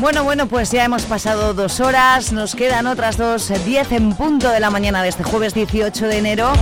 Bueno, 0.00 0.24
bueno, 0.24 0.46
pues 0.46 0.70
ya 0.70 0.86
hemos 0.86 1.02
pasado 1.02 1.52
dos 1.52 1.78
horas, 1.78 2.32
nos 2.32 2.54
quedan 2.54 2.86
otras 2.86 3.18
dos, 3.18 3.52
diez 3.66 3.92
en 3.92 4.14
punto 4.14 4.48
de 4.48 4.58
la 4.58 4.70
mañana 4.70 5.02
de 5.02 5.10
este 5.10 5.24
jueves 5.24 5.52
18 5.52 6.06
de 6.06 6.16
enero. 6.16 6.52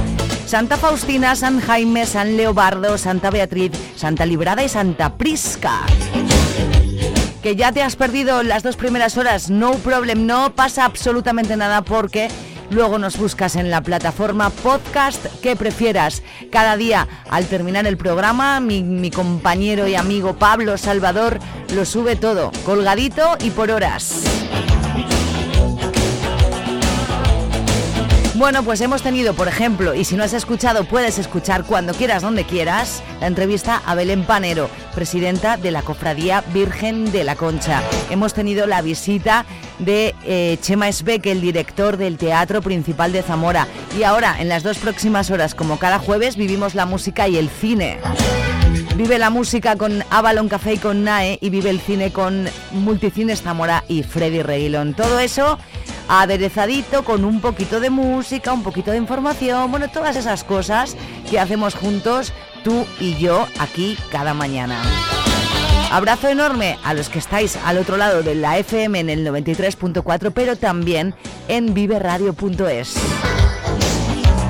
Santa 0.44 0.76
Faustina, 0.76 1.36
San 1.36 1.60
Jaime, 1.60 2.04
San 2.04 2.36
Leobardo, 2.36 2.98
Santa 2.98 3.30
Beatriz, 3.30 3.70
Santa 3.94 4.26
Librada 4.26 4.64
y 4.64 4.68
Santa 4.68 5.14
Prisca. 5.14 5.82
Que 7.40 7.54
ya 7.54 7.70
te 7.70 7.80
has 7.80 7.94
perdido 7.94 8.42
las 8.42 8.64
dos 8.64 8.74
primeras 8.74 9.16
horas, 9.16 9.50
no 9.50 9.74
problem, 9.74 10.26
no 10.26 10.56
pasa 10.56 10.84
absolutamente 10.84 11.56
nada 11.56 11.82
porque 11.82 12.28
Luego 12.70 12.98
nos 12.98 13.16
buscas 13.16 13.56
en 13.56 13.70
la 13.70 13.80
plataforma 13.80 14.50
podcast 14.50 15.24
que 15.40 15.56
prefieras. 15.56 16.22
Cada 16.52 16.76
día, 16.76 17.08
al 17.30 17.46
terminar 17.46 17.86
el 17.86 17.96
programa, 17.96 18.60
mi, 18.60 19.10
compañero 19.10 19.88
y 19.88 19.94
amigo 19.94 20.34
Pablo 20.34 20.76
Salvador 20.76 21.38
lo 21.74 21.84
sube 21.84 22.16
todo, 22.16 22.52
colgadito 22.64 23.36
y 23.40 23.50
por 23.50 23.70
horas. 23.70 24.22
Bueno, 28.38 28.62
pues 28.62 28.80
hemos 28.80 29.02
tenido, 29.02 29.34
por 29.34 29.48
ejemplo, 29.48 29.96
y 29.96 30.04
si 30.04 30.14
no 30.14 30.22
has 30.22 30.32
escuchado, 30.32 30.84
puedes 30.84 31.18
escuchar 31.18 31.64
cuando 31.64 31.92
quieras, 31.92 32.22
donde 32.22 32.44
quieras, 32.44 33.02
la 33.20 33.26
entrevista 33.26 33.82
a 33.84 33.96
Belén 33.96 34.22
Panero, 34.22 34.70
presidenta 34.94 35.56
de 35.56 35.72
la 35.72 35.82
Cofradía 35.82 36.44
Virgen 36.54 37.10
de 37.10 37.24
la 37.24 37.34
Concha. 37.34 37.82
Hemos 38.10 38.34
tenido 38.34 38.68
la 38.68 38.80
visita 38.80 39.44
de 39.80 40.14
eh, 40.24 40.56
Chema 40.60 40.88
Esbeck, 40.88 41.26
el 41.26 41.40
director 41.40 41.96
del 41.96 42.16
Teatro 42.16 42.62
Principal 42.62 43.10
de 43.10 43.22
Zamora. 43.22 43.66
Y 43.98 44.04
ahora, 44.04 44.36
en 44.38 44.48
las 44.48 44.62
dos 44.62 44.78
próximas 44.78 45.32
horas, 45.32 45.56
como 45.56 45.80
cada 45.80 45.98
jueves, 45.98 46.36
vivimos 46.36 46.76
la 46.76 46.86
música 46.86 47.26
y 47.26 47.38
el 47.38 47.48
cine. 47.48 47.98
Vive 48.94 49.18
la 49.18 49.30
música 49.30 49.74
con 49.74 50.04
Avalon 50.10 50.48
Café 50.48 50.74
y 50.74 50.78
con 50.78 51.02
NAE 51.02 51.38
y 51.40 51.50
vive 51.50 51.70
el 51.70 51.80
cine 51.80 52.12
con 52.12 52.48
Multicines 52.70 53.42
Zamora 53.42 53.82
y 53.88 54.04
Freddy 54.04 54.42
Reguilón. 54.42 54.94
Todo 54.94 55.18
eso 55.18 55.58
aderezadito 56.08 57.04
con 57.04 57.24
un 57.24 57.40
poquito 57.40 57.80
de 57.80 57.90
música, 57.90 58.52
un 58.52 58.62
poquito 58.62 58.90
de 58.90 58.96
información, 58.96 59.70
bueno, 59.70 59.88
todas 59.88 60.16
esas 60.16 60.42
cosas 60.42 60.96
que 61.30 61.38
hacemos 61.38 61.74
juntos 61.74 62.32
tú 62.64 62.86
y 62.98 63.16
yo 63.16 63.46
aquí 63.58 63.96
cada 64.10 64.34
mañana. 64.34 64.80
Abrazo 65.90 66.28
enorme 66.28 66.78
a 66.84 66.92
los 66.92 67.08
que 67.08 67.18
estáis 67.18 67.56
al 67.64 67.78
otro 67.78 67.96
lado 67.96 68.22
de 68.22 68.34
la 68.34 68.58
FM 68.58 69.00
en 69.00 69.10
el 69.10 69.26
93.4, 69.26 70.32
pero 70.34 70.56
también 70.56 71.14
en 71.48 71.72
viveradio.es. 71.72 72.94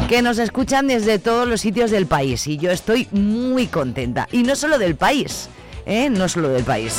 Que 0.09 0.23
nos 0.23 0.39
escuchan 0.39 0.89
desde 0.89 1.19
todos 1.19 1.47
los 1.47 1.61
sitios 1.61 1.91
del 1.91 2.07
país 2.07 2.47
y 2.47 2.57
yo 2.57 2.71
estoy 2.73 3.07
muy 3.13 3.67
contenta. 3.67 4.27
Y 4.33 4.43
no 4.43 4.57
solo 4.57 4.79
del 4.79 4.97
país, 4.97 5.49
¿eh? 5.87 6.11
no 6.11 6.29
solo 6.29 6.49
del 6.49 6.65
país. 6.65 6.97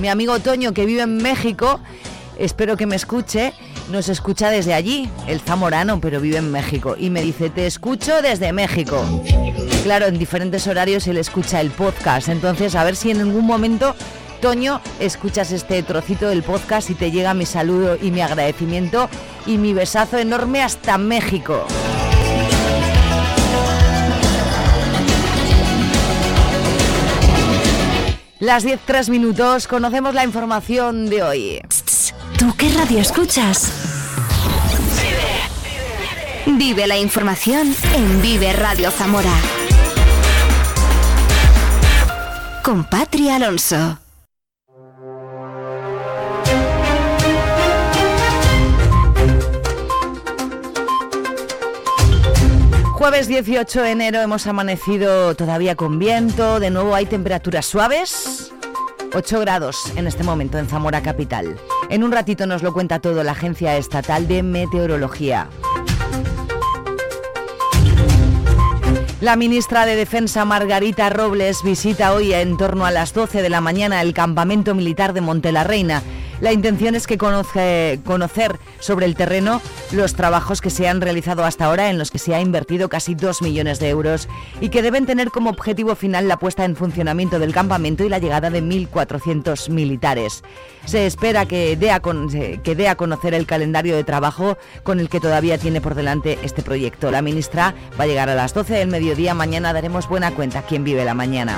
Mi 0.00 0.08
amigo 0.08 0.38
Toño 0.40 0.74
que 0.74 0.84
vive 0.84 1.02
en 1.02 1.18
México 1.18 1.80
espero 2.40 2.76
que 2.76 2.86
me 2.86 2.96
escuche, 2.96 3.52
nos 3.90 4.08
escucha 4.08 4.50
desde 4.50 4.74
allí, 4.74 5.08
el 5.26 5.40
zamorano, 5.40 6.00
pero 6.00 6.20
vive 6.20 6.38
en 6.38 6.50
México. 6.50 6.96
Y 6.98 7.10
me 7.10 7.22
dice, 7.22 7.50
te 7.50 7.66
escucho 7.66 8.22
desde 8.22 8.52
México. 8.52 9.04
Claro, 9.84 10.06
en 10.06 10.18
diferentes 10.18 10.66
horarios 10.66 11.06
él 11.06 11.18
escucha 11.18 11.60
el 11.60 11.70
podcast. 11.70 12.28
Entonces, 12.28 12.74
a 12.74 12.84
ver 12.84 12.96
si 12.96 13.10
en 13.10 13.20
algún 13.20 13.46
momento, 13.46 13.94
Toño, 14.40 14.80
escuchas 14.98 15.52
este 15.52 15.82
trocito 15.82 16.28
del 16.28 16.42
podcast 16.42 16.90
y 16.90 16.94
te 16.94 17.10
llega 17.10 17.34
mi 17.34 17.46
saludo 17.46 17.96
y 18.00 18.10
mi 18.10 18.22
agradecimiento 18.22 19.08
y 19.46 19.58
mi 19.58 19.74
besazo 19.74 20.18
enorme 20.18 20.62
hasta 20.62 20.98
México. 20.98 21.66
Las 28.38 28.64
10 28.64 29.10
minutos, 29.10 29.68
conocemos 29.68 30.14
la 30.14 30.24
información 30.24 31.10
de 31.10 31.22
hoy. 31.22 31.60
¿Tú 32.40 32.54
qué 32.56 32.70
radio 32.70 33.00
escuchas? 33.00 33.70
Vive 36.46 36.86
la 36.86 36.96
información 36.96 37.76
en 37.94 38.22
Vive 38.22 38.54
Radio 38.54 38.90
Zamora. 38.90 39.34
Con 42.64 42.84
Patria 42.84 43.36
Alonso. 43.36 43.98
Jueves 52.94 53.28
18 53.28 53.82
de 53.82 53.90
enero 53.90 54.20
hemos 54.22 54.46
amanecido 54.46 55.36
todavía 55.36 55.76
con 55.76 55.98
viento, 55.98 56.58
de 56.58 56.70
nuevo 56.70 56.94
hay 56.94 57.04
temperaturas 57.04 57.66
suaves, 57.66 58.50
8 59.12 59.40
grados 59.40 59.92
en 59.96 60.06
este 60.06 60.22
momento 60.22 60.58
en 60.58 60.68
Zamora 60.68 61.02
Capital. 61.02 61.56
En 61.88 62.04
un 62.04 62.12
ratito 62.12 62.46
nos 62.46 62.62
lo 62.62 62.72
cuenta 62.72 63.00
todo 63.00 63.24
la 63.24 63.32
Agencia 63.32 63.76
Estatal 63.76 64.28
de 64.28 64.42
Meteorología. 64.42 65.48
La 69.20 69.36
ministra 69.36 69.84
de 69.84 69.96
Defensa 69.96 70.44
Margarita 70.44 71.10
Robles 71.10 71.62
visita 71.62 72.14
hoy 72.14 72.32
en 72.32 72.56
torno 72.56 72.86
a 72.86 72.90
las 72.90 73.12
12 73.12 73.42
de 73.42 73.50
la 73.50 73.60
mañana 73.60 74.00
el 74.00 74.14
campamento 74.14 74.74
militar 74.74 75.12
de 75.12 75.20
Montelarreina 75.20 76.02
la 76.40 76.52
intención 76.52 76.94
es 76.94 77.06
que 77.06 77.18
conoce, 77.18 78.00
conocer 78.04 78.58
sobre 78.78 79.06
el 79.06 79.14
terreno 79.14 79.60
los 79.92 80.14
trabajos 80.14 80.60
que 80.60 80.70
se 80.70 80.88
han 80.88 81.00
realizado 81.00 81.44
hasta 81.44 81.66
ahora 81.66 81.90
en 81.90 81.98
los 81.98 82.10
que 82.10 82.18
se 82.18 82.34
ha 82.34 82.40
invertido 82.40 82.88
casi 82.88 83.14
2 83.14 83.42
millones 83.42 83.78
de 83.78 83.88
euros 83.88 84.28
y 84.60 84.70
que 84.70 84.82
deben 84.82 85.06
tener 85.06 85.30
como 85.30 85.50
objetivo 85.50 85.94
final 85.94 86.28
la 86.28 86.38
puesta 86.38 86.64
en 86.64 86.76
funcionamiento 86.76 87.38
del 87.38 87.52
campamento 87.52 88.04
y 88.04 88.08
la 88.08 88.18
llegada 88.18 88.50
de 88.50 88.62
1.400 88.62 89.68
militares. 89.70 90.42
Se 90.86 91.06
espera 91.06 91.46
que 91.46 91.76
dé, 91.76 91.90
a 91.90 92.00
que 92.00 92.74
dé 92.74 92.88
a 92.88 92.94
conocer 92.94 93.34
el 93.34 93.46
calendario 93.46 93.94
de 93.94 94.04
trabajo 94.04 94.56
con 94.82 94.98
el 95.00 95.08
que 95.08 95.20
todavía 95.20 95.58
tiene 95.58 95.80
por 95.80 95.94
delante 95.94 96.38
este 96.42 96.62
proyecto. 96.62 97.10
La 97.10 97.22
ministra 97.22 97.74
va 97.98 98.04
a 98.04 98.06
llegar 98.06 98.30
a 98.30 98.34
las 98.34 98.54
12 98.54 98.74
del 98.74 98.88
mediodía. 98.88 99.34
Mañana 99.34 99.72
daremos 99.72 100.08
buena 100.08 100.30
cuenta 100.30 100.62
quién 100.62 100.84
vive 100.84 101.04
la 101.04 101.14
mañana. 101.14 101.56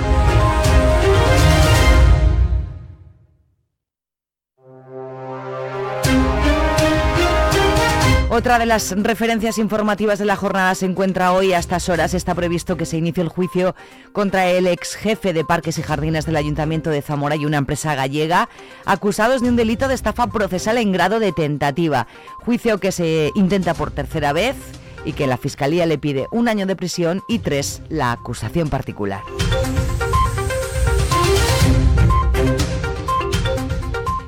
Otra 8.42 8.58
de 8.58 8.66
las 8.66 8.90
referencias 8.90 9.56
informativas 9.58 10.18
de 10.18 10.24
la 10.24 10.34
jornada 10.34 10.74
se 10.74 10.84
encuentra 10.84 11.32
hoy 11.32 11.52
a 11.52 11.60
estas 11.60 11.88
horas. 11.88 12.12
Está 12.12 12.34
previsto 12.34 12.76
que 12.76 12.86
se 12.86 12.96
inicie 12.96 13.22
el 13.22 13.28
juicio 13.28 13.76
contra 14.10 14.48
el 14.48 14.66
ex 14.66 14.96
jefe 14.96 15.32
de 15.32 15.44
Parques 15.44 15.78
y 15.78 15.82
Jardines 15.84 16.26
del 16.26 16.34
Ayuntamiento 16.34 16.90
de 16.90 17.02
Zamora 17.02 17.36
y 17.36 17.46
una 17.46 17.58
empresa 17.58 17.94
gallega, 17.94 18.48
acusados 18.84 19.42
de 19.42 19.48
un 19.48 19.54
delito 19.54 19.86
de 19.86 19.94
estafa 19.94 20.26
procesal 20.26 20.78
en 20.78 20.90
grado 20.90 21.20
de 21.20 21.30
tentativa. 21.30 22.08
Juicio 22.38 22.78
que 22.78 22.90
se 22.90 23.30
intenta 23.36 23.74
por 23.74 23.92
tercera 23.92 24.32
vez 24.32 24.56
y 25.04 25.12
que 25.12 25.28
la 25.28 25.36
Fiscalía 25.36 25.86
le 25.86 25.98
pide 25.98 26.26
un 26.32 26.48
año 26.48 26.66
de 26.66 26.74
prisión 26.74 27.22
y 27.28 27.38
tres 27.38 27.80
la 27.90 28.10
acusación 28.10 28.70
particular. 28.70 29.20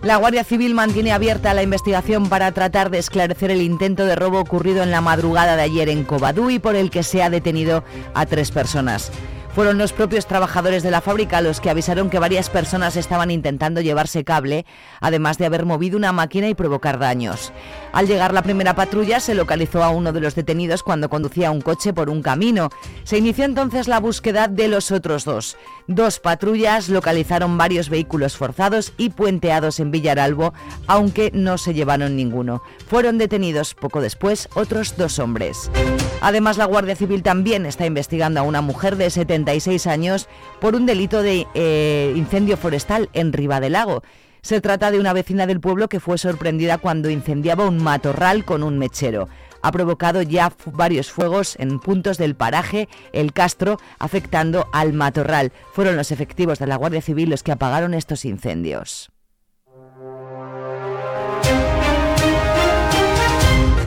La 0.04 0.16
Guardia 0.16 0.44
Civil 0.44 0.74
mantiene 0.74 1.12
abierta 1.12 1.54
la 1.54 1.62
investigación 1.62 2.28
para 2.28 2.52
tratar 2.52 2.90
de 2.90 2.98
esclarecer 2.98 3.50
el 3.50 3.62
intento 3.62 4.04
de 4.04 4.14
robo 4.14 4.38
ocurrido 4.38 4.82
en 4.82 4.90
la 4.90 5.00
madrugada 5.00 5.56
de 5.56 5.62
ayer 5.62 5.88
en 5.88 6.04
Covadú 6.04 6.50
y 6.50 6.58
por 6.58 6.76
el 6.76 6.90
que 6.90 7.02
se 7.02 7.22
ha 7.22 7.30
detenido 7.30 7.84
a 8.12 8.26
tres 8.26 8.50
personas. 8.50 9.10
Fueron 9.54 9.78
los 9.78 9.94
propios 9.94 10.26
trabajadores 10.26 10.82
de 10.82 10.90
la 10.90 11.00
fábrica 11.00 11.40
los 11.40 11.58
que 11.58 11.70
avisaron 11.70 12.10
que 12.10 12.18
varias 12.18 12.50
personas 12.50 12.96
estaban 12.96 13.30
intentando 13.30 13.80
llevarse 13.80 14.24
cable, 14.24 14.66
además 15.00 15.38
de 15.38 15.46
haber 15.46 15.64
movido 15.64 15.96
una 15.96 16.12
máquina 16.12 16.48
y 16.48 16.54
provocar 16.54 16.98
daños. 16.98 17.50
Al 17.94 18.08
llegar 18.08 18.34
la 18.34 18.42
primera 18.42 18.74
patrulla 18.74 19.20
se 19.20 19.34
localizó 19.34 19.84
a 19.84 19.90
uno 19.90 20.12
de 20.12 20.20
los 20.20 20.34
detenidos 20.34 20.82
cuando 20.82 21.08
conducía 21.08 21.50
un 21.50 21.60
coche 21.60 21.92
por 21.92 22.10
un 22.10 22.22
camino. 22.22 22.70
Se 23.04 23.18
inició 23.18 23.44
entonces 23.44 23.88
la 23.88 24.00
búsqueda 24.00 24.48
de 24.48 24.68
los 24.68 24.90
otros 24.90 25.24
dos. 25.24 25.56
Dos 25.86 26.18
patrullas 26.18 26.88
localizaron 26.88 27.56
varios 27.56 27.88
vehículos 27.88 28.36
forzados 28.36 28.92
y 28.96 29.10
puenteados 29.10 29.78
en 29.80 29.90
Villaralbo, 29.90 30.54
aunque 30.86 31.30
no 31.32 31.58
se 31.58 31.74
llevaron 31.74 32.16
ninguno. 32.16 32.62
Fueron 32.88 33.18
detenidos 33.18 33.74
poco 33.74 34.00
después 34.00 34.48
otros 34.54 34.96
dos 34.96 35.18
hombres. 35.18 35.70
Además, 36.20 36.56
la 36.56 36.64
Guardia 36.64 36.96
Civil 36.96 37.22
también 37.22 37.66
está 37.66 37.86
investigando 37.86 38.40
a 38.40 38.44
una 38.44 38.62
mujer 38.62 38.96
de 38.96 39.10
70 39.10 39.44
76 39.44 39.86
años 39.86 40.28
por 40.60 40.74
un 40.74 40.86
delito 40.86 41.22
de 41.22 41.46
eh, 41.54 42.12
incendio 42.16 42.56
forestal 42.56 43.08
en 43.12 43.32
Lago. 43.70 44.02
Se 44.44 44.60
trata 44.60 44.90
de 44.90 45.00
una 45.00 45.14
vecina 45.14 45.46
del 45.46 45.58
pueblo 45.58 45.88
que 45.88 46.00
fue 46.00 46.18
sorprendida 46.18 46.76
cuando 46.76 47.08
incendiaba 47.08 47.66
un 47.66 47.82
matorral 47.82 48.44
con 48.44 48.62
un 48.62 48.78
mechero 48.78 49.26
ha 49.64 49.72
provocado 49.72 50.20
ya 50.20 50.52
varios 50.66 51.10
fuegos 51.10 51.56
en 51.58 51.80
puntos 51.80 52.18
del 52.18 52.36
paraje 52.36 52.86
El 53.14 53.32
Castro, 53.32 53.78
afectando 53.98 54.68
al 54.74 54.92
matorral. 54.92 55.52
Fueron 55.72 55.96
los 55.96 56.10
efectivos 56.10 56.58
de 56.58 56.66
la 56.66 56.76
Guardia 56.76 57.00
Civil 57.00 57.30
los 57.30 57.42
que 57.42 57.52
apagaron 57.52 57.94
estos 57.94 58.26
incendios. 58.26 59.13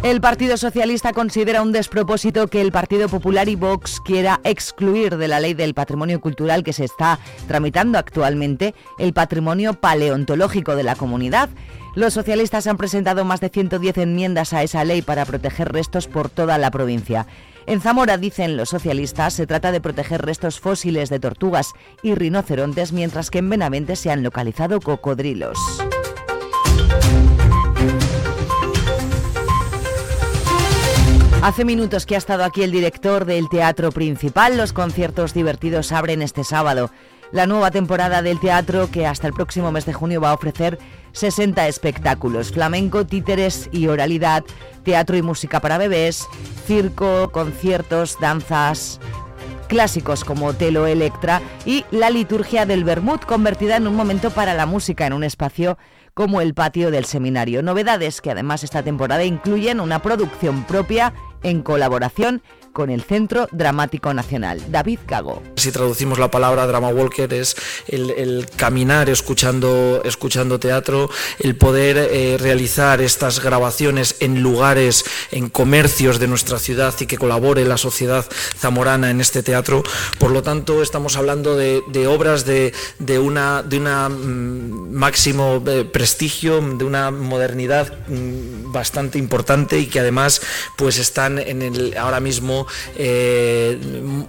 El 0.03 0.21
Partido 0.21 0.57
Socialista 0.57 1.11
considera 1.11 1.61
un 1.61 1.71
despropósito 1.71 2.47
que 2.47 2.61
el 2.61 2.71
Partido 2.71 3.09
Popular 3.09 3.49
y 3.49 3.55
Vox 3.55 3.99
quiera 3.99 4.39
excluir 4.43 5.17
de 5.17 5.27
la 5.27 5.39
ley 5.39 5.53
del 5.53 5.73
patrimonio 5.73 6.21
cultural 6.21 6.63
que 6.63 6.71
se 6.71 6.85
está 6.85 7.19
tramitando 7.47 7.97
actualmente 7.97 8.75
el 8.99 9.13
patrimonio 9.13 9.73
paleontológico 9.73 10.75
de 10.75 10.83
la 10.83 10.95
comunidad. 10.95 11.49
Los 11.95 12.13
socialistas 12.13 12.67
han 12.67 12.77
presentado 12.77 13.25
más 13.25 13.41
de 13.41 13.49
110 13.49 13.97
enmiendas 13.97 14.53
a 14.53 14.61
esa 14.61 14.83
ley 14.83 15.01
para 15.01 15.25
proteger 15.25 15.73
restos 15.73 16.07
por 16.07 16.29
toda 16.29 16.57
la 16.57 16.69
provincia. 16.69 17.25
En 17.65 17.81
Zamora, 17.81 18.17
dicen 18.17 18.55
los 18.55 18.69
socialistas, 18.69 19.33
se 19.33 19.47
trata 19.47 19.71
de 19.71 19.81
proteger 19.81 20.21
restos 20.21 20.59
fósiles 20.59 21.09
de 21.09 21.19
tortugas 21.19 21.73
y 22.03 22.13
rinocerontes, 22.13 22.93
mientras 22.93 23.29
que 23.29 23.39
en 23.39 23.49
Benavente 23.49 23.95
se 23.95 24.11
han 24.11 24.23
localizado 24.23 24.79
cocodrilos. 24.79 25.57
Hace 31.43 31.65
minutos 31.65 32.07
que 32.07 32.15
ha 32.15 32.17
estado 32.17 32.43
aquí 32.43 32.63
el 32.63 32.71
director 32.71 33.25
del 33.25 33.47
Teatro 33.47 33.91
Principal. 33.91 34.57
Los 34.57 34.73
conciertos 34.73 35.35
divertidos 35.35 35.91
abren 35.91 36.23
este 36.23 36.43
sábado. 36.43 36.89
La 37.31 37.45
nueva 37.45 37.69
temporada 37.69 38.21
del 38.23 38.39
teatro 38.39 38.89
que 38.89 39.05
hasta 39.05 39.27
el 39.27 39.33
próximo 39.33 39.71
mes 39.71 39.85
de 39.85 39.93
junio 39.93 40.19
va 40.19 40.31
a 40.31 40.33
ofrecer 40.33 40.79
60 41.11 41.67
espectáculos, 41.67 42.51
flamenco, 42.51 43.05
títeres 43.05 43.69
y 43.71 43.87
oralidad, 43.87 44.43
teatro 44.83 45.15
y 45.15 45.21
música 45.21 45.59
para 45.59 45.77
bebés, 45.77 46.27
circo, 46.65 47.29
conciertos, 47.31 48.17
danzas, 48.19 48.99
clásicos 49.67 50.23
como 50.23 50.53
Telo 50.53 50.87
Electra 50.87 51.41
y 51.65 51.85
la 51.91 52.09
liturgia 52.09 52.65
del 52.65 52.83
Bermud 52.83 53.19
convertida 53.19 53.75
en 53.75 53.87
un 53.87 53.95
momento 53.95 54.31
para 54.31 54.53
la 54.53 54.65
música 54.65 55.05
en 55.05 55.13
un 55.13 55.23
espacio 55.23 55.77
como 56.17 56.41
el 56.41 56.55
patio 56.55 56.89
del 56.89 57.05
seminario. 57.05 57.61
Novedades 57.61 58.21
que 58.21 58.31
además 58.31 58.63
esta 58.63 58.81
temporada 58.81 59.23
incluyen 59.23 59.79
una 59.79 60.01
producción 60.01 60.63
propia 60.63 61.13
en 61.43 61.61
colaboración 61.61 62.41
con 62.77 62.91
el 62.91 63.01
Centro 63.01 63.49
Dramático 63.51 64.13
Nacional. 64.13 64.61
David 64.69 64.99
Cago. 65.07 65.41
Si 65.55 65.71
traducimos 65.71 66.19
la 66.19 66.29
palabra 66.29 66.67
drama 66.67 66.89
walker 66.89 67.33
es 67.33 67.55
el, 67.87 68.45
caminar 68.55 69.09
escuchando, 69.09 70.03
escuchando 70.05 70.59
teatro, 70.59 71.09
el 71.39 71.55
poder 71.55 71.97
eh, 71.97 72.37
realizar 72.39 73.01
estas 73.01 73.41
grabaciones 73.41 74.17
en 74.19 74.43
lugares, 74.43 75.05
en 75.31 75.49
comercios 75.49 76.19
de 76.19 76.27
nuestra 76.27 76.59
ciudad 76.59 76.93
y 76.99 77.07
que 77.07 77.17
colabore 77.17 77.65
la 77.65 77.77
sociedad 77.77 78.23
zamorana 78.55 79.09
en 79.09 79.21
este 79.21 79.41
teatro. 79.41 79.81
Por 80.19 80.29
lo 80.29 80.43
tanto, 80.43 80.83
estamos 80.83 81.17
hablando 81.17 81.55
de, 81.55 81.81
obras 82.07 82.45
de, 82.45 82.73
una, 83.19 83.63
de 83.63 83.77
una 83.79 84.07
mm, 84.07 84.91
máximo 84.91 85.63
eh, 85.65 85.83
prestigio, 85.83 86.61
de 86.61 86.85
una 86.85 87.09
modernidad 87.09 87.91
mm, 88.07 88.71
bastante 88.71 89.17
importante 89.17 89.79
y 89.79 89.87
que 89.87 89.99
además 89.99 90.43
pues 90.75 90.99
están 90.99 91.39
en 91.39 91.63
el, 91.63 91.97
ahora 91.97 92.19
mismo 92.19 92.66
eh, 92.95 93.77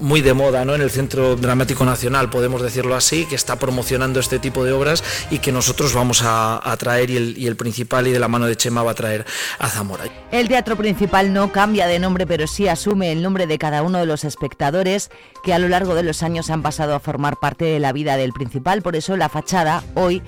muy 0.01 0.21
de 0.21 0.35
moda 0.35 0.65
¿no? 0.65 0.75
en 0.75 0.83
el 0.83 0.91
Centro 0.91 1.37
Dramático 1.37 1.85
Nacional, 1.85 2.31
podemos 2.31 2.63
decirlo 2.63 2.95
así, 2.95 3.27
que 3.27 3.35
está 3.35 3.59
promocionando 3.59 4.21
este 4.21 4.39
tipo 4.39 4.65
de 4.65 4.73
obras 4.73 5.03
y 5.31 5.39
que 5.39 5.53
nosotros 5.53 5.95
vamos 5.95 6.23
a, 6.25 6.77
traer 6.79 7.11
y 7.11 7.17
el, 7.17 7.39
y 7.39 7.47
el 7.47 7.57
principal 7.57 8.07
y 8.07 8.13
de 8.13 8.19
la 8.19 8.29
mano 8.29 8.47
de 8.47 8.57
Chema 8.57 8.83
va 8.83 8.93
a 8.93 8.95
traer 8.95 9.25
a 9.59 9.69
Zamora. 9.69 10.05
El 10.31 10.49
teatro 10.49 10.77
principal 10.77 11.33
no 11.33 11.53
cambia 11.53 11.87
de 11.87 11.99
nombre, 11.99 12.27
pero 12.27 12.47
sí 12.47 12.69
asume 12.69 13.13
el 13.13 13.23
nombre 13.23 13.47
de 13.47 13.59
cada 13.59 13.83
uno 13.83 13.99
de 13.99 14.07
los 14.07 14.25
espectadores 14.25 15.11
que 15.43 15.53
a 15.53 15.59
lo 15.59 15.69
largo 15.69 15.95
de 15.95 16.03
los 16.03 16.23
años 16.23 16.51
han 16.51 16.63
pasado 16.63 16.95
a 16.95 17.01
formar 17.01 17.37
parte 17.39 17.65
de 17.65 17.81
la 17.81 17.93
vida 17.93 18.17
del 18.17 18.33
principal. 18.33 18.83
Por 18.83 18.97
eso 18.97 19.17
la 19.17 19.29
fachada 19.29 19.83
hoy 19.95 20.23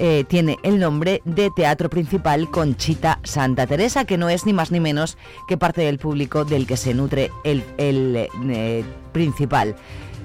eh, 0.00 0.24
tiene 0.28 0.58
el 0.62 0.78
nombre 0.78 1.22
de 1.24 1.50
Teatro 1.50 1.90
Principal 1.90 2.50
Conchita 2.50 3.18
Santa 3.24 3.66
Teresa, 3.66 4.04
que 4.04 4.16
no 4.16 4.28
es 4.28 4.46
ni 4.46 4.52
más 4.52 4.70
ni 4.70 4.78
menos 4.78 5.18
que 5.48 5.56
parte 5.56 5.82
del 5.82 5.98
público 5.98 6.44
del 6.44 6.66
que 6.66 6.76
se 6.76 6.94
nutre 6.94 7.32
el, 7.42 7.64
eh, 7.78 8.84
principal. 9.12 9.74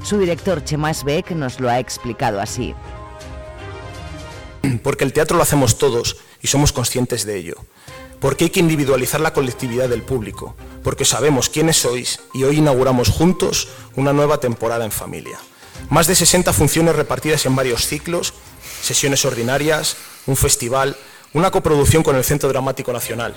Su 0.04 0.20
director, 0.20 0.64
Chema 0.64 0.92
Beck, 1.04 1.32
nos 1.32 1.60
lo 1.60 1.70
ha 1.70 1.80
explicado 1.80 2.40
así. 2.40 2.76
Porque 4.84 5.06
el 5.06 5.14
teatro 5.14 5.38
lo 5.38 5.44
hacemos 5.44 5.78
todos 5.78 6.18
y 6.42 6.48
somos 6.48 6.72
conscientes 6.72 7.26
de 7.26 7.38
ello. 7.38 7.56
Porque 8.20 8.46
hay 8.46 8.50
que 8.52 8.60
individualizar 8.60 9.22
la 9.22 9.34
colectividad 9.34 9.90
del 9.90 10.04
público. 10.04 10.56
Porque 10.84 11.04
sabemos 11.04 11.50
quiénes 11.50 11.78
sois 11.78 12.20
y 12.34 12.44
hoy 12.44 12.60
inauguramos 12.60 13.10
juntos 13.10 13.70
una 13.96 14.14
nueva 14.14 14.40
temporada 14.40 14.86
en 14.86 14.92
familia. 14.92 15.40
Más 15.90 16.08
de 16.08 16.16
60 16.16 16.54
funciones 16.54 16.96
repartidas 16.96 17.46
en 17.46 17.56
varios 17.56 17.88
ciclos 17.88 18.34
sesiones 18.84 19.24
ordinarias, 19.24 19.96
un 20.28 20.36
festival, 20.36 20.98
una 21.34 21.52
coproducción 21.52 22.04
con 22.04 22.18
el 22.18 22.24
Centro 22.24 22.50
Dramático 22.50 22.92
Nacional. 22.92 23.34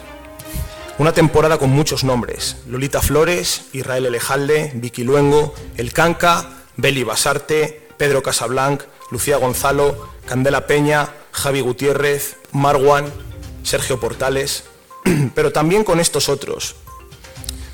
Una 0.98 1.12
temporada 1.12 1.58
con 1.58 1.70
muchos 1.70 2.04
nombres, 2.04 2.56
Lolita 2.66 3.00
Flores, 3.00 3.66
Israel 3.72 4.06
Elejalde, 4.06 4.72
Vicky 4.74 5.04
Luengo, 5.04 5.54
El 5.76 5.92
Canca, 5.92 6.64
Beli 6.76 7.04
Basarte, 7.04 7.88
Pedro 7.96 8.22
Casablanc, 8.22 8.82
Lucía 9.10 9.36
Gonzalo, 9.36 10.10
Candela 10.26 10.66
Peña, 10.66 11.10
Javi 11.30 11.60
Gutiérrez, 11.60 12.38
Marwan, 12.50 13.12
Sergio 13.62 14.00
Portales, 14.00 14.64
pero 15.34 15.52
también 15.52 15.84
con 15.84 16.00
estos 16.00 16.28
otros, 16.28 16.74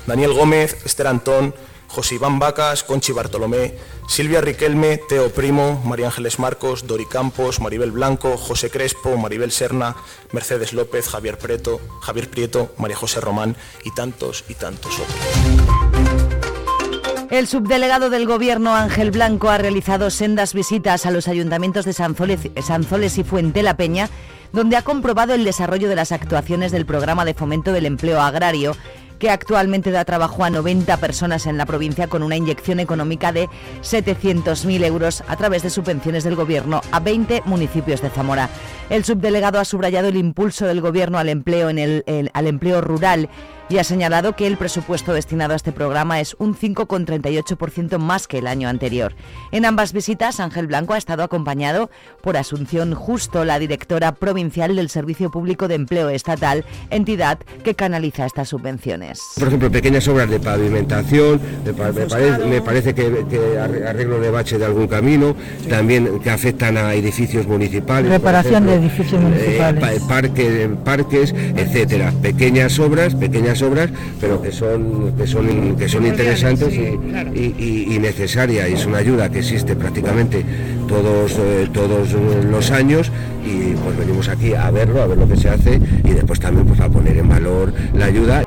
Daniel 0.05 0.33
Gómez, 0.33 0.77
Esther 0.85 1.07
Antón, 1.07 1.55
José 1.93 2.15
Iván 2.15 2.39
Vacas, 2.39 2.83
Conchi 2.83 3.11
Bartolomé, 3.11 3.77
Silvia 4.07 4.41
Riquelme, 4.41 4.97
Teo 4.97 5.29
Primo, 5.29 5.79
María 5.85 6.07
Ángeles 6.07 6.39
Marcos, 6.39 6.87
Dori 6.87 7.05
Campos, 7.05 7.59
Maribel 7.59 7.91
Blanco, 7.91 8.35
José 8.35 8.71
Crespo, 8.71 9.15
Maribel 9.15 9.51
Serna, 9.51 9.95
Mercedes 10.31 10.73
López, 10.73 11.07
Javier 11.07 11.37
Prieto, 11.37 11.79
Javier 12.01 12.31
Prieto, 12.31 12.73
María 12.79 12.97
José 12.97 13.21
Román 13.21 13.55
y 13.83 13.91
tantos 13.91 14.43
y 14.49 14.55
tantos 14.55 14.93
otros. 14.99 16.23
El 17.29 17.47
subdelegado 17.47 18.09
del 18.09 18.25
Gobierno 18.25 18.75
Ángel 18.75 19.11
Blanco 19.11 19.49
ha 19.49 19.59
realizado 19.59 20.09
sendas 20.09 20.55
visitas 20.55 21.05
a 21.05 21.11
los 21.11 21.27
ayuntamientos 21.27 21.85
de 21.85 21.93
Sanzoles, 21.93 23.17
y 23.17 23.23
Fuente 23.23 23.61
la 23.61 23.77
Peña, 23.77 24.09
donde 24.51 24.77
ha 24.77 24.81
comprobado 24.81 25.35
el 25.35 25.43
desarrollo 25.43 25.89
de 25.89 25.95
las 25.95 26.11
actuaciones 26.11 26.71
del 26.71 26.87
programa 26.87 27.23
de 27.23 27.33
fomento 27.35 27.71
del 27.71 27.85
empleo 27.85 28.19
agrario 28.19 28.75
que 29.23 29.29
actualmente 29.29 29.91
da 29.91 30.03
trabajo 30.03 30.43
a 30.43 30.49
90 30.49 30.97
personas 30.97 31.45
en 31.47 31.55
la 31.57 31.65
provincia 31.65 32.09
con 32.09 32.23
una 32.23 32.35
inyección 32.35 32.81
económica 32.81 33.31
de 33.31 33.47
700.000 33.81 34.83
euros 34.83 35.23
a 35.29 35.37
través 35.37 35.63
de 35.63 35.69
subvenciones 35.69 36.25
del 36.25 36.35
Gobierno 36.35 36.81
a 36.91 36.99
20 36.99 37.43
municipios 37.45 38.01
de 38.01 38.09
Zamora. 38.09 38.49
El 38.89 39.05
subdelegado 39.05 39.61
ha 39.61 39.63
subrayado 39.63 40.09
el 40.09 40.17
impulso 40.17 40.65
del 40.65 40.81
Gobierno 40.81 41.19
al 41.19 41.29
empleo, 41.29 41.69
en 41.69 41.79
el, 41.79 42.03
al 42.33 42.47
empleo 42.47 42.81
rural 42.81 43.29
y 43.73 43.79
ha 43.79 43.83
señalado 43.83 44.35
que 44.35 44.45
el 44.45 44.57
presupuesto 44.57 45.13
destinado 45.13 45.53
a 45.53 45.55
este 45.55 45.71
programa 45.71 46.19
es 46.19 46.35
un 46.37 46.55
5,38% 46.55 47.97
más 47.97 48.27
que 48.27 48.37
el 48.37 48.45
año 48.45 48.69
anterior. 48.69 49.15
En 49.51 49.65
ambas 49.65 49.93
visitas, 49.93 50.39
Ángel 50.39 50.67
Blanco 50.67 50.93
ha 50.93 50.99
estado 50.99 51.23
acompañado 51.23 51.89
por 52.21 52.37
Asunción 52.37 52.93
Justo, 52.93 53.45
la 53.45 53.57
directora 53.57 54.11
provincial 54.13 54.75
del 54.75 54.89
Servicio 54.89 55.31
Público 55.31 55.67
de 55.67 55.73
Empleo 55.73 56.09
Estatal, 56.09 56.65
entidad 56.91 57.39
que 57.63 57.73
canaliza 57.73 58.27
estas 58.27 58.49
subvenciones. 58.49 59.19
Por 59.39 59.47
ejemplo, 59.47 59.71
pequeñas 59.71 60.07
obras 60.07 60.29
de 60.29 60.39
pavimentación, 60.39 61.41
me, 61.65 62.61
parece, 62.61 62.93
que, 62.93 63.57
arreglo 63.87 64.19
de 64.19 64.29
bache 64.29 64.59
de 64.59 64.65
algún 64.65 64.87
camino, 64.87 65.35
también 65.67 66.19
que 66.19 66.29
afectan 66.29 66.77
a 66.77 66.93
edificios 66.93 67.47
municipales. 67.47 68.11
Reparación 68.11 68.67
de 68.67 68.75
edificios 68.75 69.19
eh, 69.19 69.25
municipales. 69.25 70.03
parques, 70.83 71.33
etcétera. 71.33 72.13
Pequeñas 72.21 72.77
obras, 72.77 73.15
pequeñas 73.15 73.62
obras, 73.63 73.89
pero 74.19 74.41
que 74.41 74.51
son, 74.51 75.13
que 75.17 75.27
son, 75.27 75.75
que 75.75 75.89
son 75.89 76.05
interesantes 76.05 76.73
y, 76.73 77.99
necesarias. 77.99 78.69
Y 78.69 78.73
es 78.73 78.85
una 78.85 78.97
ayuda 78.97 79.29
que 79.29 79.39
existe 79.39 79.75
prácticamente 79.75 80.45
todos, 80.87 81.37
eh, 81.39 81.69
todos 81.73 82.13
los 82.13 82.71
años 82.71 83.11
y 83.45 83.75
pues 83.75 83.97
venimos 83.97 84.27
aquí 84.29 84.53
a 84.53 84.69
verlo, 84.71 85.01
a 85.01 85.07
ver 85.07 85.17
lo 85.17 85.27
que 85.27 85.37
se 85.37 85.49
hace 85.49 85.79
y 86.03 86.11
después 86.11 86.39
también 86.39 86.65
pues 86.65 86.79
a 86.79 86.89
poner 86.89 87.17
en 87.17 87.29
valor 87.29 87.73
la 87.93 88.05
ayuda. 88.05 88.43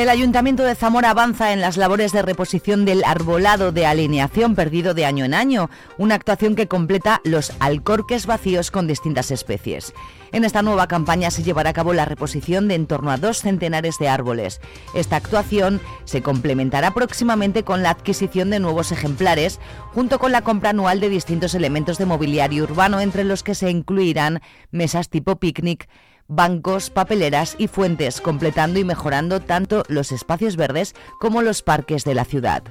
El 0.00 0.08
Ayuntamiento 0.08 0.62
de 0.62 0.74
Zamora 0.74 1.10
avanza 1.10 1.52
en 1.52 1.60
las 1.60 1.76
labores 1.76 2.10
de 2.12 2.22
reposición 2.22 2.86
del 2.86 3.04
arbolado 3.04 3.70
de 3.70 3.84
alineación 3.84 4.54
perdido 4.54 4.94
de 4.94 5.04
año 5.04 5.26
en 5.26 5.34
año, 5.34 5.68
una 5.98 6.14
actuación 6.14 6.54
que 6.54 6.68
completa 6.68 7.20
los 7.22 7.52
alcorques 7.60 8.24
vacíos 8.24 8.70
con 8.70 8.86
distintas 8.86 9.30
especies. 9.30 9.92
En 10.32 10.44
esta 10.44 10.62
nueva 10.62 10.88
campaña 10.88 11.30
se 11.30 11.42
llevará 11.42 11.68
a 11.68 11.74
cabo 11.74 11.92
la 11.92 12.06
reposición 12.06 12.66
de 12.66 12.76
en 12.76 12.86
torno 12.86 13.10
a 13.10 13.18
dos 13.18 13.42
centenares 13.42 13.98
de 13.98 14.08
árboles. 14.08 14.62
Esta 14.94 15.16
actuación 15.16 15.82
se 16.04 16.22
complementará 16.22 16.94
próximamente 16.94 17.62
con 17.62 17.82
la 17.82 17.90
adquisición 17.90 18.48
de 18.48 18.58
nuevos 18.58 18.92
ejemplares, 18.92 19.60
junto 19.92 20.18
con 20.18 20.32
la 20.32 20.40
compra 20.40 20.70
anual 20.70 21.00
de 21.00 21.10
distintos 21.10 21.54
elementos 21.54 21.98
de 21.98 22.06
mobiliario 22.06 22.64
urbano, 22.64 23.00
entre 23.00 23.24
los 23.24 23.42
que 23.42 23.54
se 23.54 23.68
incluirán 23.68 24.40
mesas 24.70 25.10
tipo 25.10 25.36
picnic, 25.36 25.90
bancos, 26.30 26.88
papeleras 26.88 27.56
y 27.58 27.66
fuentes, 27.66 28.20
completando 28.20 28.78
y 28.78 28.84
mejorando 28.84 29.40
tanto 29.40 29.82
los 29.88 30.12
espacios 30.12 30.56
verdes 30.56 30.94
como 31.18 31.42
los 31.42 31.62
parques 31.62 32.04
de 32.04 32.14
la 32.14 32.24
ciudad. 32.24 32.62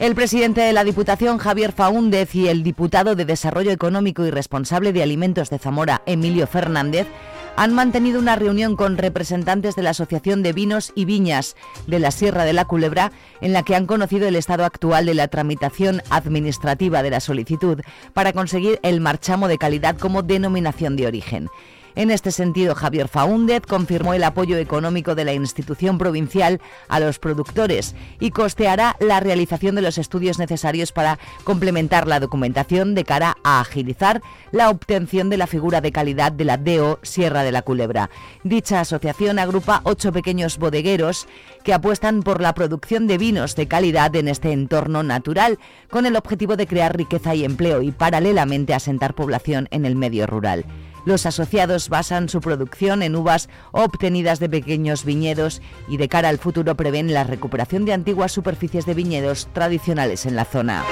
El 0.00 0.16
presidente 0.16 0.62
de 0.62 0.72
la 0.72 0.82
Diputación, 0.82 1.38
Javier 1.38 1.70
Faúndez, 1.70 2.34
y 2.34 2.48
el 2.48 2.64
diputado 2.64 3.14
de 3.14 3.24
Desarrollo 3.24 3.70
Económico 3.70 4.24
y 4.24 4.32
responsable 4.32 4.92
de 4.92 5.00
Alimentos 5.00 5.48
de 5.48 5.60
Zamora, 5.60 6.02
Emilio 6.06 6.48
Fernández, 6.48 7.06
han 7.56 7.74
mantenido 7.74 8.18
una 8.18 8.36
reunión 8.36 8.76
con 8.76 8.98
representantes 8.98 9.76
de 9.76 9.82
la 9.82 9.90
Asociación 9.90 10.42
de 10.42 10.52
Vinos 10.52 10.92
y 10.94 11.04
Viñas 11.04 11.56
de 11.86 11.98
la 11.98 12.10
Sierra 12.10 12.44
de 12.44 12.52
la 12.52 12.64
Culebra, 12.64 13.12
en 13.40 13.52
la 13.52 13.62
que 13.62 13.74
han 13.74 13.86
conocido 13.86 14.26
el 14.26 14.36
estado 14.36 14.64
actual 14.64 15.06
de 15.06 15.14
la 15.14 15.28
tramitación 15.28 16.02
administrativa 16.10 17.02
de 17.02 17.10
la 17.10 17.20
solicitud 17.20 17.80
para 18.14 18.32
conseguir 18.32 18.80
el 18.82 19.00
marchamo 19.00 19.48
de 19.48 19.58
calidad 19.58 19.96
como 19.98 20.22
denominación 20.22 20.96
de 20.96 21.06
origen. 21.06 21.48
En 21.94 22.10
este 22.10 22.30
sentido, 22.30 22.74
Javier 22.74 23.08
Faúndez 23.08 23.62
confirmó 23.66 24.14
el 24.14 24.24
apoyo 24.24 24.56
económico 24.56 25.14
de 25.14 25.24
la 25.24 25.34
institución 25.34 25.98
provincial 25.98 26.60
a 26.88 27.00
los 27.00 27.18
productores 27.18 27.94
y 28.18 28.30
costeará 28.30 28.96
la 28.98 29.20
realización 29.20 29.74
de 29.74 29.82
los 29.82 29.98
estudios 29.98 30.38
necesarios 30.38 30.92
para 30.92 31.18
complementar 31.44 32.08
la 32.08 32.20
documentación 32.20 32.94
de 32.94 33.04
cara 33.04 33.36
a 33.44 33.60
agilizar 33.60 34.22
la 34.52 34.70
obtención 34.70 35.28
de 35.28 35.36
la 35.36 35.46
figura 35.46 35.80
de 35.80 35.92
calidad 35.92 36.32
de 36.32 36.44
la 36.44 36.56
DO 36.56 36.98
Sierra 37.02 37.42
de 37.42 37.52
la 37.52 37.62
Culebra. 37.62 38.08
Dicha 38.42 38.80
asociación 38.80 39.38
agrupa 39.38 39.82
ocho 39.84 40.12
pequeños 40.12 40.58
bodegueros 40.58 41.28
que 41.62 41.74
apuestan 41.74 42.22
por 42.22 42.40
la 42.40 42.54
producción 42.54 43.06
de 43.06 43.18
vinos 43.18 43.54
de 43.54 43.68
calidad 43.68 44.14
en 44.16 44.28
este 44.28 44.52
entorno 44.52 45.02
natural, 45.02 45.58
con 45.90 46.06
el 46.06 46.16
objetivo 46.16 46.56
de 46.56 46.66
crear 46.66 46.96
riqueza 46.96 47.34
y 47.34 47.44
empleo 47.44 47.82
y 47.82 47.92
paralelamente 47.92 48.74
asentar 48.74 49.14
población 49.14 49.68
en 49.70 49.84
el 49.84 49.94
medio 49.94 50.26
rural. 50.26 50.64
Los 51.04 51.26
asociados 51.26 51.88
basan 51.88 52.28
su 52.28 52.40
producción 52.40 53.02
en 53.02 53.16
uvas 53.16 53.48
obtenidas 53.72 54.38
de 54.38 54.48
pequeños 54.48 55.04
viñedos 55.04 55.60
y 55.88 55.96
de 55.96 56.08
cara 56.08 56.28
al 56.28 56.38
futuro 56.38 56.76
prevén 56.76 57.12
la 57.12 57.24
recuperación 57.24 57.84
de 57.84 57.92
antiguas 57.92 58.32
superficies 58.32 58.86
de 58.86 58.94
viñedos 58.94 59.48
tradicionales 59.52 60.26
en 60.26 60.36
la 60.36 60.44
zona. 60.44 60.84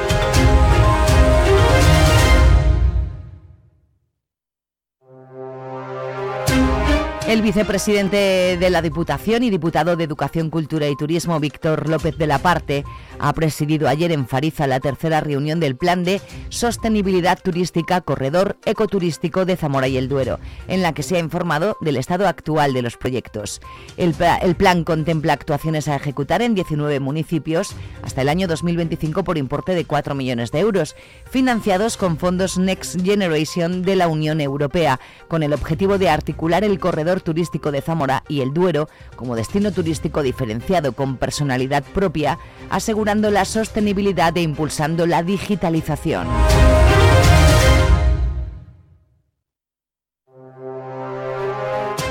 El 7.30 7.42
vicepresidente 7.42 8.56
de 8.58 8.70
la 8.70 8.82
Diputación 8.82 9.44
y 9.44 9.50
diputado 9.50 9.94
de 9.94 10.02
Educación, 10.02 10.50
Cultura 10.50 10.88
y 10.88 10.96
Turismo, 10.96 11.38
Víctor 11.38 11.88
López 11.88 12.18
de 12.18 12.26
la 12.26 12.40
Parte, 12.40 12.82
ha 13.20 13.32
presidido 13.34 13.86
ayer 13.86 14.10
en 14.10 14.26
Fariza 14.26 14.66
la 14.66 14.80
tercera 14.80 15.20
reunión 15.20 15.60
del 15.60 15.76
Plan 15.76 16.02
de 16.02 16.20
Sostenibilidad 16.48 17.38
Turística 17.40 18.00
Corredor 18.00 18.56
Ecoturístico 18.64 19.44
de 19.44 19.54
Zamora 19.54 19.86
y 19.86 19.96
el 19.96 20.08
Duero, 20.08 20.40
en 20.66 20.82
la 20.82 20.92
que 20.92 21.04
se 21.04 21.16
ha 21.16 21.20
informado 21.20 21.76
del 21.80 21.98
estado 21.98 22.26
actual 22.26 22.72
de 22.72 22.82
los 22.82 22.96
proyectos. 22.96 23.60
El, 23.96 24.14
plan 24.56 24.82
contempla 24.82 25.34
actuaciones 25.34 25.86
a 25.86 25.94
ejecutar 25.94 26.42
en 26.42 26.56
19 26.56 26.98
municipios 26.98 27.76
hasta 28.02 28.22
el 28.22 28.28
año 28.28 28.48
2025 28.48 29.22
por 29.22 29.38
importe 29.38 29.76
de 29.76 29.84
4 29.84 30.16
millones 30.16 30.50
de 30.50 30.58
euros, 30.58 30.96
financiados 31.30 31.96
con 31.96 32.16
fondos 32.16 32.58
Next 32.58 33.00
Generation 33.00 33.82
de 33.82 33.94
la 33.94 34.08
Unión 34.08 34.40
Europea, 34.40 34.98
con 35.28 35.44
el 35.44 35.52
objetivo 35.52 35.96
de 35.96 36.08
articular 36.08 36.64
el 36.64 36.80
corredor 36.80 37.19
turístico 37.22 37.70
de 37.72 37.82
Zamora 37.82 38.24
y 38.28 38.40
el 38.40 38.52
Duero 38.52 38.88
como 39.16 39.36
destino 39.36 39.72
turístico 39.72 40.22
diferenciado 40.22 40.92
con 40.92 41.16
personalidad 41.16 41.84
propia, 41.94 42.38
asegurando 42.70 43.30
la 43.30 43.44
sostenibilidad 43.44 44.36
e 44.36 44.42
impulsando 44.42 45.06
la 45.06 45.22
digitalización. 45.22 46.26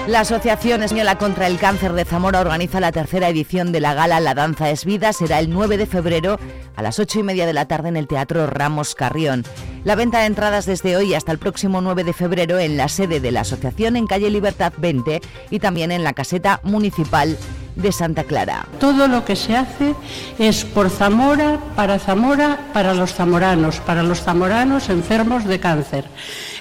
La 0.09 0.21
Asociación 0.21 0.81
Española 0.81 1.19
contra 1.19 1.45
el 1.45 1.59
Cáncer 1.59 1.93
de 1.93 2.03
Zamora 2.03 2.41
organiza 2.41 2.79
la 2.79 2.91
tercera 2.91 3.29
edición 3.29 3.71
de 3.71 3.79
la 3.79 3.93
gala 3.93 4.19
La 4.19 4.33
Danza 4.33 4.71
es 4.71 4.83
Vida. 4.83 5.13
Será 5.13 5.37
el 5.37 5.51
9 5.51 5.77
de 5.77 5.85
febrero 5.85 6.39
a 6.75 6.81
las 6.81 6.97
8 6.97 7.19
y 7.19 7.23
media 7.23 7.45
de 7.45 7.53
la 7.53 7.67
tarde 7.67 7.89
en 7.89 7.95
el 7.95 8.07
Teatro 8.07 8.47
Ramos 8.47 8.95
Carrión. 8.95 9.43
La 9.83 9.93
venta 9.93 10.21
de 10.21 10.25
entradas 10.25 10.65
desde 10.65 10.97
hoy 10.97 11.13
hasta 11.13 11.31
el 11.31 11.37
próximo 11.37 11.79
9 11.79 12.03
de 12.03 12.13
febrero 12.13 12.57
en 12.57 12.75
la 12.75 12.87
sede 12.87 13.19
de 13.19 13.31
la 13.31 13.41
asociación 13.41 13.97
en 13.97 14.07
calle 14.07 14.31
Libertad 14.31 14.73
20 14.77 15.21
y 15.51 15.59
también 15.59 15.91
en 15.91 16.03
la 16.03 16.13
caseta 16.13 16.59
municipal 16.63 17.37
de 17.81 17.91
Santa 17.91 18.23
Clara. 18.23 18.67
Todo 18.79 19.07
lo 19.07 19.25
que 19.25 19.35
se 19.35 19.55
hace 19.55 19.95
es 20.37 20.65
por 20.65 20.89
Zamora, 20.89 21.59
para 21.75 21.99
Zamora, 21.99 22.59
para 22.73 22.93
los 22.93 23.13
zamoranos, 23.13 23.79
para 23.79 24.03
los 24.03 24.21
zamoranos 24.21 24.89
enfermos 24.89 25.45
de 25.45 25.59
cáncer. 25.59 26.05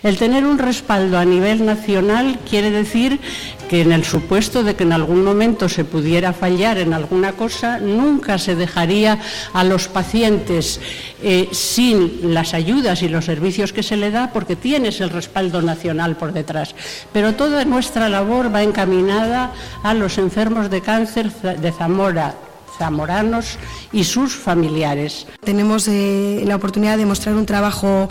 El 0.03 0.17
tener 0.17 0.47
un 0.47 0.59
respaldo 0.59 1.19
a 1.19 1.25
nivel 1.25 1.67
nacional 1.67 2.39
quiere 2.49 2.71
decir 2.71 3.21
que 3.69 3.83
en 3.83 3.93
el 3.93 4.05
supuesto 4.05 4.65
de 4.65 4.75
que 4.75 4.85
en 4.85 4.93
algún 4.93 5.23
momento 5.23 5.69
se 5.69 5.85
pudiera 5.85 6.33
fallar 6.33 6.79
en 6.79 6.93
alguna 6.93 7.33
cosa, 7.33 7.79
nunca 7.79 8.39
se 8.39 8.57
dejaría 8.57 9.19
a 9.53 9.63
los 9.65 9.89
pacientes 9.89 10.81
eh, 11.23 11.49
sin 11.53 12.35
las 12.35 12.55
ayudas 12.55 13.03
y 13.03 13.09
los 13.09 13.27
servicios 13.27 13.73
que 13.73 13.83
se 13.83 13.97
le 13.97 14.11
da 14.11 14.33
porque 14.33 14.57
tienes 14.57 15.01
el 15.01 15.11
respaldo 15.11 15.63
nacional 15.63 16.17
por 16.17 16.33
detrás. 16.33 16.75
Pero 17.13 17.35
toda 17.35 17.65
nuestra 17.65 18.09
labor 18.09 18.53
va 18.53 18.63
encaminada 18.63 19.53
a 19.83 19.95
los 19.95 20.19
enfermos 20.19 20.71
de 20.71 20.81
cáncer 20.81 21.31
de 21.33 21.73
Zamora, 21.73 22.35
zamoranos 22.79 23.59
y 23.93 24.05
sus 24.05 24.35
familiares. 24.35 25.27
Tenemos 25.45 25.89
eh, 25.89 26.43
la 26.47 26.57
oportunidad 26.57 26.97
de 26.97 27.07
mostrar 27.07 27.35
un 27.35 27.47
trabajo 27.47 28.09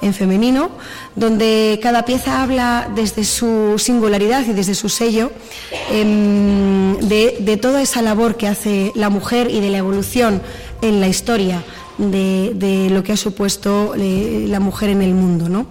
en 0.00 0.14
femenino, 0.14 0.70
donde 1.16 1.80
cada 1.82 2.04
pieza 2.04 2.42
habla 2.42 2.88
desde 2.94 3.24
su 3.24 3.74
singularidad 3.78 4.46
y 4.46 4.52
desde 4.52 4.74
su 4.74 4.88
sello 4.88 5.32
em, 5.90 6.96
de, 7.00 7.58
toda 7.60 7.82
esa 7.82 8.02
labor 8.02 8.36
que 8.36 8.46
hace 8.46 8.92
la 8.94 9.10
mujer 9.10 9.50
y 9.50 9.60
de 9.60 9.70
la 9.70 9.78
evolución 9.78 10.40
en 10.82 11.00
la 11.00 11.08
historia 11.08 11.64
de, 11.98 12.88
lo 12.90 13.02
que 13.02 13.12
ha 13.12 13.16
supuesto 13.16 13.94
eh, 13.96 14.44
la 14.46 14.60
mujer 14.60 14.90
en 14.90 15.02
el 15.02 15.14
mundo. 15.14 15.48
¿no? 15.48 15.66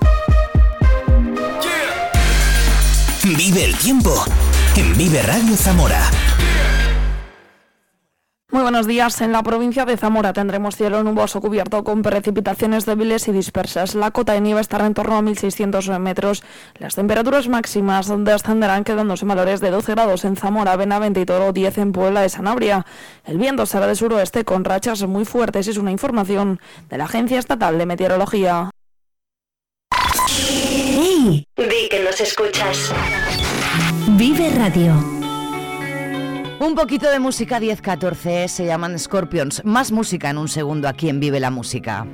Vive 3.23 3.63
el 3.63 3.75
tiempo 3.75 4.25
en 4.75 4.97
Vive 4.97 5.21
Radio 5.21 5.55
Zamora. 5.55 6.09
Muy 8.57 8.63
buenos 8.63 8.87
días. 8.87 9.21
En 9.21 9.33
la 9.33 9.43
provincia 9.43 9.85
de 9.85 9.97
Zamora 9.97 10.33
tendremos 10.33 10.75
cielo 10.75 11.03
nuboso 11.03 11.41
cubierto 11.41 11.83
con 11.83 12.01
precipitaciones 12.01 12.87
débiles 12.87 13.27
y 13.27 13.31
dispersas. 13.31 13.93
La 13.93 14.09
cota 14.09 14.33
de 14.33 14.41
nieve 14.41 14.61
estará 14.61 14.87
en 14.87 14.95
torno 14.95 15.15
a 15.15 15.21
1.600 15.21 15.99
metros. 15.99 16.43
Las 16.79 16.95
temperaturas 16.95 17.47
máximas 17.49 18.07
descenderán 18.07 18.83
quedándose 18.83 19.27
valores 19.27 19.61
de 19.61 19.69
12 19.69 19.91
grados 19.91 20.25
en 20.25 20.37
Zamora, 20.37 20.75
Benavente 20.75 21.21
y 21.21 21.25
Toro, 21.25 21.53
10 21.53 21.77
en 21.77 21.91
Puebla 21.91 22.21
de 22.21 22.29
Sanabria. 22.29 22.87
El 23.25 23.37
viento 23.37 23.67
será 23.67 23.85
de 23.85 23.95
suroeste 23.95 24.43
con 24.43 24.65
rachas 24.65 25.03
muy 25.03 25.25
fuertes. 25.25 25.67
Es 25.67 25.77
una 25.77 25.91
información 25.91 26.59
de 26.89 26.97
la 26.97 27.03
Agencia 27.03 27.37
Estatal 27.37 27.77
de 27.77 27.85
Meteorología. 27.85 28.71
¡Hey! 30.35 31.45
Di 31.55 31.89
que 31.91 32.03
nos 32.03 32.19
escuchas. 32.19 32.91
Vive 34.17 34.49
Radio. 34.49 35.16
Un 36.59 36.73
poquito 36.73 37.09
de 37.09 37.19
música 37.19 37.59
10-14, 37.59 38.25
eh, 38.25 38.47
se 38.47 38.65
llaman 38.65 38.97
Scorpions. 38.97 39.63
Más 39.63 39.91
música 39.91 40.31
en 40.31 40.39
un 40.39 40.47
segundo 40.47 40.87
aquí 40.87 41.07
en 41.07 41.19
Vive 41.19 41.39
la 41.39 41.51
Música. 41.51 42.07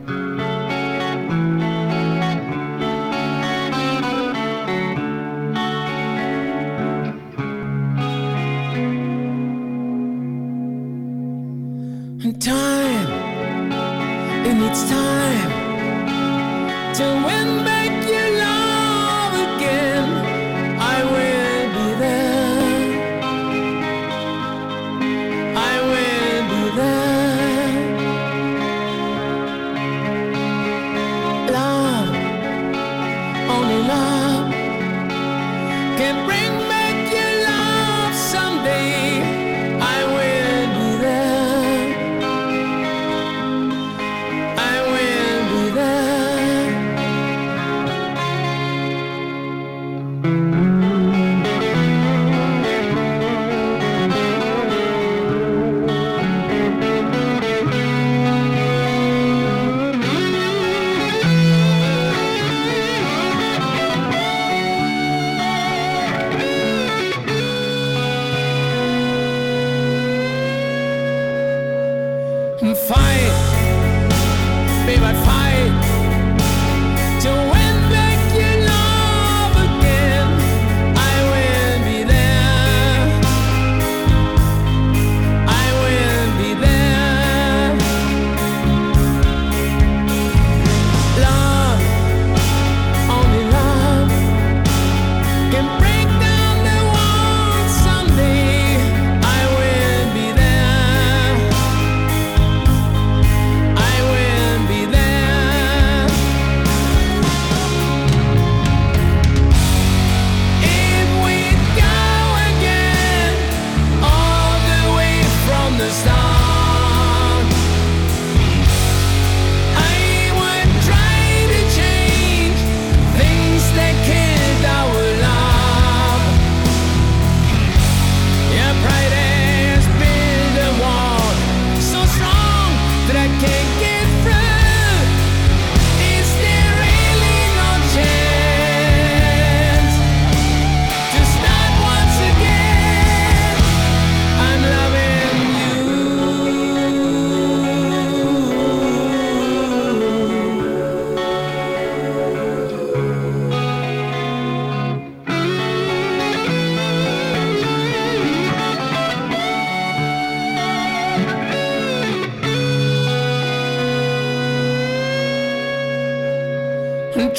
Try, 167.15 167.29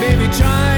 baby, 0.00 0.26
try. 0.36 0.77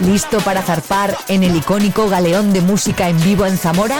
¿Listo 0.00 0.38
para 0.40 0.62
zarpar 0.62 1.14
en 1.28 1.42
el 1.42 1.54
icónico 1.56 2.08
galeón 2.08 2.54
de 2.54 2.62
música 2.62 3.10
en 3.10 3.22
vivo 3.22 3.44
en 3.44 3.58
Zamora? 3.58 3.98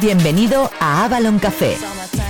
Bienvenido 0.00 0.70
a 0.80 1.04
Avalon 1.04 1.38
Café. 1.38 1.76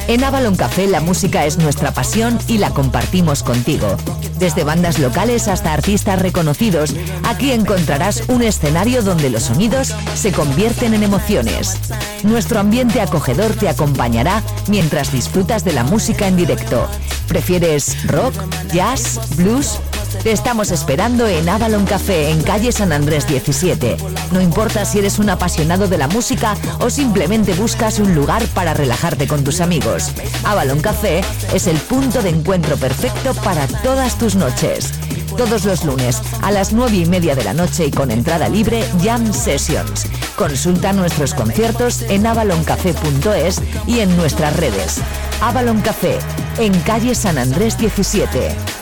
En 0.08 0.24
Avalon 0.24 0.56
Café 0.56 0.88
la 0.88 1.00
música 1.00 1.46
es 1.46 1.56
nuestra 1.56 1.92
pasión 1.92 2.36
y 2.48 2.58
la 2.58 2.70
compartimos 2.70 3.44
contigo. 3.44 3.96
Desde 4.38 4.64
bandas 4.64 4.98
locales 4.98 5.46
hasta 5.46 5.72
artistas 5.72 6.20
reconocidos, 6.20 6.94
aquí 7.22 7.52
encontrarás 7.52 8.24
un 8.26 8.42
escenario 8.42 9.02
donde 9.02 9.30
los 9.30 9.44
sonidos 9.44 9.94
se 10.16 10.32
convierten 10.32 10.94
en 10.94 11.04
emociones. 11.04 11.78
Nuestro 12.24 12.58
ambiente 12.58 13.00
acogedor 13.00 13.52
te 13.52 13.68
acompañará 13.68 14.42
mientras 14.66 15.12
disfrutas 15.12 15.64
de 15.64 15.74
la 15.74 15.84
música 15.84 16.26
en 16.26 16.36
directo. 16.36 16.88
¿Prefieres 17.28 18.04
rock, 18.08 18.34
jazz, 18.72 19.20
blues? 19.36 19.78
Te 20.24 20.32
estamos 20.32 20.70
esperando 20.70 21.26
en 21.26 21.46
Avalon 21.50 21.84
Café 21.84 22.30
en 22.30 22.42
calle 22.42 22.72
San 22.72 22.92
Andrés 22.92 23.28
17. 23.28 23.98
No 24.32 24.40
importa 24.40 24.86
si 24.86 24.98
eres 24.98 25.18
un 25.18 25.28
apasionado 25.28 25.86
de 25.86 25.98
la 25.98 26.08
música 26.08 26.56
o 26.80 26.88
simplemente 26.88 27.52
buscas 27.52 27.98
un 27.98 28.14
lugar 28.14 28.42
para 28.54 28.72
relajarte 28.72 29.26
con 29.26 29.44
tus 29.44 29.60
amigos. 29.60 30.12
Avalon 30.44 30.80
Café 30.80 31.20
es 31.52 31.66
el 31.66 31.76
punto 31.76 32.22
de 32.22 32.30
encuentro 32.30 32.78
perfecto 32.78 33.34
para 33.34 33.66
todas 33.66 34.16
tus 34.16 34.34
noches. 34.34 34.92
Todos 35.36 35.66
los 35.66 35.84
lunes 35.84 36.22
a 36.40 36.50
las 36.50 36.72
9 36.72 36.96
y 36.96 37.04
media 37.04 37.34
de 37.34 37.44
la 37.44 37.52
noche 37.52 37.84
y 37.84 37.90
con 37.90 38.10
entrada 38.10 38.48
libre 38.48 38.82
Jam 39.02 39.30
Sessions. 39.30 40.06
Consulta 40.36 40.94
nuestros 40.94 41.34
conciertos 41.34 42.00
en 42.00 42.26
avaloncafé.es 42.26 43.60
y 43.86 44.00
en 44.00 44.16
nuestras 44.16 44.56
redes. 44.56 45.02
Avalon 45.42 45.82
Café, 45.82 46.18
en 46.58 46.72
calle 46.80 47.14
San 47.14 47.36
Andrés 47.36 47.76
17. 47.76 48.73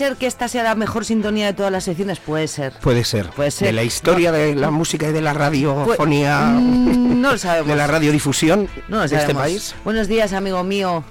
Ser 0.00 0.16
que 0.16 0.26
esta 0.26 0.48
sea 0.48 0.62
la 0.62 0.74
mejor 0.74 1.04
sintonía 1.04 1.44
de 1.44 1.52
todas 1.52 1.70
las 1.70 1.84
secciones? 1.84 2.20
Puede 2.20 2.48
ser. 2.48 2.72
Puede 2.80 3.04
ser. 3.04 3.28
Puede 3.30 3.50
ser. 3.50 3.66
De 3.66 3.72
la 3.72 3.82
historia 3.82 4.32
de 4.32 4.54
la 4.54 4.70
música 4.70 5.06
y 5.06 5.12
de 5.12 5.20
la 5.20 5.34
radiofonía. 5.34 6.40
Mm, 6.54 7.20
no 7.20 7.32
lo 7.32 7.38
sabemos. 7.38 7.68
De 7.68 7.76
la 7.76 7.86
radiodifusión 7.86 8.66
No 8.88 9.02
lo 9.02 9.06
de 9.06 9.14
este 9.14 9.34
país. 9.34 9.74
Buenos 9.84 10.08
días, 10.08 10.32
amigo 10.32 10.64
mío. 10.64 11.04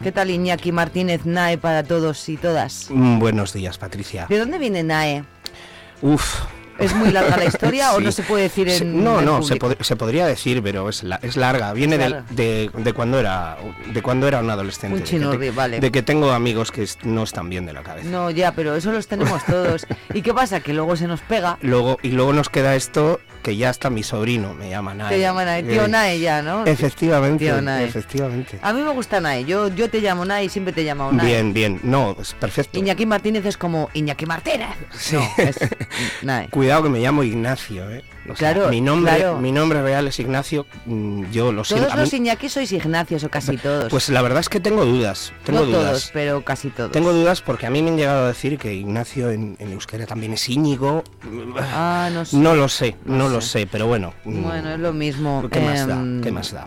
¿Qué 0.00 0.12
tal 0.12 0.30
Iñaki 0.30 0.70
Martínez 0.70 1.26
Nae 1.26 1.58
para 1.58 1.82
todos 1.82 2.28
y 2.28 2.36
todas? 2.36 2.86
Mm, 2.90 3.18
Buenos 3.18 3.52
días, 3.52 3.78
Patricia. 3.78 4.26
¿De 4.28 4.38
dónde 4.38 4.58
viene 4.58 4.84
Nae? 4.84 5.24
Uf. 6.00 6.42
¿Es 6.78 6.94
muy 6.94 7.10
larga 7.10 7.36
la 7.36 7.44
historia 7.46 7.94
o 7.94 8.00
no 8.02 8.12
se 8.12 8.22
puede 8.22 8.44
decir 8.44 8.70
Se- 8.70 8.84
en 8.84 9.02
No, 9.02 9.20
el 9.20 9.24
no, 9.24 9.42
se, 9.42 9.56
pod- 9.56 9.80
se 9.82 9.96
podría 9.96 10.26
decir, 10.26 10.62
pero 10.62 10.88
es, 10.88 11.02
la- 11.02 11.18
es 11.22 11.36
larga. 11.36 11.72
Viene 11.72 11.96
de, 11.98 12.70
de 12.76 12.92
cuando 12.92 13.18
era 13.18 13.56
de 13.92 14.02
cuando 14.02 14.28
era 14.28 14.40
un 14.40 14.50
adolescente. 14.50 14.94
Un 14.94 15.00
de 15.00 15.04
que 15.04 15.10
chinurri, 15.10 15.38
te- 15.46 15.50
vale. 15.52 15.80
De 15.80 15.90
que 15.90 16.02
tengo 16.02 16.30
amigos 16.32 16.70
que 16.72 16.86
no 17.04 17.22
están 17.22 17.48
bien 17.48 17.66
de 17.66 17.72
la 17.72 17.82
cabeza. 17.82 18.08
No, 18.08 18.30
ya, 18.30 18.52
pero 18.52 18.74
eso 18.76 18.92
los 18.92 19.06
tenemos 19.06 19.44
todos. 19.44 19.86
¿Y 20.14 20.22
qué 20.22 20.34
pasa? 20.34 20.60
Que 20.60 20.72
luego 20.74 20.96
se 20.96 21.06
nos 21.06 21.20
pega. 21.20 21.58
Luego, 21.62 21.98
y 22.02 22.10
luego 22.10 22.32
nos 22.32 22.48
queda 22.48 22.74
esto 22.76 23.20
que 23.46 23.56
ya 23.56 23.70
hasta 23.70 23.90
mi 23.90 24.02
sobrino 24.02 24.54
me 24.54 24.68
llama 24.68 24.92
Nae. 24.92 25.08
Te 25.08 25.20
llaman 25.20 25.46
Nae. 25.46 25.62
Tío 25.62 25.84
Eh, 25.84 25.88
Nae 25.88 26.18
ya, 26.18 26.42
¿no? 26.42 26.66
Efectivamente, 26.66 27.44
Tío 27.44 27.62
Nae. 27.62 27.84
efectivamente. 27.84 28.58
A 28.60 28.72
mí 28.72 28.82
me 28.82 28.90
gusta 28.90 29.20
Nae. 29.20 29.44
Yo, 29.44 29.68
yo 29.68 29.88
te 29.88 30.00
llamo 30.00 30.24
Nae 30.24 30.46
y 30.46 30.48
siempre 30.48 30.72
te 30.72 30.82
llamo 30.82 31.12
Nae. 31.12 31.24
Bien, 31.24 31.52
bien. 31.52 31.78
No, 31.84 32.16
es 32.20 32.34
perfecto. 32.34 32.76
Iñaki 32.76 33.06
Martínez 33.06 33.46
es 33.46 33.56
como 33.56 33.88
Iñaki 33.94 34.26
Martínez. 34.26 34.70
Sí. 34.98 35.14
No, 35.14 35.22
es 35.38 35.56
Nae. 36.22 36.48
Cuidado 36.48 36.82
que 36.82 36.88
me 36.88 36.98
llamo 36.98 37.22
Ignacio, 37.22 37.88
¿eh? 37.88 38.02
O 38.30 38.36
sea, 38.36 38.52
Claro, 38.54 38.68
mi 38.70 38.80
nombre, 38.80 39.16
claro. 39.16 39.38
mi 39.38 39.52
nombre 39.52 39.82
real 39.82 40.06
es 40.08 40.18
Ignacio. 40.20 40.66
mm, 40.86 41.30
Yo 41.30 41.52
lo 41.52 41.64
siento. 41.64 41.86
Todos 41.86 41.96
mí- 41.96 42.00
los 42.04 42.12
Iñaki 42.14 42.48
sois 42.48 42.72
Ignacios 42.72 43.24
o 43.24 43.28
casi 43.30 43.56
todos. 43.56 43.88
Pues 43.90 44.08
la 44.08 44.22
verdad 44.22 44.40
es 44.40 44.48
que 44.48 44.60
tengo 44.60 44.84
dudas. 44.84 45.32
Tengo 45.44 45.60
no 45.60 45.66
dudas. 45.66 45.82
todos, 45.84 46.10
pero 46.12 46.44
casi 46.44 46.70
todos. 46.70 46.92
Tengo 46.92 47.12
dudas 47.12 47.42
porque 47.42 47.66
a 47.66 47.70
mí 47.70 47.82
me 47.82 47.90
han 47.90 47.96
llegado 47.96 48.24
a 48.24 48.28
decir 48.28 48.58
que 48.58 48.74
Ignacio 48.74 49.30
en, 49.30 49.56
en 49.58 49.72
euskera 49.72 50.06
también 50.06 50.32
es 50.32 50.48
Íñigo. 50.48 51.04
Ah, 51.58 52.08
no 52.12 52.24
sé. 52.24 52.36
No 52.36 52.54
lo 52.54 52.68
sé, 52.68 52.96
no, 53.04 53.16
No 53.16 53.28
lo 53.28 53.40
sé. 53.40 53.66
pero 53.70 53.86
bueno. 53.86 54.14
mm, 54.24 54.42
Bueno, 54.42 54.70
es 54.74 54.78
lo 54.80 54.92
mismo. 54.92 55.46
¿Qué 55.50 55.60
más 55.60 55.86
da? 55.86 55.94
Em, 55.94 56.20
¿Qué 56.22 56.32
más 56.32 56.52
da? 56.52 56.66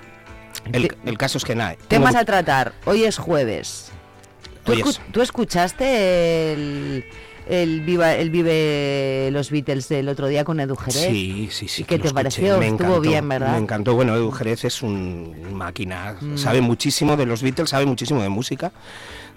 El, 0.71 0.93
el 1.05 1.17
caso 1.17 1.37
es 1.37 1.45
que 1.45 1.55
nada. 1.55 1.75
Temas 1.87 2.09
tengo- 2.11 2.21
a 2.21 2.25
tratar. 2.25 2.73
Hoy 2.85 3.03
es 3.03 3.17
jueves. 3.17 3.91
¿Tú, 4.63 4.73
Hoy 4.73 4.81
escu- 4.83 4.89
es- 4.89 5.01
tú 5.11 5.21
escuchaste 5.21 6.53
el, 6.53 7.05
el, 7.49 7.81
Viva, 7.81 8.15
el 8.15 8.29
Vive 8.29 9.29
los 9.31 9.49
Beatles 9.51 9.89
del 9.89 10.07
otro 10.09 10.27
día 10.27 10.43
con 10.43 10.59
Edu 10.59 10.75
Jerez? 10.75 11.09
Sí, 11.09 11.49
sí, 11.51 11.67
sí. 11.67 11.81
¿Y 11.81 11.85
qué 11.85 11.99
te 11.99 12.11
pareció? 12.11 12.57
Me 12.57 12.67
Estuvo 12.67 12.85
encantó, 12.85 13.01
bien, 13.01 13.27
¿verdad? 13.27 13.51
Me 13.53 13.57
encantó. 13.57 13.95
Bueno, 13.95 14.15
Edu 14.15 14.31
Jerez 14.31 14.65
es 14.65 14.81
un 14.81 15.53
máquina. 15.53 16.15
Mm. 16.21 16.37
Sabe 16.37 16.61
muchísimo 16.61 17.17
de 17.17 17.25
los 17.25 17.41
Beatles, 17.41 17.69
sabe 17.69 17.85
muchísimo 17.85 18.21
de 18.21 18.29
música. 18.29 18.71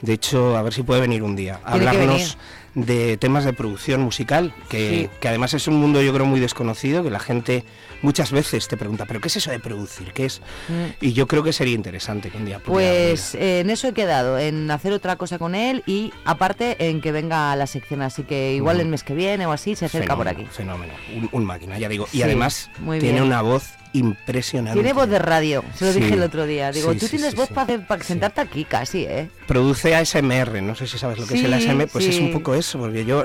De 0.01 0.13
hecho, 0.15 0.57
a 0.57 0.63
ver 0.63 0.73
si 0.75 0.83
puede 0.83 1.01
venir 1.01 1.23
un 1.23 1.37
día 1.37 1.61
a 1.65 1.73
hablarnos 1.75 2.37
de 2.75 3.17
temas 3.19 3.45
de 3.45 3.53
producción 3.53 4.01
musical, 4.01 4.53
que, 4.69 5.09
Sí. 5.13 5.19
que 5.21 5.29
además 5.29 5.55
es 5.55 5.69
un 5.69 5.75
mundo 5.75 6.03
yo 6.03 6.13
creo 6.13 6.27
muy 6.27 6.41
desconocido, 6.41 7.03
que 7.05 7.11
la 7.11 7.21
gente 7.21 7.65
muchas 8.03 8.31
veces 8.33 8.69
te 8.69 8.77
pregunta, 8.77 9.07
¿pero 9.07 9.21
qué 9.21 9.29
es 9.29 9.37
eso 9.37 9.51
de 9.51 9.59
producir? 9.59 10.13
¿Qué 10.13 10.27
es? 10.27 10.41
Mm. 10.69 11.05
Y 11.05 11.13
yo 11.13 11.27
creo 11.27 11.43
que 11.43 11.53
sería 11.53 11.75
interesante 11.75 12.31
que 12.31 12.37
un 12.37 12.45
día 12.45 12.59
Pues 12.61 13.35
eh, 13.35 13.61
en 13.61 13.71
eso 13.71 13.89
he 13.89 13.93
quedado, 13.93 14.39
en 14.39 14.71
hacer 14.71 14.93
otra 14.93 15.17
cosa 15.17 15.39
con 15.39 15.55
él 15.55 15.83
y 15.87 16.13
aparte 16.25 16.89
en 16.89 17.01
que 17.01 17.13
venga 17.13 17.53
a 17.53 17.57
la 17.57 17.67
sección, 17.67 18.03
así 18.03 18.23
que 18.25 18.55
igual 18.55 18.77
Mm. 18.79 18.81
el 18.81 18.87
mes 18.89 19.03
que 19.05 19.15
viene 19.15 19.47
o 19.47 19.53
así 19.53 19.75
se 19.77 19.87
acerca 19.87 20.17
por 20.17 20.29
aquí. 20.29 20.47
Fenómeno, 20.51 20.93
un, 21.15 21.29
un 21.33 21.45
máquina, 21.45 21.79
ya 21.79 21.89
digo. 21.89 22.07
Sí, 22.11 22.19
y 22.19 22.23
además 22.23 22.71
tiene 22.85 22.99
bien. 23.13 23.23
una 23.23 23.43
voz 23.43 23.71
impresionante. 23.93 24.75
Tiene 24.81 24.93
voz 24.93 25.09
de 25.09 25.19
radio, 25.19 25.65
se 25.75 25.87
lo 25.87 25.93
Sí. 25.93 26.01
dije 26.01 26.15
el 26.15 26.23
otro 26.23 26.47
día. 26.47 26.73
Digo, 26.73 26.93
Sí, 26.93 26.99
tú 26.99 27.07
sí, 27.07 27.17
tienes 27.17 27.35
voz 27.35 27.49
para 27.51 28.03
sentarte 28.03 28.41
aquí 28.41 28.65
casi, 28.65 29.05
¿eh? 29.05 29.29
Produce 29.47 29.95
ASMR, 29.95 30.63
no 30.63 30.75
sé 30.75 30.87
si 30.87 30.99
sabes 30.99 31.19
lo 31.19 31.27
que 31.27 31.35
es 31.35 31.45
el 31.45 31.53
ASMR, 31.53 31.87
pues 31.89 32.07
es 32.07 32.19
un 32.19 32.33
poco 32.33 32.55
eso, 32.55 32.79
porque 32.79 33.05
yo, 33.05 33.25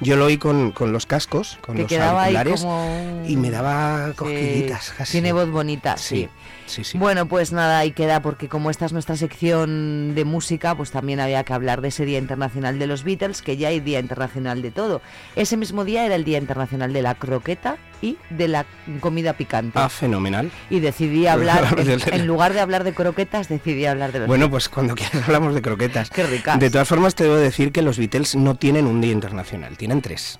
yo 0.00 0.16
lo 0.16 0.26
oí 0.26 0.38
con, 0.38 0.72
con 0.72 0.92
los 0.92 1.06
cascos, 1.06 1.58
con 1.60 1.76
Te 1.76 1.82
los 1.82 1.92
auriculares, 1.92 2.60
como 2.60 3.22
y 3.26 3.36
me 3.36 3.50
daba 3.50 4.12
cosquillitas 4.14 4.92
casi. 4.96 5.12
Tiene 5.12 5.32
voz 5.32 5.50
bonita, 5.50 5.96
sí. 5.96 6.28
Sí, 6.66 6.82
sí, 6.82 6.84
sí. 6.84 6.98
Bueno, 6.98 7.26
pues 7.26 7.52
nada, 7.52 7.78
ahí 7.78 7.90
queda, 7.90 8.20
porque 8.22 8.48
como 8.48 8.70
esta 8.70 8.86
es 8.86 8.92
nuestra 8.92 9.16
sección 9.16 10.14
de 10.14 10.24
música, 10.24 10.74
pues 10.76 10.90
también 10.90 11.20
había 11.20 11.42
que 11.44 11.52
hablar 11.52 11.80
de 11.80 11.88
ese 11.88 12.04
Día 12.04 12.18
Internacional 12.18 12.78
de 12.78 12.86
los 12.86 13.04
Beatles, 13.04 13.42
que 13.42 13.56
ya 13.56 13.68
hay 13.68 13.80
Día 13.80 13.98
Internacional 14.00 14.62
de 14.62 14.70
todo. 14.70 15.02
Ese 15.36 15.56
mismo 15.56 15.84
día 15.84 16.06
era 16.06 16.14
el 16.14 16.24
Día 16.24 16.38
Internacional 16.38 16.92
de 16.92 17.02
la 17.02 17.14
croqueta 17.16 17.76
y 18.02 18.16
de 18.30 18.48
la 18.48 18.66
comida 19.00 19.34
picante. 19.34 19.78
Ah, 19.78 19.88
fenomenal. 19.88 20.50
Y 20.70 20.80
decidí 20.80 21.26
hablar, 21.26 21.76
en, 22.12 22.26
lugar 22.26 22.52
de 22.52 22.60
hablar 22.60 22.84
de 22.84 22.92
croquetas, 22.92 23.48
decidí 23.48 23.86
hablar 23.86 24.12
de 24.12 24.20
los 24.20 24.28
Bueno, 24.28 24.50
pues 24.50 24.68
cuando 24.68 24.94
quieras 24.96 25.22
hablamos 25.26 25.54
de 25.54 25.62
croquetas. 25.62 26.10
Qué 26.10 26.24
ricas. 26.24 26.58
De 26.58 26.70
todas 26.70 26.88
formas, 26.88 27.14
te 27.14 27.24
debo 27.24 27.36
decir 27.36 27.72
que 27.72 27.82
los 27.82 27.98
Beatles 27.98 28.36
no 28.36 28.54
tienen 28.54 28.86
un 28.86 29.00
día 29.00 29.12
internacional, 29.12 29.76
tienen 29.76 30.02
tres. 30.02 30.38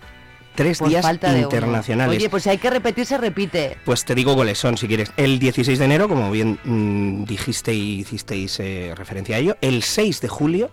Tres 0.54 0.78
días 0.78 1.04
internacionales. 1.04 2.16
Oye, 2.16 2.30
pues 2.30 2.44
si 2.44 2.50
hay 2.50 2.58
que 2.58 2.70
repetir, 2.70 3.04
se 3.06 3.18
repite. 3.18 3.76
Pues 3.84 4.04
te 4.04 4.14
digo 4.14 4.36
cuáles 4.36 4.56
son, 4.56 4.78
si 4.78 4.86
quieres. 4.86 5.10
El 5.16 5.40
16 5.40 5.80
de 5.80 5.84
enero, 5.84 6.08
como 6.08 6.30
bien 6.30 6.60
mm, 6.62 7.24
dijiste 7.24 7.74
y 7.74 8.00
hicisteis 8.00 8.60
eh, 8.60 8.94
referencia 8.96 9.34
a 9.34 9.40
ello. 9.40 9.56
El 9.60 9.82
6 9.82 10.20
de 10.20 10.28
julio 10.28 10.70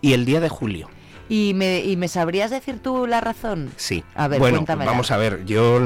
y 0.00 0.14
el 0.14 0.24
día 0.24 0.40
de 0.40 0.48
julio. 0.48 0.90
¿Y 1.28 1.54
me, 1.54 1.80
¿Y 1.80 1.96
me 1.96 2.08
sabrías 2.08 2.50
decir 2.50 2.78
tú 2.82 3.06
la 3.06 3.20
razón? 3.20 3.70
Sí. 3.76 4.04
A 4.14 4.28
ver, 4.28 4.38
bueno, 4.38 4.58
cuéntamela. 4.58 4.90
vamos 4.90 5.10
a 5.10 5.16
ver, 5.16 5.44
yo 5.44 5.80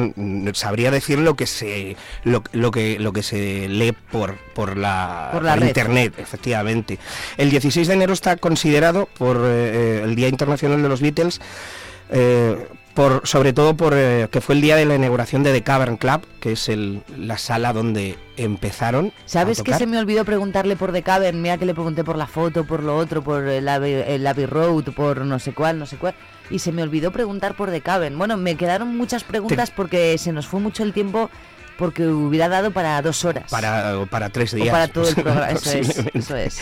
sabría 0.54 0.90
decir 0.90 1.18
lo 1.18 1.36
que 1.36 1.46
se 1.46 1.96
lo, 2.24 2.42
lo 2.52 2.70
que 2.70 2.98
lo 2.98 3.12
que 3.12 3.22
se 3.22 3.68
lee 3.68 3.92
por 4.10 4.36
por 4.54 4.76
la, 4.76 5.30
Por 5.32 5.44
la 5.44 5.56
internet, 5.56 6.14
efectivamente. 6.18 6.98
El 7.36 7.50
16 7.50 7.88
de 7.88 7.94
enero 7.94 8.12
está 8.12 8.36
considerado 8.36 9.08
por 9.18 9.40
eh, 9.44 10.02
el 10.02 10.16
Día 10.16 10.28
Internacional 10.28 10.82
de 10.82 10.88
los 10.88 11.00
Beatles 11.00 11.40
eh, 12.10 12.68
por, 12.96 13.20
sobre 13.28 13.52
todo 13.52 13.76
por 13.76 13.92
eh, 13.94 14.26
que 14.30 14.40
fue 14.40 14.54
el 14.54 14.62
día 14.62 14.74
de 14.74 14.86
la 14.86 14.94
inauguración 14.94 15.42
de 15.42 15.52
The 15.52 15.62
Cavern 15.62 15.98
Club, 15.98 16.22
que 16.40 16.52
es 16.52 16.68
el, 16.70 17.02
la 17.16 17.36
sala 17.36 17.74
donde 17.74 18.16
empezaron. 18.38 19.12
¿Sabes 19.26 19.62
que 19.62 19.74
se 19.74 19.86
me 19.86 19.98
olvidó 19.98 20.24
preguntarle 20.24 20.76
por 20.76 20.92
The 20.92 21.02
Cavern? 21.02 21.40
Mira 21.40 21.58
que 21.58 21.66
le 21.66 21.74
pregunté 21.74 22.02
por 22.04 22.16
la 22.16 22.26
foto, 22.26 22.64
por 22.64 22.82
lo 22.82 22.96
otro, 22.96 23.22
por 23.22 23.46
el 23.46 23.68
Abbey, 23.68 23.92
el 23.92 24.26
Abbey 24.26 24.46
Road, 24.46 24.94
por 24.94 25.18
no 25.18 25.38
sé 25.38 25.52
cuál, 25.52 25.78
no 25.78 25.84
sé 25.84 25.98
cuál. 25.98 26.14
Y 26.50 26.58
se 26.58 26.72
me 26.72 26.82
olvidó 26.82 27.12
preguntar 27.12 27.54
por 27.54 27.70
The 27.70 27.82
Cavern. 27.82 28.16
Bueno, 28.16 28.38
me 28.38 28.56
quedaron 28.56 28.96
muchas 28.96 29.24
preguntas 29.24 29.70
porque 29.70 30.16
se 30.16 30.32
nos 30.32 30.46
fue 30.46 30.60
mucho 30.60 30.82
el 30.82 30.94
tiempo 30.94 31.28
porque 31.76 32.06
hubiera 32.06 32.48
dado 32.48 32.70
para 32.70 33.00
dos 33.02 33.24
horas. 33.24 33.50
Para, 33.50 34.04
para 34.10 34.30
tres 34.30 34.52
O 34.54 34.56
días. 34.56 34.70
para 34.70 34.88
todo 34.88 35.08
el 35.08 35.14
programa, 35.22 35.50
eso 35.50 35.72
es, 35.72 36.02
eso 36.14 36.36
es. 36.36 36.58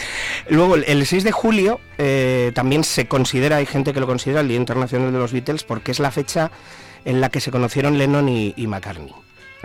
Luego, 0.49 0.75
el- 0.77 0.85
el 0.85 1.07
6 1.07 1.25
de 1.25 1.33
julio 1.33 1.81
eh, 1.99 2.53
también 2.55 2.85
se 2.85 3.07
considera, 3.07 3.57
hay 3.57 3.67
gente 3.67 3.93
que 3.93 4.01
lo 4.01 4.07
considera 4.07 4.41
el 4.41 4.49
Día 4.49 4.57
Internacional 4.57 5.13
de 5.13 5.19
los 5.19 5.33
Beatles 5.33 5.65
porque 5.65 5.93
es 5.93 5.99
la 6.01 6.11
fecha 6.11 6.51
en 7.05 7.21
la 7.21 7.29
que 7.29 7.41
se 7.41 7.51
conocieron 7.51 7.99
Lennon 7.99 8.29
y, 8.29 8.55
y 8.57 8.67
McCartney. 8.67 9.13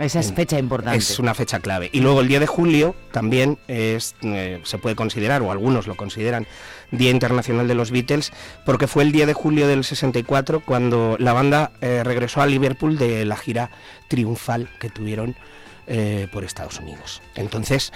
Esa 0.00 0.20
es 0.20 0.32
fecha 0.32 0.58
importante. 0.58 0.98
Es 0.98 1.18
una 1.18 1.34
fecha 1.34 1.60
clave. 1.60 1.90
Y 1.92 2.00
luego 2.00 2.20
el 2.22 2.28
10 2.28 2.40
de 2.40 2.46
julio 2.46 2.94
también 3.12 3.58
es, 3.68 4.14
eh, 4.22 4.60
se 4.64 4.78
puede 4.78 4.96
considerar, 4.96 5.42
o 5.42 5.52
algunos 5.52 5.86
lo 5.86 5.94
consideran, 5.96 6.46
Día 6.90 7.10
Internacional 7.10 7.68
de 7.68 7.74
los 7.74 7.90
Beatles, 7.90 8.32
porque 8.64 8.86
fue 8.86 9.02
el 9.04 9.12
10 9.12 9.28
de 9.28 9.34
julio 9.34 9.68
del 9.68 9.84
64 9.84 10.60
cuando 10.60 11.16
la 11.18 11.32
banda 11.32 11.72
eh, 11.80 12.02
regresó 12.02 12.40
a 12.40 12.46
Liverpool 12.46 12.98
de 12.98 13.24
la 13.24 13.36
gira 13.36 13.70
triunfal 14.08 14.68
que 14.80 14.88
tuvieron 14.90 15.36
eh, 15.86 16.28
por 16.32 16.44
Estados 16.44 16.80
Unidos. 16.80 17.20
Entonces, 17.34 17.92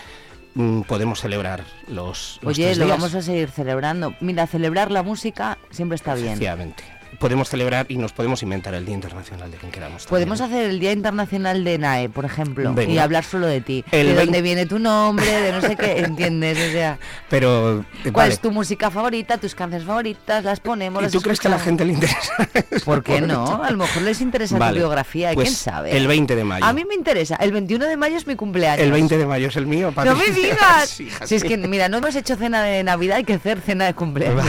mm, 0.55 0.83
podemos 0.83 1.21
celebrar 1.21 1.65
los, 1.89 2.39
los 2.43 2.51
Oye, 2.51 2.67
tres 2.67 2.79
lo 2.79 2.85
días. 2.85 2.99
vamos 2.99 3.15
a 3.15 3.23
seguir 3.23 3.51
celebrando. 3.51 4.15
Mira, 4.21 4.47
celebrar 4.47 4.91
la 4.91 5.03
música 5.03 5.59
siempre 5.71 5.97
está 5.97 6.15
bien. 6.15 6.29
Efectivamente. 6.29 6.85
Podemos 7.19 7.49
celebrar 7.49 7.87
y 7.89 7.97
nos 7.97 8.13
podemos 8.13 8.43
inventar 8.43 8.75
el 8.75 8.85
Día 8.85 8.95
Internacional 8.95 9.51
de 9.51 9.57
quien 9.57 9.71
queramos. 9.73 10.07
Podemos 10.07 10.41
hacer 10.41 10.71
el 10.71 10.81
Día 10.81 10.93
Internacional 10.93 11.65
de 11.65 11.79
NAE, 11.79 12.09
por 12.09 12.25
ejemplo, 12.25 12.73
Venga. 12.75 12.93
y 12.93 12.99
hablar 12.99 13.25
solo 13.25 13.47
de 13.47 13.61
ti. 13.61 13.85
El 13.91 14.09
de 14.09 14.15
vein- 14.15 14.27
dónde 14.27 14.43
viene 14.43 14.67
tu 14.67 14.79
nombre, 14.79 15.27
de 15.27 15.53
no 15.53 15.61
sé 15.61 15.77
qué, 15.77 15.99
¿entiendes? 16.05 16.59
O 16.59 16.73
sea, 16.73 16.99
Pero, 17.29 17.81
eh, 17.81 17.85
¿cuál 18.05 18.13
vale. 18.13 18.35
es 18.35 18.41
tu 18.41 18.51
música 18.51 18.91
favorita, 18.91 19.39
tus 19.39 19.55
canciones 19.55 19.87
favoritas? 19.87 20.45
Las 20.45 20.61
ponemos, 20.61 21.03
¿Y 21.03 21.05
las 21.05 21.13
tú 21.13 21.21
crees 21.21 21.41
que 21.41 21.49
a 21.49 21.51
la 21.53 21.59
gente 21.59 21.85
le 21.85 21.93
interesa? 21.95 22.49
¿Por 22.85 23.03
qué 23.03 23.21
no? 23.21 23.63
A 23.65 23.71
lo 23.71 23.79
mejor 23.79 24.03
les 24.03 24.21
interesa 24.21 24.59
Vale, 24.59 24.73
tu 24.75 24.79
biografía, 24.79 25.33
pues 25.35 25.49
¿quién 25.49 25.57
sabe? 25.57 25.97
el 25.97 26.07
20 26.07 26.37
de 26.37 26.45
mayo. 26.45 26.65
A 26.65 26.73
mí 26.73 26.85
me 26.85 26.95
interesa. 26.95 27.37
El 27.37 27.53
21 27.53 27.87
de 27.87 27.97
mayo 27.97 28.17
es 28.17 28.27
mi 28.27 28.37
cumpleaños. 28.37 28.85
El 28.85 28.93
20 28.93 29.17
de 29.19 29.27
mayo 29.27 29.49
es 29.49 29.57
el 29.57 29.67
mío. 29.67 29.93
¡No 29.97 30.15
me 30.17 30.27
digas! 30.31 30.89
Sí, 30.89 31.09
si 31.25 31.35
es 31.37 31.45
que, 31.45 31.57
mira, 31.57 31.89
no 31.89 31.99
hemos 31.99 32.15
hecho 32.17 32.37
cena 32.37 32.63
de 32.63 32.83
Navidad, 32.83 33.17
hay 33.17 33.25
que 33.25 33.35
hacer 33.35 33.61
cena 33.61 33.87
de 33.87 33.95
cumpleaños. 33.95 34.45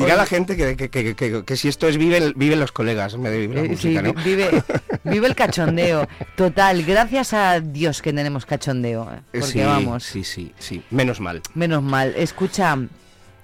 A 0.00 0.16
la 0.16 0.26
gente 0.26 0.56
que, 0.56 0.76
que- 0.76 1.14
que- 1.14 1.44
que- 1.44 1.56
si 1.56 1.68
esto 1.68 1.86
es 1.88 1.96
viven, 1.98 2.32
viven 2.36 2.58
los 2.60 2.72
colegas 2.72 3.12
de 3.20 3.38
vivir 3.38 3.56
la 3.56 3.62
Eh, 3.62 3.76
sí, 3.76 3.88
música, 3.88 4.22
vive, 4.24 4.62
vive 5.04 5.26
el 5.26 5.34
cachondeo. 5.34 6.08
Total, 6.36 6.82
gracias 6.84 7.32
a 7.34 7.60
Dios 7.60 8.00
que 8.02 8.12
tenemos 8.12 8.46
cachondeo. 8.46 9.08
eh, 9.12 9.20
Porque 9.32 9.46
sí, 9.46 9.60
vamos, 9.60 10.04
Sí, 10.04 10.24
sí, 10.24 10.52
sí. 10.58 10.82
Menos 10.90 11.20
mal. 11.20 11.42
menos 11.54 11.82
mal. 11.82 12.14
Escucha, 12.16 12.76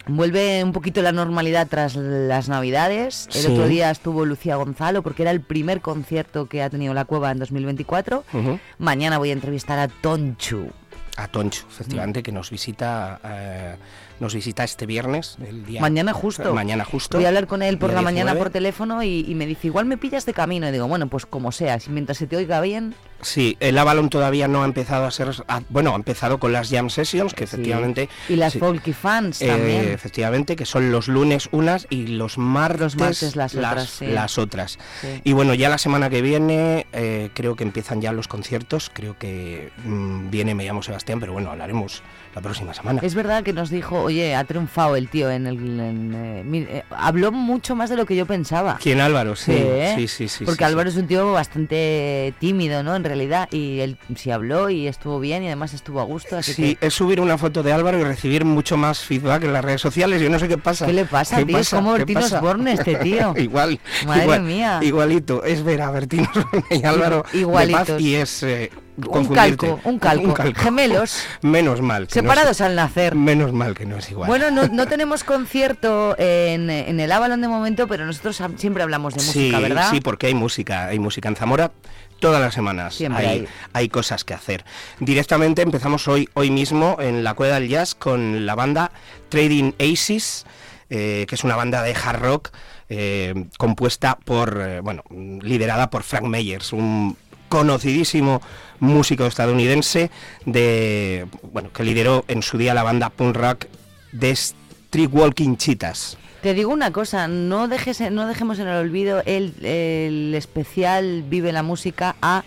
vuelve 0.07 0.65
un 0.65 0.73
poquito 0.73 1.03
la 1.03 1.13
normalidad 1.13 1.67
tras 1.69 1.95
las 1.97 2.49
navidades. 2.49 3.27
El 3.35 3.41
Sí. 3.43 3.47
otro 3.53 3.69
día 3.69 3.91
estuvo 3.91 4.25
Lucía 4.25 4.57
Gonzalo 4.57 5.03
porque 5.03 5.23
era 5.23 5.31
el 5.31 5.41
primer 5.43 5.81
concierto 5.83 6.47
que 6.49 6.63
ha 6.63 6.71
tenido 6.71 6.95
la 6.95 7.05
cueva 7.05 7.31
en 7.31 7.39
2024. 7.41 8.25
Ujú. 8.33 8.59
Mañana 8.79 9.19
voy 9.19 9.31
a 9.31 9.33
entrevistar 9.35 9.79
a 9.79 9.89
Tonchu. 9.89 10.71
A 11.17 11.27
Toncho, 11.29 11.67
efectivamente, 11.71 12.23
que 12.23 12.31
nos 12.33 12.49
visita 12.51 13.21
eh, 13.25 13.75
nos 14.21 14.35
visita 14.35 14.65
este 14.65 14.87
viernes, 14.87 15.37
el 15.47 15.65
día 15.65 15.81
Mañana 15.81 16.13
justo. 16.13 16.53
Mañana 16.55 16.85
justo. 16.85 17.19
Voy 17.19 17.25
a 17.25 17.29
hablar 17.29 17.47
con 17.47 17.63
él 17.63 17.79
por 17.79 17.93
la 17.93 18.03
mañana 18.03 18.33
19. 18.33 18.39
por 18.39 18.51
teléfono 18.51 19.03
y, 19.03 19.25
y 19.29 19.35
me 19.35 19.47
dice, 19.47 19.69
igual 19.69 19.87
me 19.87 19.97
pillas 19.97 20.27
de 20.27 20.35
camino. 20.35 20.69
Y 20.69 20.73
digo, 20.73 20.89
bueno, 20.89 21.09
pues 21.09 21.27
como 21.27 21.53
sea, 21.53 21.79
mientras 21.89 22.19
se 22.19 22.27
te 22.27 22.37
oiga 22.37 22.61
bien. 22.61 22.95
Sí, 23.21 23.57
el 23.59 23.77
Avalon 23.79 24.11
todavía 24.11 24.47
no 24.47 24.63
ha 24.63 24.65
empezado 24.65 25.05
a 25.05 25.11
ser 25.11 25.31
a- 25.49 25.61
bueno, 25.71 25.93
ha 25.93 25.97
empezado 25.97 26.39
con 26.39 26.53
las 26.53 26.71
jam 26.71 26.89
sessions 26.89 27.35
que 27.35 27.47
Sí. 27.49 27.55
efectivamente 27.57 28.09
Y 28.29 28.37
las 28.37 28.53
sí, 28.53 28.61
folky 28.61 28.93
fans 28.93 29.43
eh, 29.43 29.49
también. 29.49 29.89
efectivamente 29.89 30.55
que 30.55 30.65
son 30.65 30.93
los 30.93 31.09
lunes 31.09 31.49
unas 31.51 31.89
y 31.91 32.07
los 32.07 32.39
martes, 32.39 32.81
Los 32.95 32.97
martes 32.97 33.35
las 33.37 33.55
otras, 33.57 33.89
sí. 33.91 34.07
las 34.07 34.39
otras. 34.39 34.79
Y 35.25 35.33
bueno, 35.33 35.55
ya 35.55 35.69
la 35.69 35.79
semana 35.79 36.11
que 36.11 36.23
viene 36.23 36.87
eh, 36.93 37.31
creo 37.35 37.57
que 37.57 37.65
empiezan 37.65 38.01
ya 38.01 38.13
los 38.13 38.29
conciertos, 38.29 38.89
creo 38.93 39.19
que 39.19 39.71
mm, 39.85 40.31
viene 40.31 40.55
Me 40.55 40.65
llamo 40.65 40.83
Sebastián, 40.85 41.19
pero 41.19 41.33
bueno, 41.33 41.51
hablaremos 41.51 42.03
la 42.39 42.43
próxima 42.43 42.73
semana. 42.73 43.01
Es 43.03 43.15
verdad 43.17 43.43
que 43.43 43.53
nos 43.53 43.69
dijo, 43.69 44.01
oye, 44.01 44.37
ha 44.37 44.45
triunfado 44.45 44.95
el 44.95 45.09
tío 45.09 45.29
en 45.31 45.49
el... 45.49 45.57
en, 45.81 46.15
eh, 46.15 46.67
eh, 46.71 46.85
habló 46.91 47.33
mucho 47.33 47.75
más 47.75 47.91
de 47.91 47.97
lo 47.97 48.07
que 48.07 48.15
yo 48.15 48.27
pensaba. 48.27 48.79
¿Quién 48.81 49.01
Álvaro? 49.01 49.35
Sí, 49.35 49.53
¿eh? 49.55 49.95
sí, 49.97 50.07
sí, 50.07 50.29
sí. 50.29 50.45
Porque 50.45 50.65
sí, 50.65 50.71
Álvaro 50.71 50.89
sí. 50.91 50.97
es 50.97 51.03
un 51.03 51.09
tío 51.09 51.33
bastante 51.33 52.33
tímido, 52.39 52.85
¿no? 52.85 52.95
En 52.95 53.03
realidad, 53.03 53.49
y 53.51 53.81
él 53.81 53.99
sí 54.15 54.31
habló 54.31 54.71
y 54.71 54.87
estuvo 54.87 55.19
bien 55.19 55.43
y 55.43 55.47
además 55.47 55.75
estuvo 55.75 56.01
a 56.01 56.05
gusto, 56.05 56.37
así 56.37 56.53
Sí, 56.55 56.77
que... 56.77 56.87
es 56.87 56.95
subir 56.95 57.21
una 57.21 57.37
foto 57.39 57.65
de 57.65 57.73
Álvaro 57.73 57.99
y 57.99 58.05
recibir 58.05 58.45
mucho 58.45 58.77
más 58.77 59.01
feedback 59.01 59.43
en 59.43 59.53
las 59.53 59.65
redes 59.65 59.81
sociales. 59.81 60.23
Yo 60.23 60.31
no 60.31 60.39
sé 60.39 60.47
qué 60.47 60.59
pasa. 60.59 60.87
¿Qué 60.87 60.93
le 60.93 61.07
pasa, 61.07 61.39
¿Qué 61.39 61.45
tío? 61.45 61.59
Es 61.59 61.71
como 61.71 61.93
¿Qué 61.95 62.05
Bertino? 62.05 62.21
Osborne, 62.21 62.73
este 62.73 62.95
tío. 62.97 63.35
Igual. 63.37 63.81
Madre 64.07 64.23
igual, 64.23 64.43
mía. 64.43 64.79
Igualito. 64.83 65.43
Es 65.43 65.65
ver 65.65 65.83
a 65.83 65.91
Bertino 65.91 66.29
Osborne 66.33 66.65
y 66.71 66.85
Álvaro 66.85 67.25
de 67.33 67.39
Igualitos. 67.41 67.89
Paz 67.89 68.01
y 68.01 68.15
es 68.15 68.43
eh, 68.45 68.71
Un 69.07 69.29
calco, 69.29 69.81
un 69.85 69.99
calco. 69.99 70.35
Gemelos. 70.57 71.23
Menos 71.43 71.81
mal. 71.81 72.09
que 72.09 72.21
no 72.21 72.29
Separados 72.29 72.57
es- 72.57 72.61
al 72.63 72.75
nacer. 72.75 73.15
Menos 73.15 73.53
mal 73.53 73.75
que 73.75 73.87
no 73.87 73.97
es 73.99 74.11
igual. 74.11 74.27
Bueno, 74.29 74.51
no, 74.51 74.67
no 74.67 74.87
tenemos 74.89 75.23
concierto 75.25 76.17
en, 76.19 76.69
en 76.69 76.99
el 76.99 77.13
Avalon 77.13 77.41
de 77.41 77.49
momento, 77.49 77.87
pero 77.87 78.05
nosotros 78.07 78.43
siempre 78.57 78.83
hablamos 78.83 79.15
de 79.15 79.23
música, 79.23 79.57
sí, 79.57 79.63
¿verdad? 79.63 79.91
Sí, 79.91 80.01
porque 80.01 80.27
hay 80.27 80.35
música, 80.35 80.87
hay 80.87 80.99
música 80.99 81.29
en 81.29 81.37
Zamora 81.37 81.71
todas 82.19 82.41
las 82.41 82.53
semanas. 82.55 82.95
Siempre 82.95 83.25
hay, 83.27 83.39
hay. 83.41 83.49
hay 83.73 83.89
cosas 83.89 84.25
que 84.25 84.35
hacer. 84.35 84.65
Directamente 84.99 85.63
empezamos 85.63 86.09
hoy, 86.09 86.29
hoy 86.35 86.51
mismo 86.51 86.97
en 87.01 87.23
la 87.23 87.35
Cueva 87.35 87.61
del 87.61 87.69
Jazz 87.69 87.95
con 87.95 88.45
la 88.47 88.57
banda 88.57 88.91
Trading 89.29 89.73
Aces, 89.79 90.45
eh, 90.91 91.25
que 91.29 91.35
es 91.37 91.45
una 91.45 91.55
banda 91.55 91.83
de 91.83 91.95
hard 91.95 92.21
rock 92.21 92.49
eh, 92.89 93.47
compuesta 93.59 94.19
por, 94.25 94.59
eh, 94.61 94.81
bueno, 94.81 95.05
liderada 95.11 95.91
por 95.91 96.03
Frank 96.03 96.25
Meyers, 96.25 96.73
un 96.73 97.17
conocidísimo 97.49 98.43
músico 98.81 99.27
estadounidense 99.27 100.11
de, 100.47 101.27
bueno, 101.53 101.73
que 101.73 101.85
lideró 101.85 102.25
en 102.29 102.43
su 102.43 102.59
día 102.59 102.75
la 102.75 102.83
banda 102.83 103.11
punk 103.11 103.37
rock 103.37 103.65
de 104.13 104.31
Street 104.31 105.11
Walking 105.13 105.57
Cheetahs. 105.57 106.17
Te 106.43 106.55
digo 106.55 106.73
una 106.73 106.93
cosa, 106.93 107.27
no 107.27 107.67
dejes, 107.67 108.01
no 108.13 108.27
dejemos 108.27 108.59
en 108.61 108.69
el 108.69 108.77
olvido 108.77 109.23
el, 109.27 109.55
el 109.65 110.35
especial 110.35 111.25
Vive 111.29 111.53
la 111.53 111.65
música 111.65 112.15
a 112.23 112.45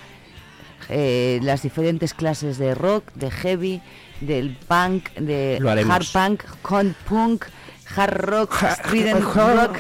eh, 0.89 1.39
las 1.43 1.61
diferentes 1.61 2.13
clases 2.13 2.57
de 2.57 2.73
rock, 2.73 3.11
de 3.13 3.31
heavy, 3.31 3.81
del 4.21 4.57
punk, 4.67 5.09
de 5.15 5.59
hard 5.89 6.05
punk, 6.11 6.43
con 6.61 6.95
punk, 7.07 7.45
hard 7.95 8.17
rock, 8.25 8.53
strident 8.79 9.23
rock. 9.23 9.77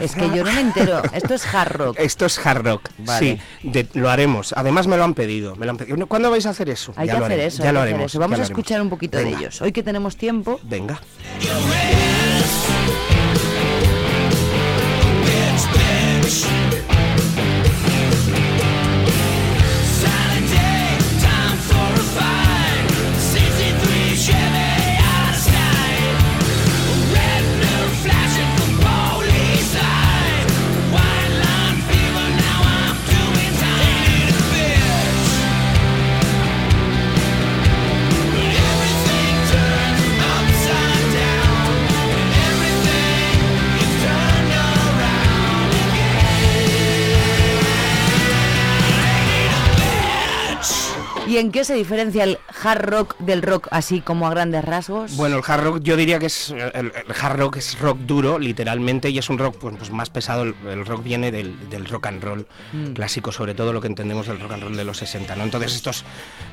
Es 0.00 0.14
que 0.14 0.28
yo 0.30 0.44
no 0.44 0.52
me 0.52 0.60
entero. 0.60 1.02
Esto 1.12 1.34
es 1.34 1.46
hard 1.54 1.72
rock. 1.76 1.96
Esto 1.98 2.26
es 2.26 2.44
hard 2.46 2.64
rock, 2.66 2.88
Vale. 2.98 3.40
sí, 3.62 3.68
de- 3.68 3.88
lo 3.94 4.10
haremos. 4.10 4.52
Además 4.56 4.86
me 4.86 4.96
lo 4.96 5.04
han 5.04 5.14
pedido, 5.14 5.56
me 5.56 5.66
lo 5.66 5.72
han 5.72 5.78
pedido. 5.78 6.06
¿Cuándo 6.06 6.30
vais 6.30 6.46
a 6.46 6.50
hacer 6.50 6.68
eso? 6.70 6.92
Hay 6.96 7.06
Ya 7.06 7.14
que 7.14 7.18
lo 7.20 7.24
hacer 7.26 7.38
haremos, 7.38 7.54
eso. 7.54 7.62
ya 7.64 7.72
lo 7.72 7.80
haremos, 7.80 8.04
eso. 8.12 8.18
Vamos 8.20 8.38
ya 8.38 8.42
a 8.44 8.46
escuchar 8.46 8.80
un 8.82 8.90
poquito 8.90 9.18
de 9.18 9.28
ellos. 9.28 9.60
Hoy 9.62 9.72
que 9.72 9.82
tenemos 9.82 10.16
tiempo, 10.16 10.60
Venga. 10.64 11.00
En 51.42 51.50
qué 51.50 51.64
se 51.64 51.74
diferencia 51.74 52.22
el 52.22 52.38
hard 52.62 52.88
rock 52.88 53.18
del 53.18 53.42
rock 53.42 53.66
así 53.72 54.00
como 54.00 54.28
a 54.28 54.30
grandes 54.30 54.64
rasgos? 54.64 55.16
Bueno, 55.16 55.36
el 55.36 55.42
hard 55.44 55.64
rock 55.64 55.80
yo 55.82 55.96
diría 55.96 56.20
que 56.20 56.26
es 56.26 56.50
el, 56.50 56.92
hard 57.20 57.36
rock 57.36 57.56
es 57.56 57.78
rock 57.80 57.98
duro, 57.98 58.38
literalmente, 58.38 59.10
y 59.10 59.18
es 59.18 59.28
un 59.28 59.38
rock 59.38 59.56
pues, 59.60 59.74
pues 59.76 59.90
más 59.90 60.08
pesado. 60.08 60.44
El, 60.44 60.86
rock 60.86 61.02
viene 61.02 61.32
del, 61.32 61.86
rock 61.88 62.06
and 62.06 62.22
roll 62.22 62.46
mm. 62.72 62.92
clásico, 62.92 63.32
sobre 63.32 63.54
todo 63.54 63.72
lo 63.72 63.80
que 63.80 63.88
entendemos 63.88 64.28
del 64.28 64.38
rock 64.38 64.52
and 64.52 64.62
roll 64.62 64.76
de 64.76 64.84
los 64.84 64.98
60, 64.98 65.34
¿no? 65.34 65.42
Entonces 65.42 65.74
esto 65.74 65.90
es 65.90 66.04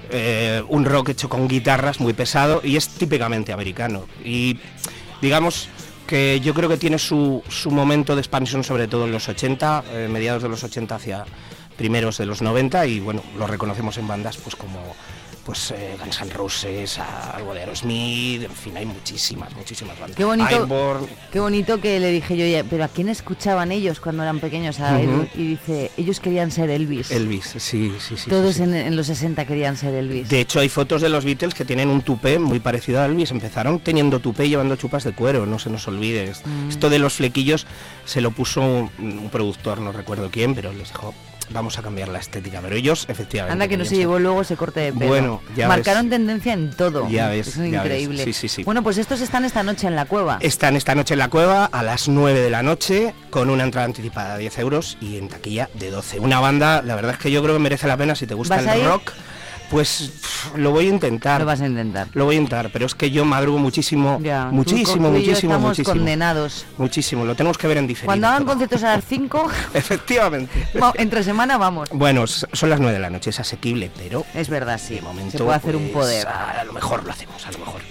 eh, 0.09 0.63
un 0.67 0.85
rock 0.85 1.09
hecho 1.09 1.29
con 1.29 1.47
guitarras 1.47 1.99
muy 1.99 2.13
pesado 2.13 2.61
y 2.63 2.75
es 2.75 2.89
típicamente 2.89 3.53
americano. 3.53 4.05
Y 4.25 4.57
digamos 5.21 5.69
que 6.07 6.39
yo 6.39 6.55
creo 6.55 6.67
que 6.67 6.77
tiene 6.77 6.97
su, 6.97 7.43
su 7.47 7.69
momento 7.69 8.15
de 8.15 8.21
expansión 8.21 8.63
sobre 8.63 8.87
todo 8.87 9.05
en 9.05 9.11
los 9.11 9.29
80, 9.29 9.83
eh, 9.91 10.07
mediados 10.11 10.41
de 10.41 10.49
los 10.49 10.63
80 10.63 10.95
hacia 10.95 11.25
primeros 11.79 12.17
de 12.17 12.25
los 12.25 12.41
90 12.41 12.85
y 12.87 12.99
bueno, 12.99 13.23
lo 13.37 13.47
reconocemos 13.47 13.97
en 13.97 14.07
bandas 14.07 14.35
pues 14.35 14.57
como 14.57 14.95
pues 15.49 15.71
eh, 15.71 15.95
Guns 15.99 16.21
N' 16.21 16.31
Roses, 16.31 16.99
algo 16.99 17.55
de 17.55 17.61
Aerosmith, 17.61 18.43
en 18.43 18.51
fin, 18.51 18.77
hay 18.77 18.85
muchísimas, 18.85 19.51
muchísimas 19.55 19.99
bandas. 19.99 20.15
Qué 20.15 20.23
bonito, 20.23 21.09
qué 21.31 21.39
bonito 21.39 21.81
que 21.81 21.99
le 21.99 22.11
dije 22.11 22.37
yo, 22.37 22.67
pero 22.69 22.83
¿a 22.83 22.87
quién 22.87 23.09
escuchaban 23.09 23.71
ellos 23.71 23.99
cuando 23.99 24.21
eran 24.21 24.39
pequeños? 24.39 24.77
Y 25.33 25.47
dice, 25.47 25.89
ellos 25.97 26.19
querían 26.19 26.51
ser 26.51 26.69
Elvis. 26.69 27.09
Elvis, 27.09 27.55
sí, 27.57 27.91
sí, 27.99 28.15
sí. 28.15 28.29
Todos 28.29 28.59
En, 28.59 28.95
los 28.95 29.07
60 29.07 29.43
querían 29.45 29.75
ser 29.75 29.95
Elvis. 29.95 30.29
De 30.29 30.39
hecho, 30.39 30.59
hay 30.59 30.69
fotos 30.69 31.01
de 31.01 31.09
los 31.09 31.25
Beatles 31.25 31.55
que 31.55 31.65
tienen 31.65 31.89
un 31.89 32.03
tupé 32.03 32.37
muy 32.37 32.59
parecido 32.59 33.01
a 33.01 33.05
Elvis. 33.07 33.31
Empezaron 33.31 33.79
teniendo 33.79 34.19
tupé 34.19 34.45
y 34.45 34.49
llevando 34.49 34.75
chupas 34.75 35.03
de 35.03 35.13
cuero, 35.13 35.47
no 35.47 35.57
se 35.57 35.71
nos 35.71 35.87
olvide. 35.87 36.31
Mm. 36.45 36.69
Esto 36.69 36.91
de 36.91 36.99
los 36.99 37.13
flequillos 37.13 37.65
se 38.05 38.21
lo 38.21 38.29
puso 38.29 38.61
un, 38.61 38.91
un 38.99 39.29
productor, 39.31 39.79
no 39.79 39.91
recuerdo 39.93 40.29
quién, 40.29 40.53
pero 40.53 40.71
les 40.73 40.89
dijo, 40.89 41.15
vamos 41.51 41.77
a 41.77 41.81
cambiar 41.81 42.07
la 42.09 42.19
estética. 42.19 42.59
Pero 42.61 42.75
ellos, 42.75 43.05
efectivamente. 43.09 43.53
Anda 43.53 43.67
que 43.67 43.77
no 43.77 43.85
se 43.85 43.95
llevó 43.95 44.19
luego 44.19 44.41
ese 44.41 44.55
corte 44.55 44.79
de 44.79 44.93
pelo. 44.93 45.07
Bueno, 45.07 45.41
ya 45.55 45.67
Marcaron 45.67 46.09
tendencia 46.09 46.53
en 46.53 46.71
todo. 46.71 47.09
Ya 47.09 47.29
ves. 47.29 47.47
Es 47.47 47.57
increíble. 47.57 48.23
Sí, 48.23 48.33
sí, 48.33 48.47
sí. 48.47 48.63
Bueno, 48.63 48.83
pues 48.83 48.97
estos 48.97 49.21
están 49.21 49.45
esta 49.45 49.63
noche 49.63 49.87
en 49.87 49.95
la 49.95 50.05
cueva. 50.05 50.37
Están 50.41 50.75
esta 50.75 50.95
noche 50.95 51.13
en 51.13 51.19
la 51.19 51.29
cueva 51.29 51.65
a 51.65 51.83
las 51.83 52.07
9 52.07 52.39
de 52.39 52.49
la 52.49 52.63
noche 52.63 53.13
con 53.29 53.49
una 53.49 53.63
entrada 53.63 53.85
anticipada 53.85 54.35
de 54.35 54.41
10 54.41 54.59
euros 54.59 54.97
y 55.01 55.17
en 55.17 55.29
taquilla 55.29 55.69
de 55.73 55.91
12. 55.91 56.19
Una 56.19 56.39
banda, 56.39 56.81
la 56.81 56.95
verdad 56.95 57.13
es 57.13 57.17
que 57.19 57.31
yo 57.31 57.41
creo 57.43 57.55
que 57.55 57.61
merece 57.61 57.87
la 57.87 57.97
pena 57.97 58.15
si 58.15 58.27
te 58.27 58.33
gusta 58.33 58.59
el 58.59 58.85
rock. 58.85 59.13
Pues 59.69 60.11
lo 60.55 60.71
voy 60.71 60.87
a 60.87 60.89
intentar. 60.89 61.41
Lo 61.41 61.45
vas 61.45 61.61
a 61.61 61.67
intentar. 61.67 62.07
Lo 62.13 62.25
voy 62.25 62.35
a 62.35 62.39
intentar, 62.39 62.71
pero 62.71 62.85
es 62.85 62.95
que 62.95 63.11
yo 63.11 63.23
madrugo 63.23 63.59
muchísimo, 63.59 64.19
muchísimo, 64.51 65.09
muchísimo, 65.09 65.53
estamos 65.53 65.69
muchísimo. 65.69 65.95
condenados. 65.95 66.65
Muchísimo, 66.77 67.25
lo 67.25 67.35
tenemos 67.35 67.57
que 67.57 67.67
ver 67.67 67.77
en 67.77 67.87
diferido. 67.87 68.07
Cuando 68.07 68.27
hagan 68.27 68.45
conciertos 68.45 68.83
a 68.83 68.95
las 68.95 69.05
5, 69.05 69.51
efectivamente. 69.73 70.67
entre 70.95 71.23
semana 71.23 71.57
vamos. 71.57 71.89
Bueno, 71.91 72.25
son 72.25 72.69
las 72.69 72.79
9 72.79 72.93
de 72.93 72.99
la 72.99 73.09
noche, 73.09 73.29
es 73.29 73.39
asequible, 73.39 73.91
pero 73.95 74.25
es 74.33 74.49
verdad, 74.49 74.79
sí. 74.83 74.95
De 74.95 75.01
momento 75.01 75.37
se 75.37 75.43
puede 75.43 75.57
hacer 75.57 75.75
un 75.75 75.83
pues, 75.89 75.93
poder. 75.93 76.27
A, 76.27 76.63
lo 76.63 76.73
mejor 76.73 77.05
lo 77.05 77.11
hacemos, 77.11 77.45
a 77.45 77.51
lo 77.51 77.59
mejor. 77.59 77.81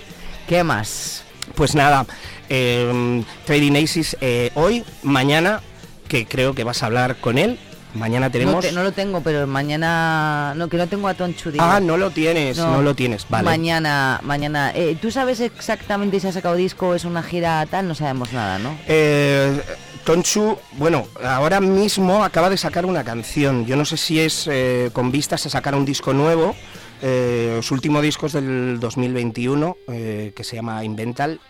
¿Qué 0.48 0.64
más? 0.64 1.22
Pues 1.54 1.74
nada, 1.74 2.06
eh, 2.48 3.24
Trading 3.46 3.76
Aces 3.82 4.16
eh, 4.20 4.50
hoy, 4.54 4.84
mañana, 5.02 5.60
que 6.08 6.26
creo 6.26 6.54
que 6.54 6.64
vas 6.64 6.82
a 6.82 6.86
hablar 6.86 7.16
con 7.16 7.38
él, 7.38 7.58
Mañana 7.98 8.30
tenemos. 8.30 8.72
No, 8.72 8.82
lo 8.82 8.92
tengo, 8.92 9.20
pero 9.20 9.46
mañana. 9.46 10.54
No, 10.56 10.68
que 10.68 10.76
no 10.76 10.86
tengo 10.86 11.08
a 11.08 11.14
Tonchu. 11.14 11.52
Ah, 11.58 11.80
no 11.80 11.96
lo 11.96 12.10
tienes, 12.10 12.56
no, 12.58 12.82
lo 12.82 12.94
tienes, 12.94 13.26
vale. 13.28 13.44
Mañana, 13.44 14.20
mañana. 14.22 14.72
Eh, 14.74 14.96
¿Tú 15.00 15.10
sabes 15.10 15.40
exactamente 15.40 16.20
si 16.20 16.26
ha 16.26 16.32
sacado 16.32 16.54
disco 16.54 16.88
o 16.88 16.94
es 16.94 17.04
una 17.04 17.22
gira 17.22 17.66
tal? 17.66 17.88
No 17.88 17.94
sabemos 17.94 18.32
nada, 18.32 18.58
¿no? 18.58 18.76
Eh, 18.86 19.60
Tonchu, 20.04 20.56
bueno, 20.72 21.06
ahora 21.22 21.60
mismo 21.60 22.24
acaba 22.24 22.48
de 22.48 22.56
sacar 22.56 22.86
una 22.86 23.04
canción. 23.04 23.66
Yo 23.66 23.76
no 23.76 23.84
sé 23.84 23.96
si 23.96 24.20
es 24.20 24.48
eh, 24.50 24.90
con 24.92 25.10
vistas 25.10 25.44
a 25.46 25.50
sacar 25.50 25.74
un 25.74 25.84
disco 25.84 26.12
nuevo. 26.12 26.54
Eh, 27.02 27.60
su 27.62 27.74
último 27.74 28.00
disco 28.00 28.26
es 28.26 28.32
del 28.32 28.78
2021, 28.80 29.76
que 29.86 30.44
se 30.44 30.56
llama 30.56 30.82
Invental 30.84 31.40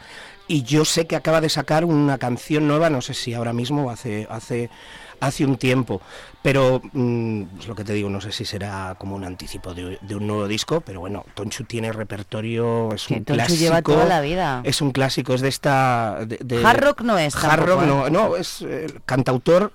y 0.49 0.63
yo 0.63 0.85
sé 0.87 1.07
que 1.07 1.15
acaba 1.15 1.41
de 1.43 1.51
sacar 1.51 1.85
una 1.85 2.17
canción 2.17 2.67
nueva, 2.67 2.89
no 2.89 3.03
sé 3.03 3.13
si 3.13 3.35
ahora 3.35 3.53
mismo 3.53 3.85
o 3.85 3.91
hace, 3.91 4.27
hace 4.31 4.71
hace 5.21 5.45
un 5.45 5.57
tiempo. 5.57 6.01
Pero 6.43 6.81
mm, 6.93 7.43
es 7.59 7.67
lo 7.67 7.75
que 7.75 7.85
te 7.85 7.93
digo, 7.93 8.09
no 8.09 8.21
sé 8.21 8.31
si 8.31 8.45
será 8.45 8.95
como 8.97 9.17
un 9.17 9.25
anticipo 9.25 9.75
de, 9.75 9.99
un 10.15 10.27
nuevo 10.27 10.47
disco, 10.47 10.81
pero 10.81 11.01
bueno, 11.01 11.25
Tonchu 11.35 11.65
tiene 11.65 11.93
repertorio, 11.93 12.93
es 12.95 13.11
un 13.11 13.25
clásico. 13.25 13.59
lleva 13.59 13.83
toda 13.83 14.05
la 14.05 14.21
vida. 14.21 14.61
Es 14.65 14.81
un 14.81 14.93
clásico, 14.93 15.35
es 15.35 15.41
de 15.41 15.49
esta. 15.49 16.19
De, 16.27 16.65
hard 16.65 16.81
rock 16.81 17.01
no 17.03 17.19
es. 17.19 17.35
Hard 17.35 17.67
rock 17.67 17.83
no, 17.83 18.07
¿eh? 18.07 18.11
no, 18.11 18.37
es 18.37 18.63
eh, 18.63 18.87
cantautor, 19.05 19.73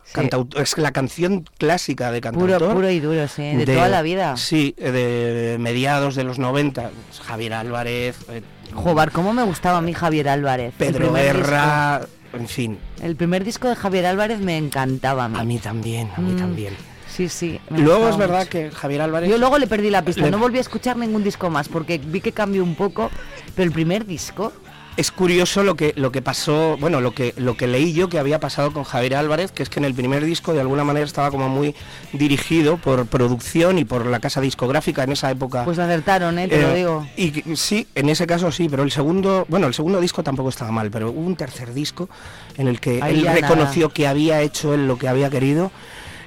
es 0.56 0.78
la 0.78 0.92
canción 0.92 1.46
clásica 1.58 2.12
de 2.12 2.22
cantautor. 2.22 2.60
Puro, 2.60 2.74
puro 2.74 2.90
y 2.90 3.00
duro, 3.00 3.28
sí, 3.28 3.56
de, 3.56 3.66
toda 3.66 3.90
la 3.90 4.02
vida. 4.02 4.38
Sí, 4.38 4.74
de 4.78 5.58
mediados 5.60 6.16
de 6.16 6.24
los 6.24 6.40
90, 6.40 6.92
Javier 7.26 7.54
Álvarez. 7.54 8.16
Eh, 8.30 8.42
Jobar, 8.74 9.12
¿cómo 9.12 9.34
me 9.34 9.44
gustaba 9.44 9.80
a 9.80 9.82
mí 9.82 9.94
Javier 9.94 10.30
Álvarez? 10.30 10.74
Pedro 10.78 11.12
Guerra 11.14 12.02
en 12.34 12.48
fin. 12.48 12.78
El 13.02 13.16
primer 13.16 13.44
disco 13.44 13.70
de 13.70 13.76
Javier 13.76 14.06
Álvarez 14.06 14.40
me 14.40 14.58
encantaba. 14.58 15.26
A 15.26 15.44
mí, 15.44 15.60
también, 15.60 16.10
a 16.16 16.22
mí 16.22 16.34
mm, 16.34 16.38
también. 16.38 16.74
Sí, 17.08 17.30
sí. 17.30 17.60
Luego 17.70 18.10
es 18.10 18.18
verdad 18.18 18.48
que 18.48 18.72
Javier 18.72 19.02
Álvarez... 19.02 19.30
Yo 19.30 19.38
luego 19.38 19.60
le 19.60 19.68
perdí 19.68 19.92
la 19.92 20.04
pista, 20.04 20.30
no 20.32 20.40
volví 20.40 20.58
a 20.58 20.62
escuchar 20.62 20.98
ningún 20.98 21.24
disco 21.24 21.50
más 21.50 21.70
porque 21.70 22.00
vi 22.00 22.22
que 22.22 22.32
cambió 22.32 22.64
un 22.64 22.76
poco, 22.76 23.12
pero 23.56 23.68
el 23.68 23.72
primer 23.72 24.06
disco 24.06 24.52
es 24.96 25.12
curioso 25.12 25.64
lo 25.64 25.76
que, 25.76 25.94
lo 25.96 26.12
que 26.12 26.22
pasó, 26.22 26.78
bueno, 26.80 27.02
lo 27.02 27.14
que, 27.14 27.34
lo 27.38 27.58
que 27.58 27.68
leí 27.68 27.94
yo 27.94 28.10
que 28.10 28.20
había 28.20 28.40
pasado 28.40 28.72
con 28.72 28.84
Javier 28.84 29.16
Álvarez, 29.16 29.52
que 29.52 29.64
es 29.64 29.70
que 29.70 29.80
en 29.80 29.86
el 29.86 29.94
primer 29.94 30.24
disco 30.24 30.54
de 30.54 30.62
alguna 30.62 30.84
manera 30.84 31.06
estaba 31.06 31.32
como 31.32 31.50
muy 31.50 31.76
dirigido 32.12 32.78
por 32.78 33.06
producción 33.08 33.80
y 33.80 33.86
por 33.86 34.06
la 34.06 34.20
casa 34.20 34.42
discográfica 34.42 35.04
en 35.04 35.14
esa 35.14 35.32
época. 35.32 35.66
Pues 35.66 35.80
acertaron, 35.80 36.38
¿eh? 36.38 36.48
te 36.48 36.62
lo 36.62 36.70
eh, 36.72 36.76
digo. 36.76 37.08
Y 37.18 37.56
sí, 37.56 37.88
en 37.96 38.10
ese 38.10 38.28
caso 38.28 38.52
sí, 38.52 38.68
pero 38.70 38.84
el 38.84 38.92
segundo, 38.92 39.46
bueno, 39.50 39.68
el 39.68 39.74
segundo 39.74 40.00
disco 40.00 40.24
tampoco 40.24 40.50
estaba 40.50 40.72
mal, 40.72 40.92
pero 40.92 41.10
hubo 41.10 41.22
un 41.22 41.36
tercer 41.36 41.74
disco 41.74 42.10
en 42.58 42.68
el 42.68 42.80
que 42.80 43.00
él 43.00 43.26
reconoció 43.26 43.90
que 43.90 44.08
había 44.08 44.42
hecho 44.42 44.74
él 44.74 44.88
lo 44.88 44.98
que 44.98 45.08
había 45.08 45.30
querido 45.30 45.72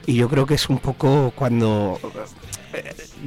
y 0.06 0.14
yo 0.14 0.28
creo 0.28 0.46
que 0.46 0.54
es 0.54 0.68
un 0.68 0.78
poco 0.78 1.32
cuando 1.34 1.98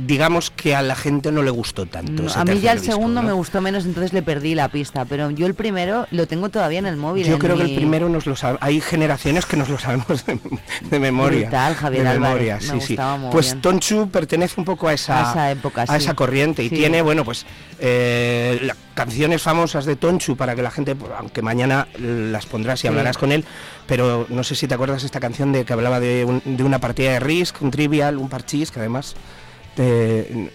digamos 0.06 0.52
que 0.52 0.76
a 0.76 0.82
la 0.82 0.96
gente 0.96 1.32
no 1.32 1.44
le 1.44 1.52
gustó 1.52 1.86
tanto. 1.86 2.26
a 2.36 2.46
mí 2.46 2.60
ya 2.60 2.72
el 2.72 2.80
segundo 2.80 3.22
me 3.22 3.34
gustó 3.34 3.62
menos, 3.62 3.86
entonces 3.86 4.14
le 4.14 4.22
perdí 4.22 4.56
la 4.56 4.70
pista, 4.70 5.06
pero 5.06 5.30
yo 5.32 5.46
el 5.46 5.54
primero 5.54 6.08
lo 6.12 6.28
tengo 6.28 6.50
todavía 6.50 6.80
en 6.80 6.86
el 6.86 6.98
móvil. 6.98 7.26
Yo 7.26 7.40
creo 7.40 7.58
que 7.58 7.64
el 7.64 7.76
primero 7.76 8.10
nos 8.10 8.26
lo 8.26 8.36
sabe, 8.36 8.58
hay 8.62 8.82
generaciones 8.82 9.46
que 9.46 9.58
nos 9.58 9.70
lo 9.70 9.78
sabemos 9.78 10.26
de, 10.26 11.00
memoria. 11.00 11.50
Tal, 11.50 11.76
Javier 11.76 12.08
de 12.08 12.20
memoria, 12.20 12.60
sí, 12.62 12.80
sí. 12.82 12.98
Pues 13.32 13.60
Tonchu 13.62 14.10
pertenece 14.10 14.56
un 14.58 14.66
poco 14.66 14.88
a 14.88 14.94
esa, 14.94 15.52
época, 15.52 15.86
a 15.88 15.98
esa 15.98 16.14
corriente 16.14 16.64
y 16.64 16.70
tiene, 16.70 17.02
bueno, 17.02 17.26
pues 17.26 17.46
eh, 17.80 18.70
canciones 18.94 19.42
famosas 19.42 19.86
de 19.86 19.96
Tonchu 19.96 20.36
para 20.36 20.56
que 20.56 20.62
la 20.62 20.72
gente, 20.72 20.96
aunque 21.18 21.42
mañana 21.42 21.88
las 21.98 22.46
pondrás 22.46 22.84
y 22.84 22.88
hablarás 22.88 23.18
con 23.18 23.32
él, 23.32 23.46
pero 23.88 24.26
no 24.30 24.44
sé 24.44 24.56
si 24.56 24.68
te 24.68 24.76
acuerdas 24.76 25.04
esta 25.04 25.20
canción 25.20 25.52
de 25.52 25.66
que 25.66 25.74
hablaba 25.74 26.00
de, 26.00 26.42
de 26.46 26.64
una 26.64 26.80
partida 26.80 27.12
de 27.12 27.20
Risk, 27.20 27.62
un 27.62 27.72
trivial, 27.72 28.18
un 28.18 28.30
parchís, 28.30 28.72
que 28.72 28.80
además 28.80 29.16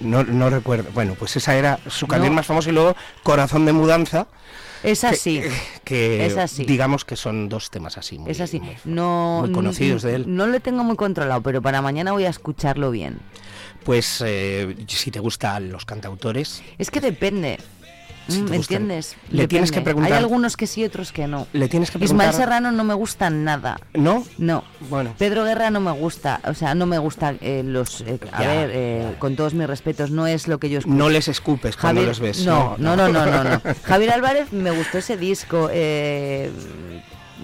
no, 0.01 0.51
recuerdo. 0.51 0.91
Bueno, 0.93 1.15
pues 1.19 1.37
esa 1.37 1.57
era 1.57 1.79
su 1.89 2.07
canción 2.07 2.35
más 2.35 2.47
famosa 2.47 2.71
y 2.71 2.73
luego 2.73 2.97
Corazón 3.23 3.65
de 3.67 3.73
Mudanza. 3.73 4.27
Es 4.83 5.05
así. 5.05 5.43
Que, 5.85 6.25
es 6.25 6.39
así. 6.39 6.65
digamos 6.65 7.05
que 7.05 7.15
son 7.15 7.51
dos 7.51 7.71
temas 7.71 7.99
así. 7.99 8.19
es 8.27 8.41
así. 8.41 8.63
no, 8.87 9.47
conocidos 9.53 10.01
de 10.01 10.15
él. 10.15 10.25
No 10.27 10.47
lo 10.47 10.59
tengo 10.61 10.83
muy 10.83 10.97
controlado, 10.97 11.43
pero 11.43 11.61
para 11.61 11.83
mañana 11.83 12.13
voy 12.13 12.25
a 12.25 12.31
escucharlo 12.31 12.91
bien. 12.91 13.21
Pues 13.85 14.23
eh, 14.25 14.75
si 14.89 15.11
te 15.11 15.21
gustan 15.21 15.71
los 15.71 15.85
cantautores. 15.85 16.63
Es 16.79 16.91
que 16.91 17.01
depende. 17.01 17.59
Mm, 18.29 18.51
¿Me 18.51 18.57
entiendes? 18.57 19.17
Le 19.31 19.47
tienes 19.49 19.71
que 19.71 19.81
preguntar. 19.81 20.13
Hay 20.13 20.19
algunos 20.19 20.57
que 20.57 20.67
sí, 20.67 20.85
otros 20.85 21.13
que 21.13 21.27
no. 21.27 21.47
Le 21.53 21.69
tienes 21.69 21.91
que 21.91 21.99
preguntar. 21.99 22.29
Ismael 22.29 22.35
Serrano 22.35 22.73
no 22.73 22.85
me 22.85 22.95
gusta 22.95 23.31
nada. 23.31 23.79
¿No? 23.93 24.25
No. 24.39 24.65
Bueno. 24.89 25.15
Pedro 25.19 25.45
Guerra 25.45 25.71
no 25.71 25.81
me 25.81 25.93
gusta. 25.93 26.41
O 26.47 26.55
sea, 26.55 26.75
no 26.75 26.87
me 26.87 26.99
gusta 26.99 27.35
eh, 27.41 27.63
los. 27.65 28.01
Eh, 28.03 28.19
a 28.33 28.41
ver, 28.41 28.71
eh, 28.73 29.15
con 29.19 29.37
todos 29.37 29.55
mis 29.55 29.67
respetos, 29.67 30.11
no 30.11 30.27
es 30.27 30.49
lo 30.49 30.59
que 30.59 30.71
yo 30.71 30.79
escucho. 30.79 30.97
No 30.97 31.09
les 31.11 31.29
escupes 31.29 31.77
cuando 31.77 32.03
los 32.03 32.21
ves. 32.21 32.45
No, 32.45 32.77
no, 32.79 32.97
no, 32.97 33.09
no, 33.09 33.45
no. 33.45 33.61
Javier 33.85 34.13
Álvarez 34.13 34.53
me 34.53 34.71
gustó 34.71 34.99
ese 34.99 35.17
disco. 35.17 35.71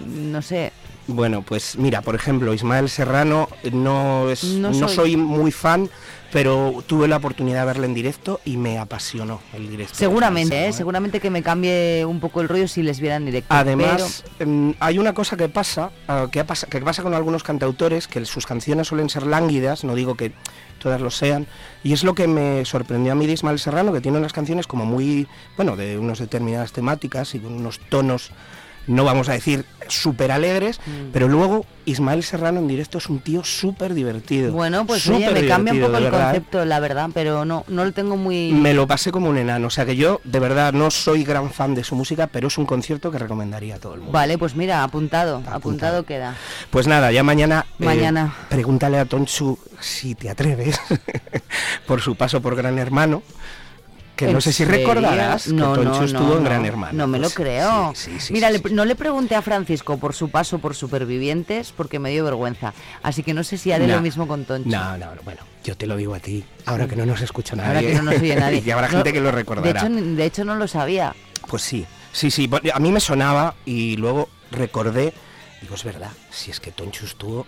no 0.05 0.41
sé. 0.41 0.73
Bueno, 1.07 1.41
pues 1.41 1.77
mira, 1.77 2.01
por 2.01 2.15
ejemplo, 2.15 2.53
Ismael 2.53 2.87
Serrano 2.89 3.49
no 3.71 4.29
es, 4.29 4.43
no 4.43 4.87
soy 4.87 5.17
muy 5.17 5.51
fan 5.51 5.89
pero 6.31 6.83
tuve 6.87 7.07
la 7.07 7.17
oportunidad 7.17 7.61
de 7.61 7.65
verla 7.65 7.85
en 7.85 7.93
directo 7.93 8.39
y 8.45 8.57
me 8.57 8.77
apasionó 8.77 9.41
el 9.53 9.69
directo. 9.69 9.95
Seguramente, 9.95 10.67
¿eh? 10.67 10.73
seguramente 10.73 11.19
que 11.19 11.29
me 11.29 11.43
cambie 11.43 12.05
un 12.05 12.19
poco 12.19 12.41
el 12.41 12.49
rollo 12.49 12.67
si 12.67 12.81
les 12.83 12.99
viera 12.99 13.17
en 13.17 13.25
directo. 13.25 13.53
Además, 13.53 14.23
em, 14.39 14.73
hay 14.79 14.97
una 14.97 15.13
cosa 15.13 15.35
que 15.35 15.49
pasa, 15.49 15.91
ah, 16.07 16.27
que, 16.31 16.43
pasa, 16.43 16.67
que 16.67 16.79
pasa 16.79 17.03
con 17.03 17.13
algunos 17.13 17.43
cantautores, 17.43 18.07
que 18.07 18.23
sus 18.25 18.45
canciones 18.45 18.87
suelen 18.87 19.09
ser 19.09 19.25
lánguidas, 19.27 19.83
no 19.83 19.95
digo 19.95 20.15
que 20.15 20.31
todas 20.79 21.01
lo 21.01 21.11
sean, 21.11 21.47
y 21.83 21.93
es 21.93 22.03
lo 22.03 22.15
que 22.15 22.27
me 22.27 22.65
sorprendió 22.65 23.11
a 23.11 23.15
mí 23.15 23.27
de 23.27 23.33
Ismael 23.33 23.59
Serrano, 23.59 23.93
que 23.93 24.01
tiene 24.01 24.17
unas 24.17 24.33
canciones 24.33 24.67
como 24.67 24.85
muy, 24.85 25.27
bueno, 25.55 25.75
de 25.75 25.97
unas 25.97 26.19
determinadas 26.19 26.71
temáticas 26.71 27.35
y 27.35 27.39
con 27.39 27.53
unos 27.53 27.79
tonos 27.79 28.31
no 28.91 29.03
vamos 29.03 29.29
a 29.29 29.33
decir 29.33 29.65
súper 29.87 30.31
alegres, 30.31 30.79
mm. 30.79 31.11
pero 31.11 31.27
luego 31.27 31.65
Ismael 31.85 32.23
Serrano 32.23 32.59
en 32.59 32.67
directo 32.67 32.97
es 32.97 33.09
un 33.09 33.19
tío 33.19 33.43
súper 33.43 33.93
divertido. 33.93 34.51
Bueno, 34.53 34.85
pues 34.85 35.07
oye, 35.07 35.29
me 35.31 35.47
cambia 35.47 35.73
un 35.73 35.81
poco 35.81 35.97
el 35.97 36.09
concepto, 36.09 36.65
la 36.65 36.79
verdad, 36.79 37.09
pero 37.13 37.45
no, 37.45 37.65
no 37.67 37.85
lo 37.85 37.91
tengo 37.91 38.17
muy... 38.17 38.51
Me 38.51 38.73
lo 38.73 38.87
pasé 38.87 39.11
como 39.11 39.29
un 39.29 39.37
enano, 39.37 39.67
o 39.67 39.69
sea 39.69 39.85
que 39.85 39.95
yo 39.95 40.21
de 40.23 40.39
verdad 40.39 40.73
no 40.73 40.91
soy 40.91 41.23
gran 41.23 41.51
fan 41.51 41.75
de 41.75 41.83
su 41.83 41.95
música, 41.95 42.27
pero 42.27 42.47
es 42.47 42.57
un 42.57 42.65
concierto 42.65 43.11
que 43.11 43.19
recomendaría 43.19 43.75
a 43.75 43.79
todo 43.79 43.93
el 43.93 43.99
mundo. 43.99 44.13
Vale, 44.13 44.37
pues 44.37 44.55
mira, 44.55 44.83
apuntado, 44.83 45.43
apuntado, 45.47 46.03
queda. 46.03 46.35
Pues 46.69 46.87
nada, 46.87 47.11
ya 47.11 47.23
mañana... 47.23 47.65
Eh, 47.79 47.85
mañana. 47.85 48.33
pregúntale 48.49 48.99
a 48.99 49.05
Tonchu 49.05 49.57
si 49.79 50.15
te 50.15 50.29
atreves 50.29 50.79
por 51.87 52.01
su 52.01 52.15
paso 52.15 52.41
por 52.41 52.55
Gran 52.55 52.77
Hermano 52.79 53.23
que 54.27 54.33
no 54.33 54.41
sé 54.41 54.53
si 54.53 54.65
recordarás 54.65 55.47
no, 55.47 55.73
que 55.73 55.83
Toncho 55.83 56.03
estuvo 56.03 56.37
en 56.37 56.43
Gran 56.43 56.65
Hermano. 56.65 56.93
No 56.93 57.07
me 57.07 57.19
lo 57.19 57.29
creo. 57.29 57.93
Mira, 58.29 58.49
no 58.71 58.85
le 58.85 58.95
pregunté 58.95 59.35
a 59.35 59.41
Francisco 59.41 59.97
por 59.97 60.13
su 60.13 60.29
paso 60.29 60.59
por 60.59 60.75
Supervivientes 60.75 61.73
porque 61.75 61.99
me 61.99 62.11
dio 62.11 62.23
vergüenza. 62.23 62.73
Así 63.03 63.23
que 63.23 63.33
no 63.33 63.43
sé 63.43 63.57
si 63.57 63.71
haré 63.71 63.87
lo 63.87 64.01
mismo 64.01 64.27
con 64.27 64.45
Toncho. 64.45 64.69
No, 64.69 64.97
no, 64.97 65.07
bueno, 65.23 65.41
yo 65.63 65.75
te 65.75 65.87
lo 65.87 65.95
digo 65.95 66.13
a 66.13 66.19
ti, 66.19 66.43
ahora 66.65 66.87
que 66.87 66.95
no 66.95 67.05
nos 67.05 67.21
escucha 67.21 67.55
nadie. 67.55 67.69
Ahora 67.69 67.81
que 67.81 67.93
no 67.93 68.03
nos 68.03 68.15
oye 68.15 68.35
nadie. 68.35 68.63
y 68.65 68.71
habrá 68.71 68.87
gente 68.87 69.13
que 69.13 69.21
lo 69.21 69.31
recordará. 69.31 69.81
De 69.81 69.87
hecho, 69.87 70.15
de 70.15 70.25
hecho, 70.25 70.45
no 70.45 70.55
lo 70.55 70.67
sabía. 70.67 71.15
Pues 71.47 71.63
sí, 71.63 71.85
sí, 72.11 72.31
sí. 72.31 72.49
A 72.73 72.79
mí 72.79 72.91
me 72.91 72.99
sonaba 72.99 73.55
y 73.65 73.97
luego 73.97 74.29
recordé, 74.51 75.13
digo, 75.61 75.75
es 75.75 75.83
verdad, 75.83 76.11
si 76.29 76.51
es 76.51 76.59
que 76.59 76.71
Toncho 76.71 77.05
estuvo 77.05 77.45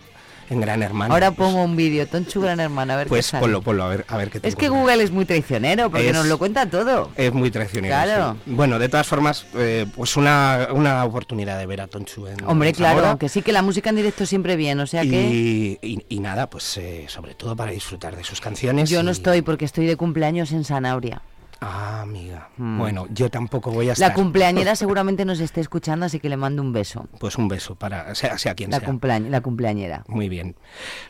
en 0.50 0.62
Gran 0.62 0.84
Hermano. 0.84 1.14
Ahora 1.14 1.32
pongo 1.32 1.64
un 1.64 1.76
vídeo, 1.76 2.08
Tonchu 2.08 2.42
Gran 2.42 2.60
Hermano, 2.60 2.94
a 2.94 2.96
ver 2.98 3.08
pues 3.08 3.26
qué 3.26 3.32
sale. 3.32 3.42
ponlo, 3.42 3.62
ponlo, 3.62 3.84
a 3.84 3.90
ver, 3.90 4.06
a 4.08 4.18
ver 4.18 4.30
qué 4.30 4.40
te 4.40 4.48
Es 4.48 4.56
que 4.56 4.70
Google 4.70 5.04
es 5.04 5.12
muy 5.12 5.26
traicionero, 5.26 5.90
porque 5.90 6.14
nos 6.14 6.26
lo 6.26 6.38
cuenta 6.38 6.66
todo. 6.66 7.10
Es 7.16 7.34
muy 7.34 7.52
traicionero, 7.52 7.94
Claro. 7.94 8.38
Bueno, 8.46 8.80
de 8.80 8.90
todas 8.90 9.08
formas, 9.08 9.46
eh, 9.56 9.86
pues 9.96 10.16
una, 10.18 10.68
una, 10.74 11.04
oportunidad 11.06 11.58
de 11.58 11.66
ver 11.66 11.82
a 11.82 11.88
Tonchu 11.88 12.28
en 12.28 12.38
Hombre, 12.46 12.74
claro, 12.74 13.18
que 13.18 13.30
sí 13.30 13.42
que 13.42 13.52
la 13.52 13.62
música 13.62 13.90
en 13.90 13.98
directo 13.98 14.26
siempre 14.26 14.56
bien, 14.56 14.80
o 14.80 14.88
sea 14.88 15.02
que... 15.04 15.80
Y, 15.82 16.20
nada, 16.24 16.50
pues 16.50 16.78
eh, 16.78 17.06
sobre 17.10 17.34
todo 17.34 17.54
para 17.54 17.72
disfrutar 17.72 18.16
de 18.16 18.24
sus 18.24 18.40
canciones. 18.40 18.90
Yo 18.90 19.04
no 19.04 19.12
estoy, 19.12 19.42
porque 19.42 19.66
estoy 19.66 19.86
de 19.86 19.98
cumpleaños 19.98 20.54
en 20.54 20.64
Sanabria. 20.64 21.22
Ah, 21.66 22.02
amiga. 22.02 22.50
Mm. 22.58 22.78
Bueno, 22.78 23.08
yo 23.10 23.30
tampoco 23.30 23.72
voy 23.72 23.90
a 23.90 23.94
estar. 23.94 24.10
La 24.10 24.14
cumpleañera 24.14 24.76
seguramente 24.76 25.24
nos 25.24 25.40
esté 25.40 25.62
escuchando, 25.62 26.06
así 26.06 26.20
que 26.20 26.28
le 26.28 26.36
mando 26.36 26.62
un 26.62 26.74
beso. 26.74 27.08
Pues 27.20 27.38
un 27.38 27.48
beso 27.48 27.76
para 27.76 28.14
sea, 28.16 28.38
sea 28.38 28.54
quien 28.54 28.70
la 28.70 28.80
sea. 28.80 28.90
la 29.30 29.42
cumpleañera. 29.42 30.04
Muy 30.08 30.28
bien. 30.28 30.56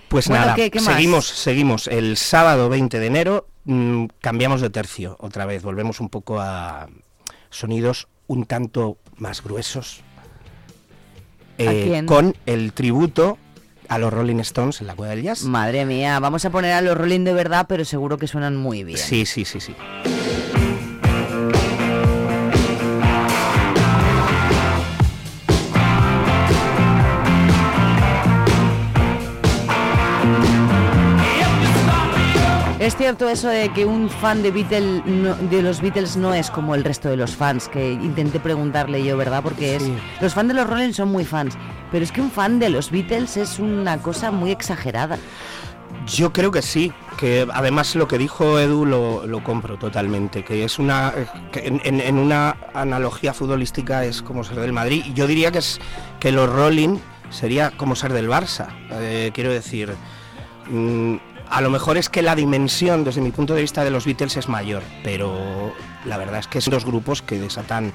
Pues 0.10 0.30
nada, 0.30 0.56
seguimos, 0.56 1.28
seguimos. 1.28 1.88
El 1.88 2.18
sábado 2.18 2.70
20 2.70 2.99
de 2.99 3.06
enero 3.08 3.47
mm, 3.66 4.06
cambiamos 4.22 4.62
de 4.62 4.70
tercio 4.70 5.18
otra 5.20 5.45
vez. 5.47 5.64
Volvemos 5.64 5.99
un 5.99 6.10
poco 6.10 6.39
a 6.39 6.88
sonidos 7.49 8.08
un 8.28 8.45
tanto 8.45 8.97
más 9.18 9.43
gruesos. 9.43 10.01
Eh, 11.58 12.04
con 12.06 12.36
el 12.45 12.74
tributo 12.74 13.38
a 13.88 13.99
los 13.99 14.12
Rolling 14.12 14.39
Stones 14.39 14.82
en 14.82 14.88
la 14.88 14.95
Cueva 14.95 15.16
del 15.16 15.24
Jazz. 15.24 15.43
Madre 15.43 15.86
mía, 15.86 16.20
vamos 16.20 16.45
a 16.45 16.49
poner 16.49 16.74
a 16.74 16.82
los 16.82 16.97
Rolling 16.97 17.24
de 17.24 17.34
verdad, 17.34 17.66
pero 17.68 17.86
seguro 17.86 18.18
que 18.18 18.28
suenan 18.28 18.56
muy 18.56 18.84
bien. 18.84 18.97
Sí, 18.97 19.26
sí, 19.26 19.45
sí, 19.45 19.60
sí. 19.60 19.76
Es 32.84 32.97
cierto 32.97 33.29
eso 33.29 33.47
de 33.47 33.69
que 33.69 33.86
un 33.86 34.09
fan 34.09 34.43
de, 34.43 34.51
de 34.51 35.61
los 35.61 35.79
Beatles 35.79 36.17
no 36.17 36.34
es 36.34 36.51
como 36.51 36.75
el 36.75 36.84
resto 36.84 37.07
de 37.07 37.15
los 37.15 37.34
fans, 37.34 37.69
que 37.69 37.93
intenté 37.93 38.41
preguntarle 38.41 39.01
yo, 39.05 39.15
¿verdad? 39.15 39.41
Porque 39.41 39.77
es, 39.77 39.84
los 40.19 40.34
fans 40.34 40.49
de 40.49 40.53
los 40.53 40.69
Rolling 40.69 40.91
son 40.91 41.07
muy 41.07 41.23
fans, 41.23 41.57
pero 41.93 42.03
es 42.03 42.11
que 42.11 42.19
un 42.19 42.29
fan 42.29 42.59
de 42.59 42.69
los 42.69 42.91
Beatles 42.91 43.38
es 43.38 43.59
una 43.59 43.99
cosa 43.99 44.31
muy 44.31 44.51
exagerada. 44.51 45.17
Yo 46.07 46.34
creo 46.34 46.51
que 46.51 46.61
sí, 46.61 46.91
que 47.17 47.47
además 47.53 47.95
lo 47.95 48.09
que 48.09 48.17
dijo 48.17 48.59
Edu 48.59 48.86
lo, 48.86 49.43
compro 49.45 49.77
totalmente, 49.77 50.43
que 50.43 50.65
es 50.65 50.77
una 50.77 51.13
en, 51.53 52.17
una 52.17 52.57
analogía 52.73 53.34
futbolística 53.34 54.03
es 54.03 54.21
como 54.21 54.43
ser 54.43 54.59
del 54.59 54.73
Madrid. 54.73 55.05
Y 55.05 55.13
yo 55.13 55.25
diría 55.25 55.53
que 55.53 55.59
es 55.59 55.79
que 56.19 56.34
los 56.34 56.49
Rolling 56.49 56.97
sería 57.29 57.71
como 57.71 57.95
ser 57.95 58.11
del 58.11 58.27
Barça. 58.27 58.67
Eh, 58.91 59.31
quiero 59.34 59.53
decir, 59.53 59.95
mm, 60.69 61.15
a 61.54 61.62
lo 61.62 61.70
mejor 61.70 61.97
es 61.97 62.10
que 62.10 62.24
la 62.24 62.36
dimensión 62.36 63.04
desde 63.04 63.22
mi 63.22 63.30
punto 63.30 63.54
de 63.54 63.62
vista 63.62 63.84
de 63.84 63.91
los 63.91 64.06
Beatles 64.06 64.38
es 64.38 64.49
mayor, 64.49 64.82
pero 65.04 65.72
la 66.04 66.18
verdad 66.18 66.39
es 66.39 66.47
que 66.47 66.62
son 66.62 66.72
dos 66.72 66.84
grupos 66.84 67.22
que 67.22 67.39
desatan 67.39 67.93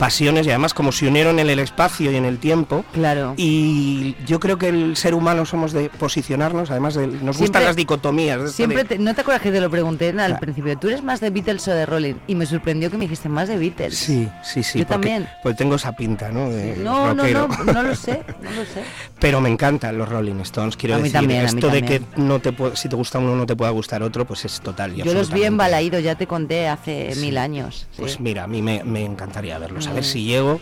pasiones 0.00 0.46
y 0.46 0.48
además 0.48 0.72
como 0.72 0.92
se 0.92 1.06
unieron 1.06 1.38
en 1.38 1.50
el 1.50 1.58
espacio 1.58 2.10
y 2.10 2.16
en 2.16 2.24
el 2.24 2.38
tiempo. 2.38 2.86
Claro. 2.92 3.34
Y 3.36 4.16
yo 4.26 4.40
creo 4.40 4.56
que 4.56 4.68
el 4.68 4.96
ser 4.96 5.14
humano 5.14 5.44
somos 5.44 5.72
de 5.72 5.90
posicionarnos, 5.90 6.70
además 6.70 6.94
de, 6.94 7.06
nos 7.06 7.36
gustan 7.36 7.64
las 7.64 7.76
dicotomías. 7.76 8.52
Siempre, 8.52 8.98
no 8.98 9.14
te 9.14 9.20
acuerdas 9.20 9.42
que 9.42 9.52
te 9.52 9.60
lo 9.60 9.70
pregunté 9.70 10.08
al 10.18 10.38
principio, 10.38 10.76
¿tú 10.78 10.88
eres 10.88 11.02
más 11.02 11.20
de 11.20 11.28
Beatles 11.28 11.68
o 11.68 11.72
de 11.72 11.84
Rolling? 11.84 12.14
Y 12.26 12.34
me 12.34 12.46
sorprendió 12.46 12.90
que 12.90 12.96
me 12.96 13.04
dijiste 13.04 13.28
más 13.28 13.48
de 13.48 13.58
Beatles. 13.58 13.96
Sí, 13.96 14.26
sí, 14.42 14.62
sí. 14.62 14.78
Yo 14.78 14.86
también. 14.86 15.28
Pues 15.42 15.54
tengo 15.56 15.74
esa 15.74 15.92
pinta, 15.92 16.30
¿no? 16.30 16.48
no, 16.48 17.14
no, 17.14 17.26
no, 17.26 17.48
no 17.48 17.82
lo 17.82 17.94
sé, 17.94 18.24
no 18.42 18.50
lo 18.50 18.64
sé. 18.64 18.82
Pero 19.20 19.42
me 19.42 19.50
encantan 19.50 19.98
los 19.98 20.08
Rolling 20.08 20.40
Stones, 20.40 20.78
quiero 20.78 20.96
decir, 20.96 21.12
también, 21.12 21.44
esto 21.44 21.68
de 21.68 21.82
que 21.82 22.00
no 22.16 22.38
te 22.40 22.54
si 22.74 22.88
te 22.88 22.96
gusta 22.96 23.18
uno 23.18 23.36
no 23.36 23.46
te 23.46 23.54
pueda 23.54 23.70
gustar 23.70 24.02
otro, 24.02 24.24
pues 24.24 24.46
es 24.46 24.60
total. 24.60 24.94
Yo 24.94 25.12
los 25.12 25.30
vi 25.30 25.44
en 25.44 25.58
Balaído, 25.58 25.98
ya 26.00 26.14
te 26.14 26.26
conté 26.26 26.68
hace 26.68 27.12
mil 27.16 27.36
años. 27.36 27.86
Pues 27.96 28.18
mira, 28.18 28.44
a 28.44 28.46
mí 28.46 28.62
me, 28.62 29.04
encantaría 29.04 29.58
verlos, 29.58 29.89
a 29.90 29.94
ver 29.94 30.04
si 30.04 30.24
llego 30.24 30.60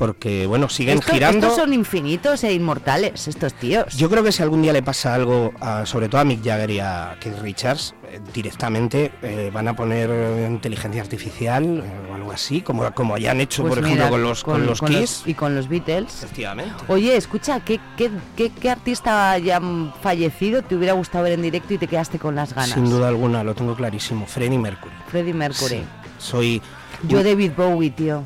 porque 0.00 0.46
bueno, 0.46 0.70
siguen 0.70 1.02
girando. 1.02 1.48
Estos 1.48 1.56
son 1.56 1.74
infinitos 1.74 2.42
e 2.42 2.54
inmortales, 2.54 3.28
estos 3.28 3.52
tíos. 3.52 3.94
Yo 3.98 4.08
creo 4.08 4.24
que 4.24 4.32
si 4.32 4.42
algún 4.42 4.62
día 4.62 4.72
le 4.72 4.82
pasa 4.82 5.14
algo, 5.14 5.52
sobre 5.84 6.08
todo 6.08 6.22
a 6.22 6.24
Mick 6.24 6.42
Jagger 6.42 6.70
y 6.70 6.80
a 6.80 7.18
Keith 7.20 7.38
Richards, 7.42 7.94
eh, 8.08 8.18
directamente 8.32 9.12
eh, 9.20 9.50
van 9.52 9.68
a 9.68 9.76
poner 9.76 10.08
inteligencia 10.50 11.02
artificial 11.02 11.84
eh, 11.84 12.10
o 12.10 12.14
algo 12.14 12.32
así, 12.32 12.62
como, 12.62 12.90
como 12.94 13.18
ya 13.18 13.32
han 13.32 13.42
hecho, 13.42 13.60
pues 13.60 13.74
por 13.74 13.84
ejemplo, 13.84 14.08
con 14.08 14.22
los, 14.22 14.42
con, 14.42 14.64
los 14.64 14.80
Kiss. 14.80 15.24
y 15.26 15.34
con 15.34 15.54
los 15.54 15.68
Beatles. 15.68 16.22
Efectivamente. 16.22 16.72
Oye, 16.88 17.14
escucha, 17.14 17.60
¿qué, 17.60 17.78
qué, 17.98 18.10
qué, 18.58 18.70
artista 18.70 19.36
ya 19.36 19.60
fallecido 20.00 20.62
te 20.62 20.76
hubiera 20.76 20.94
gustado 20.94 21.24
ver 21.24 21.34
en 21.34 21.42
directo 21.42 21.74
y 21.74 21.78
te 21.78 21.86
quedaste 21.86 22.18
con 22.18 22.34
las 22.34 22.54
ganas? 22.54 22.70
Sin 22.70 22.88
duda 22.88 23.08
alguna, 23.08 23.44
lo 23.44 23.54
tengo 23.54 23.74
clarísimo. 23.74 24.24
Freddie 24.26 24.58
Mercury. 24.58 24.94
Freddie 25.08 25.34
Mercury. 25.34 25.82
soy... 26.16 26.62
Yo 27.06 27.22
David 27.22 27.52
Bowie, 27.54 27.90
tío 27.90 28.24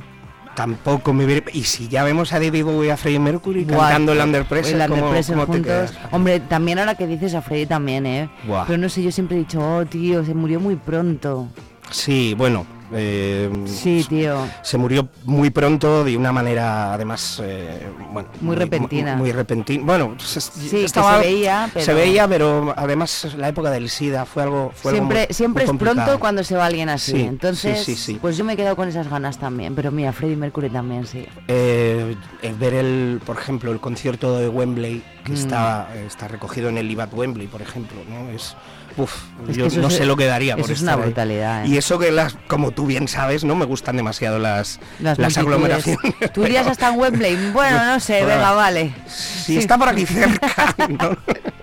tampoco 0.54 1.12
me 1.12 1.24
hubiera... 1.24 1.50
Y 1.52 1.64
si 1.64 1.88
ya 1.88 2.04
vemos 2.04 2.32
a 2.32 2.40
David 2.40 2.64
Bowie 2.64 2.88
y 2.88 2.90
a 2.90 2.96
Freddie 2.96 3.18
Mercury 3.18 3.64
cantando 3.64 4.12
el 4.12 4.20
Under 4.20 4.44
Pressure, 4.44 4.82
el 4.82 4.90
Under 4.90 5.24
juntos. 5.46 5.94
Hombre, 6.10 6.40
también 6.40 6.78
ahora 6.78 6.94
que 6.94 7.06
dices 7.06 7.34
a 7.34 7.42
Freddie 7.42 7.66
también, 7.66 8.06
¿eh? 8.06 8.30
Pero 8.66 8.78
no 8.78 8.88
sé, 8.88 9.02
yo 9.02 9.12
siempre 9.12 9.36
he 9.36 9.40
dicho, 9.40 9.60
oh, 9.60 9.84
tío, 9.84 10.24
se 10.24 10.34
murió 10.34 10.60
muy 10.60 10.76
pronto. 10.76 11.48
Sí, 11.90 12.34
bueno, 12.36 12.66
eh, 12.92 13.50
sí, 13.66 14.04
tío. 14.08 14.46
Se 14.62 14.78
murió 14.78 15.08
muy 15.24 15.50
pronto 15.50 16.04
de 16.04 16.16
una 16.16 16.32
manera, 16.32 16.92
además, 16.92 17.40
eh, 17.42 17.86
bueno, 18.12 18.28
muy, 18.40 18.56
repentina. 18.56 19.16
Muy, 19.16 19.32
repentina. 19.32 19.84
Bueno, 19.84 20.16
se, 20.18 20.84
estaba, 20.84 21.20
se 21.20 21.26
veía, 21.26 21.70
pero... 21.72 21.86
se 21.86 21.94
veía, 21.94 22.28
pero 22.28 22.74
además 22.76 23.34
la 23.36 23.48
época 23.48 23.70
del 23.70 23.88
SIDA 23.88 24.24
fue 24.24 24.42
algo, 24.42 24.72
fue 24.74 24.92
siempre, 24.92 25.26
muy, 25.28 25.34
siempre 25.34 25.64
es 25.64 25.70
pronto 25.72 26.18
cuando 26.18 26.44
se 26.44 26.56
va 26.56 26.66
alguien 26.66 26.88
así. 26.88 27.20
Entonces, 27.20 28.16
pues 28.20 28.36
yo 28.36 28.44
me 28.44 28.54
he 28.54 28.56
quedado 28.56 28.76
con 28.76 28.88
esas 28.88 29.08
ganas 29.08 29.38
también. 29.38 29.74
Pero 29.74 29.90
mira, 29.90 30.12
Freddie 30.12 30.36
Mercury 30.36 30.70
también, 30.70 31.06
sí. 31.06 31.26
Eh, 31.48 32.16
ver 32.58 32.74
el, 32.74 33.20
por 33.24 33.36
ejemplo, 33.36 33.72
el 33.72 33.80
concierto 33.80 34.38
de 34.38 34.48
Wembley 34.48 35.02
que 35.24 35.32
mm. 35.32 35.36
está, 35.36 35.88
está 36.06 36.28
recogido 36.28 36.68
en 36.68 36.78
el 36.78 36.90
IBAT 36.90 37.12
Wembley, 37.14 37.46
por 37.46 37.62
ejemplo, 37.62 37.96
¿no? 38.08 38.30
Es 38.30 38.56
Uf, 38.96 39.12
yo 39.48 39.68
no 39.80 39.90
sé 39.90 40.04
lo 40.04 40.16
que 40.16 40.26
daría 40.26 40.54
por 40.56 40.64
eso 40.64 40.72
es 40.72 40.82
una 40.82 40.96
brutalidad. 40.96 41.64
¿eh? 41.64 41.68
Y 41.68 41.76
eso 41.76 41.98
que 41.98 42.12
las, 42.12 42.36
como 42.46 42.70
tú 42.70 42.86
bien 42.86 43.08
sabes, 43.08 43.42
no 43.42 43.56
me 43.56 43.64
gustan 43.64 43.96
demasiado 43.96 44.38
las, 44.38 44.78
las, 45.00 45.36
aglomeraciones. 45.36 46.14
Tú 46.32 46.44
irías 46.44 46.66
hasta 46.66 46.88
en 46.88 46.98
Wembley. 46.98 47.50
Bueno, 47.52 47.84
no 47.84 47.98
sé, 47.98 48.24
venga, 48.24 48.52
vale. 48.52 48.94
Si 49.06 49.56
está 49.56 49.78
por 49.78 49.88
aquí 49.88 50.06
cerca. 50.06 50.74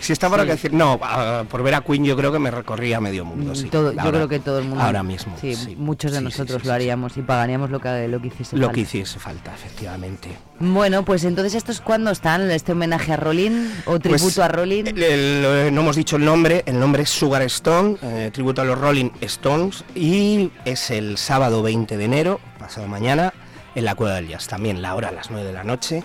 si 0.00 0.12
está 0.12 0.28
por 0.28 0.40
aquí 0.40 0.56
cerca. 0.56 0.76
No, 0.76 1.00
por 1.48 1.62
ver 1.62 1.74
a 1.74 1.80
Queen 1.82 2.04
yo 2.04 2.16
creo 2.16 2.32
que 2.32 2.38
me 2.38 2.50
recorría 2.50 3.00
medio 3.00 3.24
mundo. 3.24 3.54
Sí. 3.54 3.68
Todo, 3.68 3.92
yo 3.92 4.10
creo 4.10 4.28
que 4.28 4.40
todo 4.40 4.58
el 4.58 4.64
mundo. 4.64 4.82
Ahora 4.82 5.02
mismo. 5.02 5.36
Sí, 5.40 5.76
muchos 5.76 6.12
de 6.12 6.20
nosotros 6.20 6.64
lo 6.64 6.72
haríamos 6.72 7.16
y 7.16 7.22
pagaríamos 7.22 7.70
lo 7.70 7.80
que, 7.80 8.08
lo 8.08 8.20
que 8.20 8.28
hiciese 8.28 8.56
lo 8.56 8.62
falta. 8.62 8.66
Lo 8.66 8.72
que 8.72 8.80
hiciese 8.80 9.18
falta, 9.18 9.54
efectivamente. 9.54 10.28
Bueno, 10.58 11.04
pues 11.04 11.24
entonces 11.24 11.54
estos 11.54 11.80
cuándo 11.80 12.10
están, 12.10 12.50
este 12.50 12.72
homenaje 12.72 13.12
a 13.12 13.16
Rolling 13.16 13.68
o 13.84 13.98
pues 13.98 14.02
tributo 14.02 14.44
a 14.44 14.48
Rolling. 14.48 14.84
no 14.84 15.80
hemos 15.80 15.96
dicho 15.96 16.16
el 16.16 16.24
nombre, 16.24 16.62
el 16.66 16.78
nombre 16.78 17.02
es 17.02 17.10
Sugar 17.10 17.42
Stone, 17.42 17.96
eh, 18.02 18.30
tributo 18.32 18.62
a 18.62 18.64
los 18.64 18.78
Rolling 18.78 19.10
Stones 19.20 19.84
y 19.94 20.50
es 20.64 20.90
el 20.90 21.18
sábado 21.18 21.62
20 21.62 21.96
de 21.96 22.04
enero, 22.04 22.40
pasado 22.58 22.86
mañana, 22.86 23.32
en 23.74 23.84
la 23.84 23.94
Cueva 23.94 24.16
del 24.16 24.28
Jazz, 24.28 24.46
también 24.46 24.82
la 24.82 24.94
hora 24.94 25.08
a 25.08 25.12
las 25.12 25.30
9 25.30 25.46
de 25.46 25.52
la 25.52 25.64
noche. 25.64 26.02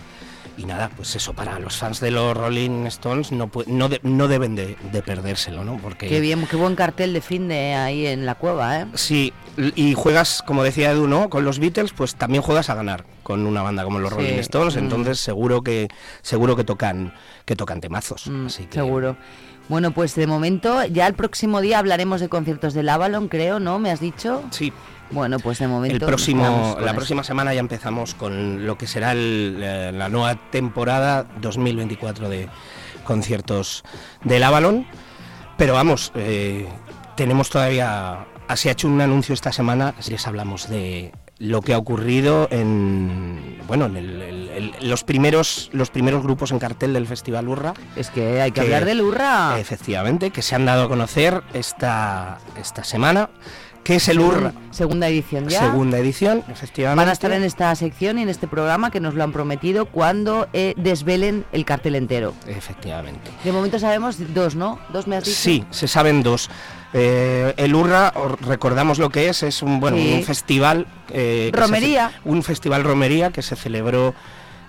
Y 0.58 0.66
nada, 0.66 0.90
pues 0.96 1.16
eso, 1.16 1.34
para 1.34 1.60
los 1.60 1.78
fans 1.78 2.00
de 2.00 2.10
los 2.10 2.36
Rolling 2.36 2.88
Stones 2.88 3.32
no, 3.32 3.52
no, 3.68 3.90
no 4.02 4.28
deben 4.28 4.56
de, 4.56 4.76
perdérselo, 5.06 5.64
¿no? 5.64 5.78
Porque... 5.78 6.08
Qué 6.08 6.20
bien, 6.20 6.48
qué 6.50 6.56
buen 6.56 6.76
cartel 6.76 7.14
de 7.14 7.22
fin 7.22 7.48
de 7.48 7.76
ahí 7.76 8.08
en 8.08 8.26
la 8.26 8.36
cueva, 8.36 8.82
¿eh? 8.82 8.88
Sí, 8.96 9.34
y 9.76 9.94
juegas, 9.94 10.44
como 10.46 10.64
decía 10.64 10.92
Edu, 10.92 11.08
¿no? 11.08 11.30
Con 11.30 11.46
los 11.46 11.60
Beatles, 11.60 11.94
pues 11.94 12.16
también 12.16 12.42
juegas 12.42 12.72
a 12.72 12.76
ganar 12.76 13.06
con 13.22 13.46
una 13.46 13.62
banda 13.62 13.84
como 13.84 14.00
los 14.00 14.12
Rolling 14.12 14.40
Stones, 14.40 14.76
mm. 14.76 14.80
entonces 14.80 15.20
seguro 15.20 15.62
que 15.62 15.90
seguro 16.22 16.56
que 16.56 16.64
tocan 16.64 17.14
que 17.46 17.56
tocan 17.56 17.80
temazos. 17.80 18.28
Mm, 18.28 18.48
así 18.48 18.68
Seguro. 18.72 19.16
Bueno, 19.70 19.92
pues 19.92 20.16
de 20.16 20.28
momento 20.28 20.86
ya 20.86 21.08
el 21.08 21.14
próximo 21.14 21.60
día 21.60 21.80
hablaremos 21.80 22.22
de 22.22 22.30
conciertos 22.30 22.74
del 22.74 22.88
Avalon, 22.88 23.28
creo, 23.28 23.60
¿no? 23.60 23.80
¿Me 23.80 23.92
has 23.92 24.00
dicho? 24.00 24.44
Sí. 24.52 24.72
Bueno, 25.12 25.40
pues 25.40 25.60
de 25.60 25.68
momento. 25.68 25.96
El 25.96 26.02
próximo, 26.02 26.78
la 26.80 26.94
próxima 26.94 27.24
semana 27.24 27.54
ya 27.54 27.60
empezamos 27.60 28.14
con 28.14 28.66
lo 28.66 28.78
que 28.78 28.88
será 28.88 29.14
eh, 29.16 29.92
la 29.94 30.10
nueva 30.10 30.36
temporada 30.52 31.26
2024 31.42 32.30
de 32.30 32.50
conciertos 33.04 33.84
del 34.24 34.44
Avalon. 34.44 34.86
Pero 35.58 35.74
vamos, 35.74 36.12
eh, 36.16 36.68
tenemos 37.16 37.50
todavía. 37.50 38.28
Se 38.56 38.70
ha 38.70 38.72
hecho 38.74 38.88
un 38.88 39.02
anuncio 39.02 39.34
esta 39.34 39.52
semana, 39.52 39.94
les 40.08 40.26
hablamos 40.28 40.70
de 40.70 41.12
lo 41.40 41.62
que 41.62 41.74
ha 41.74 41.78
ocurrido 41.78 42.48
en 42.50 43.60
bueno 43.68 43.86
en 43.86 44.72
los 44.82 45.04
primeros 45.04 45.70
los 45.72 45.92
primeros 45.92 46.24
grupos 46.24 46.52
en 46.52 46.60
cartel 46.60 46.94
del 46.94 47.06
Festival 47.06 47.48
Urra. 47.48 47.74
Es 47.96 48.10
que 48.10 48.42
hay 48.42 48.52
que, 48.52 48.62
hablar 48.62 48.86
del 48.86 49.02
Urra. 49.02 49.60
Efectivamente, 49.60 50.32
que 50.32 50.42
se 50.42 50.56
han 50.56 50.66
dado 50.66 50.84
a 50.84 50.88
conocer 50.88 51.44
esta, 51.54 52.40
esta 52.60 52.84
semana 52.84 53.30
que 53.88 53.96
es 53.96 54.10
el 54.10 54.20
URRA. 54.20 54.52
Segunda 54.72 55.08
edición 55.08 55.48
ya. 55.48 55.62
Segunda 55.62 55.98
edición, 55.98 56.44
efectivamente. 56.50 57.00
Van 57.00 57.08
a 57.08 57.14
estar 57.14 57.32
en 57.32 57.46
esta 57.46 57.74
sección 57.74 58.20
y 58.20 58.24
en 58.24 58.28
este 58.28 58.46
programa 58.46 58.92
que 58.92 59.00
nos 59.00 59.14
lo 59.14 59.24
han 59.24 59.32
prometido 59.32 59.86
cuando 59.86 60.50
eh, 60.52 60.74
desvelen 60.76 61.46
el 61.54 61.64
cartel 61.64 61.96
entero. 61.96 62.34
Efectivamente. 62.48 63.32
De 63.46 63.52
momento 63.54 63.80
sabemos 63.80 64.18
dos, 64.34 64.56
¿no? 64.56 64.78
Dos 64.92 65.08
me 65.08 65.16
has 65.16 65.24
dicho. 65.24 65.38
Sí, 65.38 65.64
se 65.72 65.88
saben 65.88 66.22
dos. 66.22 66.50
Eh, 66.92 67.54
el 67.56 67.74
URRA, 67.74 68.14
recordamos 68.42 69.00
lo 69.00 69.10
que 69.10 69.30
es, 69.30 69.42
es 69.44 69.62
un, 69.62 69.80
bueno, 69.80 69.96
un 69.96 70.24
festival... 70.24 70.86
Eh, 71.12 71.52
romería. 71.54 72.12
un 72.26 72.44
festival 72.44 72.84
romería 72.84 73.32
que 73.32 73.42
se 73.42 73.56
celebró 73.56 74.14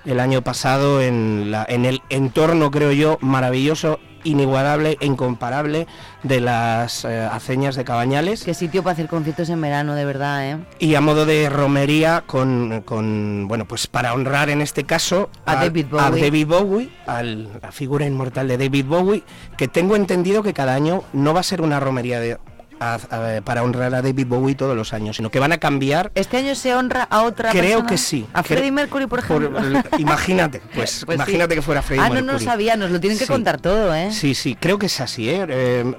el 0.05 0.21
año 0.21 0.43
pasado 0.43 1.03
en, 1.03 1.51
la, 1.51 1.66
en 1.69 1.87
el 1.87 2.03
entorno, 2.09 2.71
creo 2.71 2.93
yo, 2.93 3.19
maravilloso 3.21 3.99
inigualable 4.29 4.97
e 5.01 5.07
incomparable 5.07 5.87
de 6.22 6.41
las 6.41 7.05
eh, 7.05 7.20
aceñas 7.20 7.76
de 7.76 7.85
Cabañales. 7.85 8.45
Qué 8.45 8.55
sitio 8.55 8.83
para 8.83 8.93
hacer 8.95 9.09
conciertos 9.09 9.49
en 9.51 9.61
verano, 9.61 9.95
de 9.95 10.05
verdad, 10.05 10.51
¿eh? 10.51 10.59
Y 10.79 10.95
a 10.95 11.01
modo 11.01 11.26
de 11.26 11.49
romería 11.49 12.24
con, 12.26 12.83
con 12.83 13.47
bueno, 13.49 13.66
pues 13.66 13.87
para 13.87 14.14
honrar 14.14 14.51
en 14.51 14.61
este 14.61 14.85
caso 14.85 15.31
a, 15.45 15.57
David 15.57 15.87
Bowie, 15.91 16.05
a, 16.05 16.11
David 16.11 16.47
Bowie, 16.47 16.91
a 17.07 17.22
la 17.22 17.72
figura 17.72 18.07
inmortal 18.07 18.49
de 18.49 18.59
David 18.59 18.87
Bowie, 18.87 19.22
que 19.57 19.68
tengo 19.68 19.97
entendido 19.97 20.43
que 20.43 20.53
cada 20.53 20.74
año 20.74 21.03
no 21.12 21.35
va 21.35 21.41
a 21.41 21.45
ser 21.45 21.62
una 21.62 21.81
romería 21.81 22.20
de 22.20 22.39
para 22.79 23.62
honrar 23.62 23.95
a 23.95 24.03
David 24.03 24.26
Bowie 24.26 24.55
todos 24.55 24.76
los 24.76 24.93
años, 24.93 25.16
sino 25.16 25.31
que 25.31 25.39
van 25.39 25.53
a 25.53 25.59
cambiar. 25.59 26.11
¿Este 26.14 26.37
año 26.37 26.55
se 26.55 26.74
honra 26.74 27.05
a 27.05 27.22
otra 27.22 27.51
Creo 27.51 27.87
que 27.87 27.99
sí. 27.99 28.26
¿A 28.33 28.43
Freddie 28.43 28.72
Mercury, 28.72 29.07
por 29.07 29.20
ejemplo? 29.20 29.61
imagínate, 29.99 30.61
pues, 30.74 31.03
pues 31.05 31.16
imagínate 31.16 31.55
que 31.55 31.62
fuera 31.62 31.83
Freddie 31.83 32.03
Mercury. 32.03 32.18
Ah, 32.20 32.22
no, 32.22 32.33
no 32.33 32.39
sabía, 32.39 32.76
nos 32.76 32.91
lo 32.91 33.01
tienen 33.01 33.18
que 33.18 33.26
contar 33.26 33.61
todo, 33.61 33.95
¿eh? 33.95 34.12
Sí, 34.12 34.35
sí, 34.35 34.57
creo 34.59 34.79
que 34.79 34.87
es 34.87 35.01
así, 35.01 35.29
¿eh? 35.29 35.47
Eh, 35.49 35.95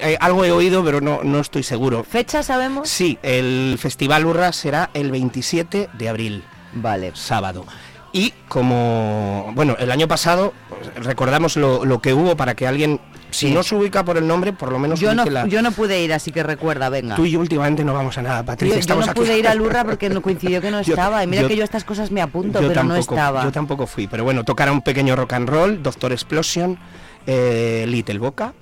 ¿eh? 0.00 0.16
algo 0.20 0.44
he 0.44 0.52
oído, 0.52 0.84
pero 0.84 1.00
no, 1.00 1.22
no 1.22 1.40
estoy 1.40 1.62
seguro. 1.62 2.04
¿Fecha 2.04 2.42
sabemos? 2.42 2.88
Sí, 2.88 3.18
el 3.22 3.76
Festival 3.78 4.26
Urra 4.26 4.52
será 4.52 4.90
el 4.94 5.10
27 5.10 5.90
de 5.92 6.08
abril. 6.08 6.44
Vale. 6.74 7.12
Sábado. 7.14 7.64
Y 8.12 8.32
como, 8.48 9.50
bueno, 9.54 9.76
el 9.78 9.90
año 9.90 10.06
pasado 10.06 10.52
recordamos 10.96 11.56
lo, 11.56 11.84
lo 11.84 12.00
que 12.00 12.14
hubo 12.14 12.36
para 12.36 12.54
que 12.54 12.66
alguien 12.66 13.00
si 13.34 13.50
no 13.50 13.62
se 13.62 13.74
ubica 13.74 14.04
por 14.04 14.16
el 14.16 14.26
nombre, 14.26 14.52
por 14.52 14.70
lo 14.70 14.78
menos 14.78 15.00
yo 15.00 15.14
no, 15.14 15.46
yo 15.46 15.62
no 15.62 15.72
pude 15.72 16.02
ir, 16.02 16.12
así 16.12 16.30
que 16.30 16.42
recuerda, 16.42 16.88
venga. 16.88 17.16
Tú 17.16 17.26
y 17.26 17.32
yo 17.32 17.40
últimamente 17.40 17.84
no 17.84 17.92
vamos 17.92 18.16
a 18.18 18.22
nada, 18.22 18.44
Patricia. 18.44 18.80
Yo, 18.80 18.94
no 18.94 19.14
pude 19.14 19.38
ir 19.38 19.48
a 19.48 19.54
Lurra 19.56 19.84
porque 19.84 20.08
no 20.08 20.22
coincidió 20.22 20.60
que 20.60 20.70
no 20.70 20.80
estaba. 20.80 21.22
Y 21.24 21.26
mira 21.26 21.46
que 21.48 21.56
yo 21.56 21.64
estas 21.64 21.84
cosas 21.84 22.10
me 22.10 22.22
apunto, 22.22 22.60
pero 22.60 22.84
no 22.84 22.96
estaba. 22.96 23.44
Yo 23.44 23.52
tampoco 23.52 23.86
fui, 23.86 24.06
pero 24.06 24.24
bueno, 24.24 24.44
tocará 24.44 24.72
un 24.72 24.82
pequeño 24.82 25.16
rock 25.16 25.32
and 25.34 25.48
roll, 25.48 25.82
Doctor 25.82 26.12
Explosion, 26.12 26.78
eh, 27.26 27.84
Little 27.88 28.18
Boca, 28.18 28.54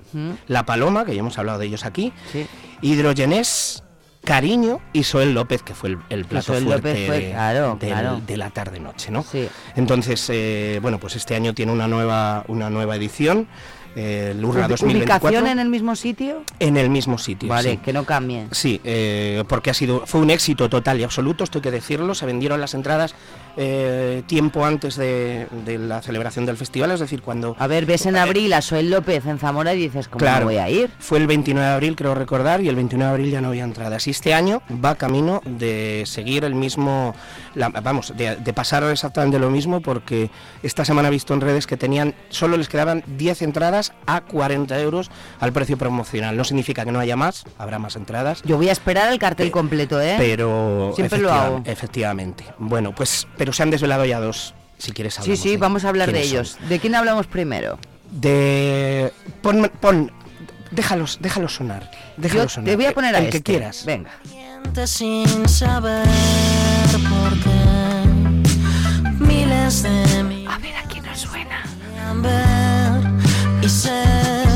La 0.47 0.65
Paloma, 0.65 1.05
que 1.05 1.13
ya 1.13 1.19
hemos 1.19 1.37
hablado 1.37 1.59
de 1.59 1.67
ellos 1.67 1.85
aquí, 1.85 2.11
sí. 2.31 2.47
Hidrogenés, 2.81 3.83
Cariño 4.23 4.79
y 4.93 5.03
Soel 5.03 5.33
López, 5.33 5.63
que 5.63 5.75
fue 5.75 5.97
el, 6.09 6.25
plato 6.25 6.53
fuerte 6.53 6.93
de, 6.93 8.37
la 8.37 8.49
tarde-noche, 8.51 9.11
¿no? 9.11 9.23
Sí. 9.23 9.47
Entonces, 9.75 10.29
eh, 10.31 10.79
bueno, 10.81 10.97
pues 10.97 11.15
este 11.15 11.35
año 11.35 11.53
tiene 11.53 11.71
una 11.73 11.87
nueva, 11.87 12.45
una 12.47 12.69
nueva 12.69 12.95
edición 12.95 13.47
eh, 13.95 14.33
Lurra 14.37 14.67
2024. 14.67 15.27
¿Ubicación 15.27 15.47
en 15.47 15.59
el 15.59 15.69
mismo 15.69 15.95
sitio? 15.95 16.43
En 16.59 16.77
el 16.77 16.89
mismo 16.89 17.17
sitio. 17.17 17.49
Vale, 17.49 17.77
que 17.77 17.93
no 17.93 18.05
cambie. 18.05 18.47
Sí, 18.51 18.81
eh, 18.83 19.43
porque 19.47 19.69
ha 19.69 19.73
sido, 19.73 20.05
fue 20.05 20.21
un 20.21 20.29
éxito 20.29 20.69
total 20.69 20.99
y 20.99 21.03
absoluto, 21.03 21.43
esto 21.43 21.59
hay 21.59 21.63
que 21.63 21.71
decirlo. 21.71 22.15
Se 22.15 22.25
vendieron 22.25 22.59
las 22.59 22.73
entradas 22.73 23.15
eh, 23.57 24.23
tiempo 24.27 24.65
antes 24.65 24.95
de, 24.95 25.47
la 25.65 26.01
celebración 26.01 26.45
del 26.45 26.57
festival, 26.57 26.91
es 26.91 26.99
decir, 26.99 27.21
cuando... 27.21 27.55
A 27.59 27.67
ver, 27.67 27.85
ves 27.85 28.05
en 28.05 28.15
abril 28.15 28.53
a 28.53 28.61
Soel 28.61 28.89
López 28.89 29.25
en 29.25 29.39
Zamora 29.39 29.73
y 29.73 29.79
dices, 29.79 30.07
¿cómo 30.07 30.25
voy 30.43 30.57
a 30.57 30.69
ir? 30.69 30.91
Fue 30.99 31.19
el 31.19 31.27
29 31.27 31.67
de 31.67 31.73
abril, 31.73 31.95
creo 31.95 32.15
recordar, 32.15 32.61
y 32.61 32.69
el 32.69 32.75
29 32.75 33.09
de 33.09 33.13
abril 33.13 33.31
ya 33.31 33.41
no 33.41 33.49
había 33.49 33.63
entradas. 33.63 34.07
Y 34.07 34.11
este 34.11 34.33
año 34.33 34.61
va 34.83 34.95
camino 34.95 35.41
de 35.45 36.03
seguir 36.05 36.43
el 36.45 36.55
mismo, 36.55 37.15
vamos, 37.83 38.13
de, 38.15 38.35
de, 38.37 38.53
pasar 38.53 38.83
exactamente 38.85 39.39
lo 39.39 39.49
mismo, 39.49 39.81
porque 39.81 40.29
esta 40.61 40.85
semana 40.85 41.09
he 41.09 41.11
visto 41.11 41.33
en 41.33 41.41
redes 41.41 41.67
que 41.67 41.77
tenían, 41.77 42.15
solo 42.29 42.57
les 42.57 42.69
quedaban 42.69 43.03
10 43.17 43.41
entradas 43.43 43.93
a 44.05 44.21
40 44.21 44.79
euros 44.79 45.11
al 45.39 45.53
precio 45.53 45.77
promocional. 45.77 46.35
No 46.37 46.43
significa 46.43 46.85
que 46.85 46.91
no 46.91 46.99
haya 46.99 47.15
más, 47.15 47.45
habrá 47.57 47.79
más 47.79 47.95
entradas. 47.95 48.41
Yo 48.43 48.57
voy 48.57 48.69
a 48.69 48.71
esperar 48.71 49.11
el 49.11 49.19
cartel 49.19 49.51
completo, 49.51 50.01
¿eh? 50.01 50.15
Pero... 50.17 50.91
Siempre 50.95 51.19
lo 51.19 51.31
hago. 51.31 51.61
Efectivamente. 51.65 52.45
Bueno, 52.57 52.93
pues 52.93 53.27
pero 53.43 53.51
se 53.51 53.61
han 53.61 53.71
desvelado 53.71 54.05
ya 54.05 54.21
dos, 54.21 54.53
si 54.77 54.93
quieres 54.93 55.19
hablar. 55.19 55.35
Sí, 55.35 55.43
sí, 55.43 55.57
vamos 55.57 55.83
a 55.83 55.89
hablar 55.89 56.13
de 56.13 56.21
ellos. 56.21 56.55
¿De 56.69 56.79
quién 56.79 56.95
hablamos 56.95 57.27
primero? 57.27 57.77
De... 58.09 59.11
Pon, 59.41 59.69
pon 59.81 60.13
déjalos, 60.71 61.17
déjalos 61.19 61.55
sonar. 61.55 61.91
Déjalos 62.15 62.53
sonar. 62.53 62.69
Te 62.69 62.77
voy 62.77 62.85
a 62.85 62.93
poner 62.93 63.13
a 63.13 63.17
el 63.17 63.29
que 63.29 63.39
este. 63.39 63.51
quieras. 63.51 63.83
Venga. 63.85 64.11
Sin 64.85 65.49
saber 65.49 66.07
por 66.87 67.33
qué 67.43 69.19
miles 69.19 69.83
de 69.83 70.45
A 70.49 70.57
ver, 70.59 70.77
aquí 70.77 71.01
nos 71.01 71.19
suena. 71.19 71.63
Y 73.61 73.67
ser 73.67 74.47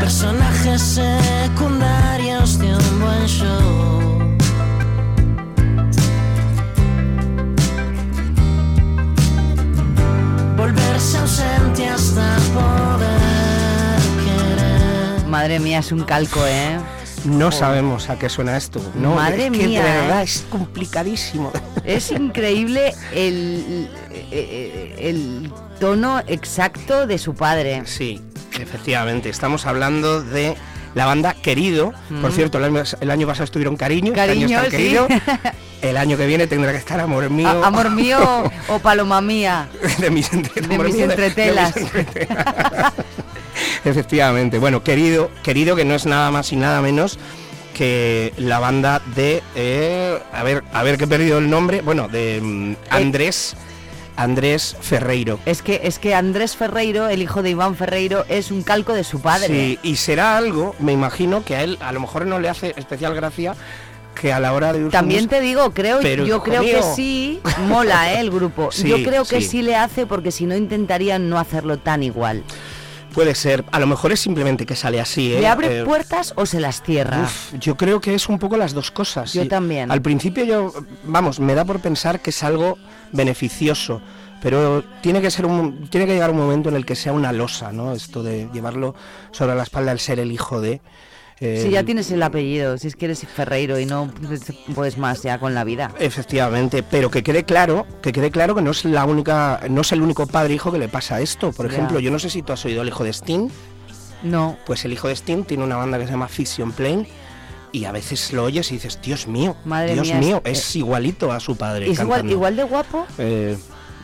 personajes 0.00 0.82
secundarios 0.82 2.58
de 2.58 2.66
un 2.66 3.00
buen 3.00 3.26
show. 3.28 4.07
Madre 15.28 15.60
mía, 15.60 15.78
es 15.78 15.92
un 15.92 16.02
calco, 16.02 16.44
¿eh? 16.44 16.78
No 17.24 17.52
sabemos 17.52 18.10
a 18.10 18.18
qué 18.18 18.28
suena 18.28 18.56
esto. 18.56 18.80
No, 18.96 19.14
Madre 19.14 19.46
es 19.46 19.52
que 19.52 19.66
mía, 19.66 19.84
de 19.84 19.90
verdad 19.90 20.20
¿eh? 20.22 20.24
es 20.24 20.44
complicadísimo. 20.50 21.52
Es 21.84 22.10
increíble 22.10 22.92
el, 23.14 23.88
el 24.30 25.50
tono 25.80 26.20
exacto 26.26 27.06
de 27.06 27.16
su 27.16 27.34
padre. 27.34 27.82
Sí, 27.86 28.20
efectivamente. 28.60 29.30
Estamos 29.30 29.64
hablando 29.64 30.22
de 30.22 30.56
la 30.94 31.06
banda 31.06 31.34
Querido. 31.34 31.92
Por 32.20 32.32
cierto, 32.32 32.58
el 32.58 33.10
año, 33.10 33.26
pasado 33.26 33.44
estuvieron 33.44 33.76
Cariño. 33.76 34.12
Cariño, 34.12 34.60
este 34.60 34.76
Querido. 34.76 35.08
El 35.82 35.96
año 35.96 36.16
que 36.16 36.26
viene 36.26 36.46
tendrá 36.46 36.72
que 36.72 36.78
estar 36.78 37.00
Amor 37.00 37.30
Mío. 37.30 37.64
amor 37.64 37.90
Mío 37.90 38.50
o 38.68 38.78
Paloma 38.78 39.20
Mía. 39.20 39.68
de 39.98 40.10
mis, 40.10 40.32
entretelas. 40.32 41.74
Efectivamente. 43.84 44.58
Bueno, 44.58 44.82
Querido, 44.82 45.30
Querido 45.42 45.76
que 45.76 45.84
no 45.84 45.94
es 45.94 46.06
nada 46.06 46.30
más 46.30 46.52
y 46.52 46.56
nada 46.56 46.80
menos 46.80 47.18
que 47.74 48.32
la 48.36 48.58
banda 48.58 49.00
de 49.14 49.42
eh, 49.54 50.18
a 50.32 50.42
ver 50.42 50.64
a 50.72 50.82
ver 50.82 50.98
que 50.98 51.04
he 51.04 51.06
perdido 51.06 51.38
el 51.38 51.48
nombre 51.48 51.80
bueno 51.80 52.08
de 52.08 52.40
mm, 52.42 52.74
Andrés 52.90 53.56
Andrés 54.18 54.76
Ferreiro. 54.80 55.38
Es 55.46 55.62
que, 55.62 55.80
es 55.84 56.00
que 56.00 56.12
Andrés 56.12 56.56
Ferreiro, 56.56 57.08
el 57.08 57.22
hijo 57.22 57.40
de 57.40 57.50
Iván 57.50 57.76
Ferreiro, 57.76 58.24
es 58.28 58.50
un 58.50 58.64
calco 58.64 58.92
de 58.92 59.04
su 59.04 59.20
padre. 59.20 59.46
Sí, 59.46 59.78
y 59.84 59.94
será 59.94 60.36
algo, 60.36 60.74
me 60.80 60.92
imagino, 60.92 61.44
que 61.44 61.54
a 61.54 61.62
él 61.62 61.78
a 61.80 61.92
lo 61.92 62.00
mejor 62.00 62.26
no 62.26 62.40
le 62.40 62.48
hace 62.48 62.74
especial 62.76 63.14
gracia 63.14 63.54
que 64.18 64.32
a 64.32 64.40
la 64.40 64.52
hora 64.52 64.72
de 64.72 64.90
También 64.90 65.28
te 65.28 65.40
digo, 65.40 65.70
creo, 65.72 66.00
yo 66.00 66.42
creo 66.42 66.62
que 66.62 66.82
sí, 66.94 67.40
mola 67.68 68.12
¿eh? 68.12 68.20
el 68.20 68.30
grupo. 68.30 68.70
yo 68.84 69.02
creo 69.02 69.24
que 69.24 69.40
sí. 69.40 69.62
le 69.62 69.76
hace 69.76 70.06
porque 70.06 70.30
si 70.30 70.46
no 70.46 70.56
intentarían 70.56 71.28
no 71.28 71.38
hacerlo 71.38 71.78
tan 71.78 72.02
igual. 72.02 72.42
Puede 73.14 73.34
ser, 73.34 73.64
a 73.72 73.80
lo 73.80 73.86
mejor 73.86 74.12
es 74.12 74.20
simplemente 74.20 74.66
que 74.66 74.76
sale 74.76 75.00
así. 75.00 75.32
¿eh? 75.34 75.40
¿Le 75.40 75.48
abre 75.48 75.80
eh, 75.80 75.84
puertas 75.84 76.34
o 76.36 76.46
se 76.46 76.60
las 76.60 76.82
cierra? 76.82 77.28
yo 77.58 77.76
creo 77.76 78.00
que 78.00 78.14
es 78.14 78.28
un 78.28 78.38
poco 78.38 78.56
las 78.56 78.74
dos 78.74 78.90
cosas. 78.90 79.32
Yo 79.32 79.48
también. 79.48 79.90
Al 79.90 80.02
principio 80.02 80.44
yo, 80.44 80.72
vamos, 81.04 81.40
me 81.40 81.54
da 81.54 81.64
por 81.64 81.80
pensar 81.80 82.20
que 82.20 82.30
es 82.30 82.42
algo 82.44 82.76
beneficioso, 83.12 84.02
pero 84.42 84.84
tiene 85.00 85.20
que 85.20 85.30
ser 85.30 85.46
un, 85.46 85.88
tiene 85.88 86.06
que 86.06 86.12
llegar 86.12 86.30
un 86.30 86.36
momento 86.36 86.68
en 86.68 86.76
el 86.76 86.84
que 86.84 86.94
sea 86.94 87.12
una 87.12 87.32
losa, 87.32 87.72
¿no? 87.72 87.92
Esto 87.92 88.22
de 88.22 88.48
llevarlo 88.52 88.94
sobre 89.30 89.54
la 89.54 89.62
espalda 89.62 89.90
al 89.90 90.00
ser 90.00 90.20
el 90.20 90.30
hijo 90.30 90.60
de 90.60 90.80
Si 91.38 91.70
ya 91.70 91.84
tienes 91.84 92.10
el 92.10 92.22
apellido, 92.22 92.78
si 92.78 92.88
es 92.88 92.96
que 92.96 93.04
eres 93.06 93.20
Ferreiro 93.26 93.78
y 93.78 93.86
no 93.86 94.12
puedes 94.74 94.98
más 94.98 95.22
ya 95.22 95.38
con 95.38 95.54
la 95.54 95.62
vida. 95.64 95.92
Efectivamente, 95.98 96.82
pero 96.82 97.10
que 97.10 97.22
quede 97.22 97.44
claro, 97.44 97.86
que 98.02 98.12
quede 98.12 98.30
claro 98.30 98.54
que 98.54 98.62
no 98.62 98.72
es 98.72 98.84
la 98.84 99.04
única, 99.04 99.60
no 99.70 99.82
es 99.82 99.92
el 99.92 100.02
único 100.02 100.26
padre 100.26 100.54
hijo 100.54 100.72
que 100.72 100.78
le 100.78 100.88
pasa 100.88 101.20
esto. 101.20 101.52
Por 101.52 101.66
ejemplo, 101.66 102.00
yo 102.00 102.10
no 102.10 102.18
sé 102.18 102.28
si 102.30 102.42
tú 102.42 102.52
has 102.52 102.64
oído 102.64 102.82
el 102.82 102.88
hijo 102.88 103.04
de 103.04 103.10
Sting. 103.10 103.48
No. 104.24 104.56
Pues 104.66 104.84
el 104.84 104.92
hijo 104.92 105.06
de 105.08 105.14
Sting 105.14 105.44
tiene 105.44 105.62
una 105.62 105.76
banda 105.76 105.98
que 105.98 106.06
se 106.06 106.10
llama 106.10 106.26
Fiction 106.28 106.72
Plane 106.72 107.06
y 107.70 107.84
a 107.84 107.92
veces 107.92 108.32
lo 108.32 108.44
oyes 108.44 108.70
y 108.72 108.74
dices, 108.74 108.98
Dios 109.00 109.28
mío, 109.28 109.54
Madre 109.64 109.92
Dios 109.94 110.08
mía, 110.08 110.18
mío, 110.18 110.42
es- 110.44 110.58
es 110.58 110.76
igualito 110.76 111.30
a 111.30 111.38
su 111.38 111.56
padre. 111.56 111.88
¿Es 111.90 112.00
igual, 112.00 112.28
igual 112.28 112.56
de 112.56 112.64
guapo? 112.64 113.06
Eh, 113.18 113.56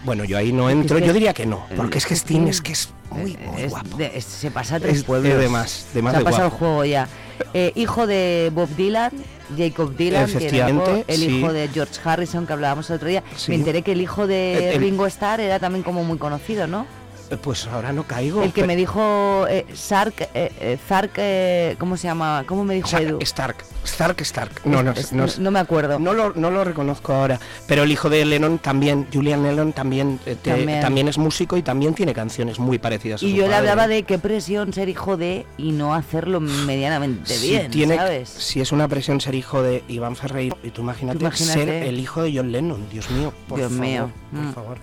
bueno, 0.05 0.25
yo 0.25 0.37
ahí 0.39 0.53
no 0.53 0.71
entro, 0.71 0.99
yo 0.99 1.13
diría 1.13 1.33
que 1.35 1.47
no, 1.47 1.67
porque 1.77 1.99
es 1.99 2.07
que 2.07 2.15
Sting 2.15 2.47
es 2.49 2.61
que 2.61 2.73
es 2.73 2.89
muy, 3.11 3.37
guapo. 3.69 3.97
de- 3.97 4.21
se 4.21 4.51
pasa 4.51 4.77
a 4.77 4.81
tres 4.81 4.99
Es- 4.99 5.05
pueblos. 5.05 5.33
es 5.33 5.39
de 5.39 5.49
más, 5.49 5.87
de 5.95 6.03
más 6.03 6.15
Se 6.15 6.21
ha 6.21 6.25
pasado 6.25 6.51
guapo. 6.51 6.55
el 6.55 6.59
juego 6.59 6.85
ya. 6.85 7.09
Eh, 7.53 7.73
hijo 7.75 8.07
de 8.07 8.51
Bob 8.55 8.69
Dylan, 8.77 9.13
Jacob 9.57 9.97
Dylan, 9.97 10.27
que 10.27 10.33
era 10.33 10.39
Efectivamente, 10.45 11.05
el 11.09 11.17
sí. 11.21 11.27
hijo 11.39 11.53
de 11.53 11.69
George 11.69 12.01
Harrison 12.05 12.47
que 12.47 12.53
hablábamos 12.53 12.89
el 12.91 12.97
otro 12.97 13.09
día. 13.09 13.23
Sí. 13.37 13.51
Me 13.51 13.57
enteré 13.57 13.83
que 13.83 13.93
el 13.93 14.01
hijo 14.01 14.27
de 14.27 14.69
El- 14.71 14.75
el- 14.77 14.81
Ringo 14.81 15.07
Starr 15.07 15.41
era 15.41 15.59
también 15.59 15.83
como 15.83 16.05
muy 16.05 16.19
conocido, 16.19 16.67
¿no? 16.67 16.87
Eh, 17.31 17.37
Pues 17.41 17.67
ahora 17.67 17.93
no 17.93 18.05
caigo. 18.05 18.43
El 18.43 18.53
que 18.53 18.65
me 18.67 18.77
dijo 18.77 19.47
eh, 19.49 19.67
Sark, 19.75 20.15
eh, 20.35 20.53
eh, 20.61 20.79
Zark, 20.89 21.13
eh, 21.17 21.75
¿cómo 21.79 21.97
se 21.97 22.07
llama? 22.07 22.45
¿Cómo 22.47 22.65
me 22.65 22.75
dijo 22.75 22.97
Edu? 22.97 23.19
Stark, 23.23 23.57
Stark, 23.85 24.21
Stark. 24.21 24.61
No, 24.65 24.83
no, 24.83 24.93
Es- 24.93 25.13
no, 25.13 25.27
no 25.39 25.51
me 25.51 25.59
acuerdo. 25.59 25.99
No 25.99 26.13
lo, 26.13 26.33
no 26.35 26.51
lo 26.51 26.65
reconozco 26.65 27.13
ahora. 27.15 27.41
Pero 27.67 27.83
el 27.85 27.91
hijo 27.93 28.11
de 28.11 28.25
Lennon 28.25 28.59
también, 28.59 29.07
Julian 29.13 29.43
Lennon 29.43 29.73
también, 29.73 30.21
eh, 30.27 30.37
te- 30.41 30.51
También. 30.51 30.81
también. 30.81 31.09
es 31.09 31.19
músico 31.19 31.57
y 31.57 31.63
también 31.63 31.95
tiene 31.95 32.13
canciones 32.15 32.59
muy 32.59 32.79
parecidas 32.79 33.23
a 33.23 33.27
Y 33.27 33.31
su 33.31 33.37
yo 33.37 33.49
le 33.49 33.55
hablaba 33.55 33.89
de 33.89 34.03
qué 34.05 34.19
presión 34.19 34.73
ser 34.73 34.89
hijo 34.89 35.17
de 35.17 35.47
y 35.59 35.73
no 35.73 35.95
hacerlo 35.95 36.41
medianamente 36.41 37.35
si 37.35 37.49
bien, 37.51 37.71
tiene, 37.71 37.97
¿sabes? 37.97 38.29
Si 38.29 38.61
es 38.61 38.71
una 38.73 38.87
presión 38.89 39.21
ser 39.21 39.35
hijo 39.35 39.63
de 39.63 39.83
Iván 39.89 40.17
Ferreiro, 40.17 40.57
y 40.63 40.71
tú 40.71 40.83
imagínate, 40.83 41.19
Tú 41.19 41.25
imagínate. 41.27 41.59
ser 41.61 41.69
el 41.69 41.99
hijo 41.99 42.23
de 42.23 42.33
John 42.37 42.53
Lennon, 42.53 42.87
Dios 42.91 43.11
mío, 43.11 43.33
por 43.49 43.59
Dios 43.59 43.71
favor, 43.73 43.87
mío. 43.87 44.11
por 44.33 44.41
Mm. 44.41 44.53
favor. 44.55 44.79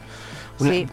Una- 0.59 0.71
Sí. 0.71 0.87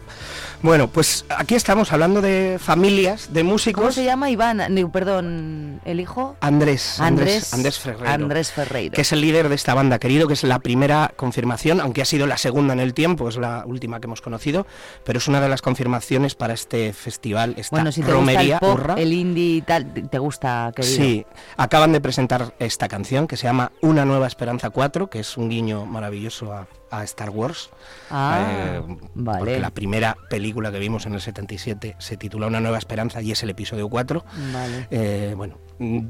Bueno, 0.61 0.89
pues 0.89 1.25
aquí 1.29 1.55
estamos 1.55 1.93
hablando 1.93 2.21
de 2.21 2.57
familias, 2.59 3.31
de 3.31 3.43
músicos. 3.45 3.81
¿Cómo 3.81 3.91
se 3.93 4.03
llama 4.03 4.29
Iván? 4.29 4.61
No, 4.69 4.91
perdón, 4.91 5.79
¿el 5.85 6.01
hijo? 6.01 6.35
Andrés, 6.41 6.99
Andrés, 6.99 7.53
Andrés, 7.53 7.79
Ferreiro. 7.79 8.09
Andrés 8.09 8.51
Ferreiro. 8.51 8.93
Que 8.93 9.01
es 9.01 9.11
el 9.13 9.21
líder 9.21 9.47
de 9.47 9.55
esta 9.55 9.73
banda, 9.73 9.99
querido, 9.99 10.27
que 10.27 10.33
es 10.33 10.43
la 10.43 10.59
primera 10.59 11.13
confirmación, 11.15 11.79
aunque 11.79 12.01
ha 12.01 12.05
sido 12.05 12.27
la 12.27 12.35
segunda 12.37 12.73
en 12.73 12.81
el 12.81 12.93
tiempo, 12.93 13.29
es 13.29 13.37
la 13.37 13.63
última 13.65 14.01
que 14.01 14.07
hemos 14.07 14.19
conocido, 14.19 14.67
pero 15.05 15.19
es 15.19 15.29
una 15.29 15.39
de 15.39 15.47
las 15.47 15.61
confirmaciones 15.61 16.35
para 16.35 16.53
este 16.55 16.91
festival, 16.91 17.53
esta 17.55 17.77
Bueno, 17.77 17.93
si 17.93 18.01
te 18.01 18.11
romería 18.11 18.59
gusta 18.59 18.65
el 18.67 18.71
pop, 18.73 18.79
hurra. 18.83 18.93
el 18.95 19.13
indie 19.13 19.55
y 19.55 19.61
tal, 19.61 19.93
te 20.09 20.19
gusta, 20.19 20.73
querido. 20.75 20.93
Sí, 20.93 21.25
acaban 21.55 21.93
de 21.93 22.01
presentar 22.01 22.53
esta 22.59 22.89
canción 22.89 23.27
que 23.27 23.37
se 23.37 23.43
llama 23.47 23.71
Una 23.79 24.03
Nueva 24.03 24.27
Esperanza 24.27 24.71
4, 24.71 25.09
que 25.09 25.19
es 25.19 25.37
un 25.37 25.47
guiño 25.49 25.85
maravilloso 25.85 26.51
a, 26.51 26.67
a 26.91 27.03
Star 27.05 27.29
Wars. 27.29 27.69
Ah, 28.11 28.45
Eh, 28.49 28.81
vale. 29.13 29.39
Porque 29.39 29.59
la 29.61 29.69
primera 29.69 30.17
película 30.29 30.48
que 30.53 30.79
vimos 30.79 31.05
en 31.05 31.13
el 31.13 31.21
77 31.21 31.95
se 31.97 32.17
titula 32.17 32.47
Una 32.47 32.59
Nueva 32.59 32.77
Esperanza 32.77 33.21
y 33.21 33.31
es 33.31 33.41
el 33.43 33.49
episodio 33.49 33.89
4. 33.89 34.25
Vale. 34.53 34.87
Eh, 34.91 35.33
bueno, 35.35 35.57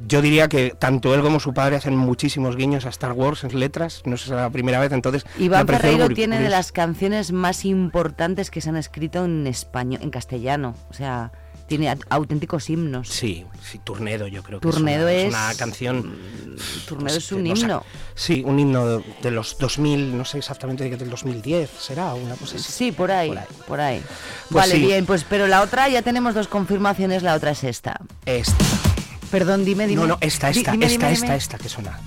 yo 0.07 0.21
diría 0.21 0.47
que 0.47 0.71
tanto 0.77 1.13
él 1.13 1.21
como 1.21 1.39
su 1.39 1.53
padre 1.53 1.75
hacen 1.75 1.95
muchísimos 1.95 2.55
guiños 2.55 2.85
a 2.85 2.89
Star 2.89 3.11
Wars 3.11 3.43
en 3.43 3.59
letras, 3.59 4.01
no 4.05 4.15
es 4.15 4.27
la 4.27 4.49
primera 4.49 4.79
vez, 4.79 4.91
entonces... 4.91 5.25
Iván 5.37 5.67
Ferreiro 5.67 6.09
tiene 6.09 6.39
de 6.39 6.49
las 6.49 6.71
canciones 6.71 7.31
más 7.31 7.65
importantes 7.65 8.49
que 8.49 8.61
se 8.61 8.69
han 8.69 8.77
escrito 8.77 9.25
en 9.25 9.45
español, 9.47 10.01
en 10.01 10.09
castellano. 10.09 10.75
O 10.89 10.93
sea, 10.93 11.31
tiene 11.69 11.89
au- 11.89 12.03
auténticos 12.09 12.69
himnos. 12.69 13.07
Sí, 13.07 13.45
sí, 13.63 13.79
Turnedo 13.81 14.27
yo 14.27 14.43
creo 14.43 14.59
que 14.59 14.67
Turnedo 14.69 15.07
es, 15.07 15.29
una, 15.29 15.51
es 15.51 15.55
una 15.55 15.57
canción... 15.57 16.17
Turnedo 16.85 17.05
pues, 17.15 17.23
es 17.23 17.31
un 17.31 17.43
nos 17.45 17.59
ha- 17.59 17.61
himno. 17.61 17.83
sí, 18.15 18.43
un 18.45 18.59
himno 18.59 18.85
de, 18.85 19.03
de 19.21 19.31
los 19.31 19.57
2000, 19.57 20.17
no 20.17 20.25
sé 20.25 20.39
exactamente, 20.39 20.89
del 20.89 21.09
2010 21.09 21.69
será, 21.79 22.13
una 22.15 22.35
cosa 22.35 22.57
así. 22.57 22.69
Sí, 22.71 22.91
por 22.91 23.11
ahí, 23.11 23.33
por 23.67 23.79
ahí. 23.79 24.01
Pues 24.49 24.53
vale, 24.65 24.73
sí. 24.75 24.81
bien, 24.81 25.05
pues 25.05 25.23
pero 25.23 25.47
la 25.47 25.61
otra 25.61 25.87
ya 25.87 26.01
tenemos 26.01 26.33
dos 26.35 26.47
confirmaciones, 26.49 27.23
la 27.23 27.35
otra 27.35 27.51
es 27.51 27.63
esta. 27.63 28.01
Esta. 28.25 28.65
Perdón, 29.31 29.63
dime, 29.63 29.87
dime. 29.87 30.01
No, 30.01 30.07
no, 30.07 30.17
esta, 30.21 30.49
esta, 30.49 30.71
dime, 30.71 30.87
esta, 30.87 30.97
dime, 31.07 31.13
esta, 31.13 31.25
dime. 31.27 31.37
esta 31.37 31.57
que 31.59 31.69
suena. 31.69 31.99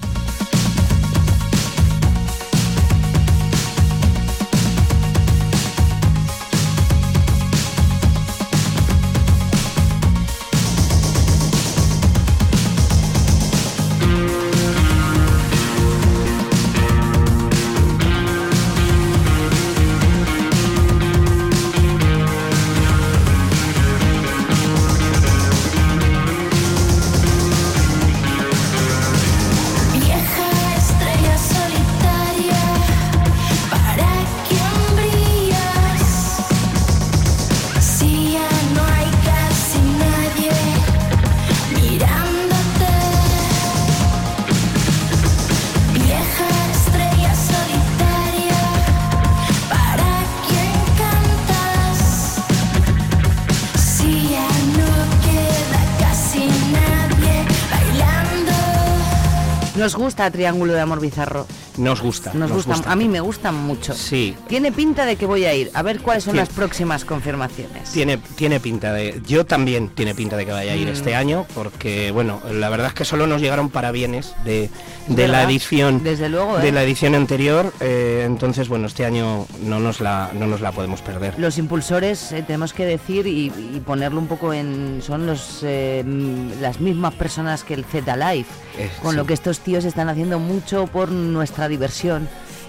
Gusta 60.13 60.31
Triángulo 60.31 60.75
de 60.75 60.81
Amor 60.83 61.01
Bizarro. 61.01 61.47
Nos 61.77 62.01
gusta. 62.03 62.33
Nos, 62.35 62.51
gusta. 62.51 62.75
A 62.91 62.97
mí 62.97 63.09
me 63.09 63.21
gustan 63.21 63.55
mucho. 63.55 63.95
Sí. 63.95 64.35
Tiene 64.49 64.73
pinta 64.73 65.05
de 65.07 65.17
que 65.17 65.27
voy 65.27 65.45
a 65.45 65.55
ir. 65.55 65.71
A 65.75 65.83
ver 65.83 66.01
cuáles 66.01 66.25
son 66.25 66.35
Tiene- 66.35 66.47
las 66.47 66.55
próximas 66.55 67.05
confirmaciones. 67.05 67.91
Tiene, 67.91 68.19
tiene 68.37 68.61
pinta 68.61 68.93
de. 68.93 69.21
Yo 69.27 69.47
también 69.47 69.89
tiene 69.89 70.15
pinta 70.15 70.37
de 70.37 70.45
que 70.47 70.53
vaya 70.53 70.73
a 70.73 70.77
ir 70.77 70.89
Mm. 70.89 70.93
este 70.93 71.15
año, 71.15 71.47
porque 71.55 72.11
bueno, 72.11 72.41
la 72.53 72.69
verdad 72.69 72.89
es 72.89 72.95
que 72.95 73.05
solo 73.05 73.27
nos 73.27 73.41
llegaron 73.41 73.71
parabienes 73.71 74.35
de, 74.45 74.71
de 75.09 75.29
la 75.29 75.45
edición. 75.45 76.03
Desde 76.05 76.29
luego, 76.29 76.59
De 76.59 76.69
¿eh? 76.69 76.73
la 76.73 76.83
edición 76.83 77.15
anterior. 77.15 77.73
eh, 77.81 78.25
entonces, 78.27 78.69
bueno, 78.69 78.87
este 78.87 79.05
año 79.05 79.47
no 79.63 79.81
nos 79.81 80.01
la, 80.01 80.31
no 80.35 80.47
nos 80.47 80.61
la 80.61 80.73
podemos 80.73 81.01
perder. 81.03 81.39
Los 81.39 81.59
impulsores, 81.59 82.33
eh, 82.33 82.43
tenemos 82.47 82.73
que 82.73 82.85
decir 82.85 83.27
y, 83.27 83.47
y 83.47 83.83
ponerlo 83.85 84.19
un 84.21 84.27
poco 84.27 84.53
en... 84.53 85.01
Son 85.03 85.27
los 85.27 85.63
las 85.63 86.81
mismas 86.81 87.15
personas 87.15 87.65
que 87.65 87.75
el 87.75 87.85
Z 87.85 88.17
Live. 88.17 88.47
Eh, 88.79 88.91
con 89.03 89.11
sí. 89.13 89.17
lo 89.17 89.27
que 89.27 89.35
estos 89.35 89.61
tíos 89.61 89.85
están 89.85 90.09
haciendo 90.09 90.39
mucho 90.39 90.87
por 90.87 91.11
nuestra 91.11 91.62
diversión 91.69 92.29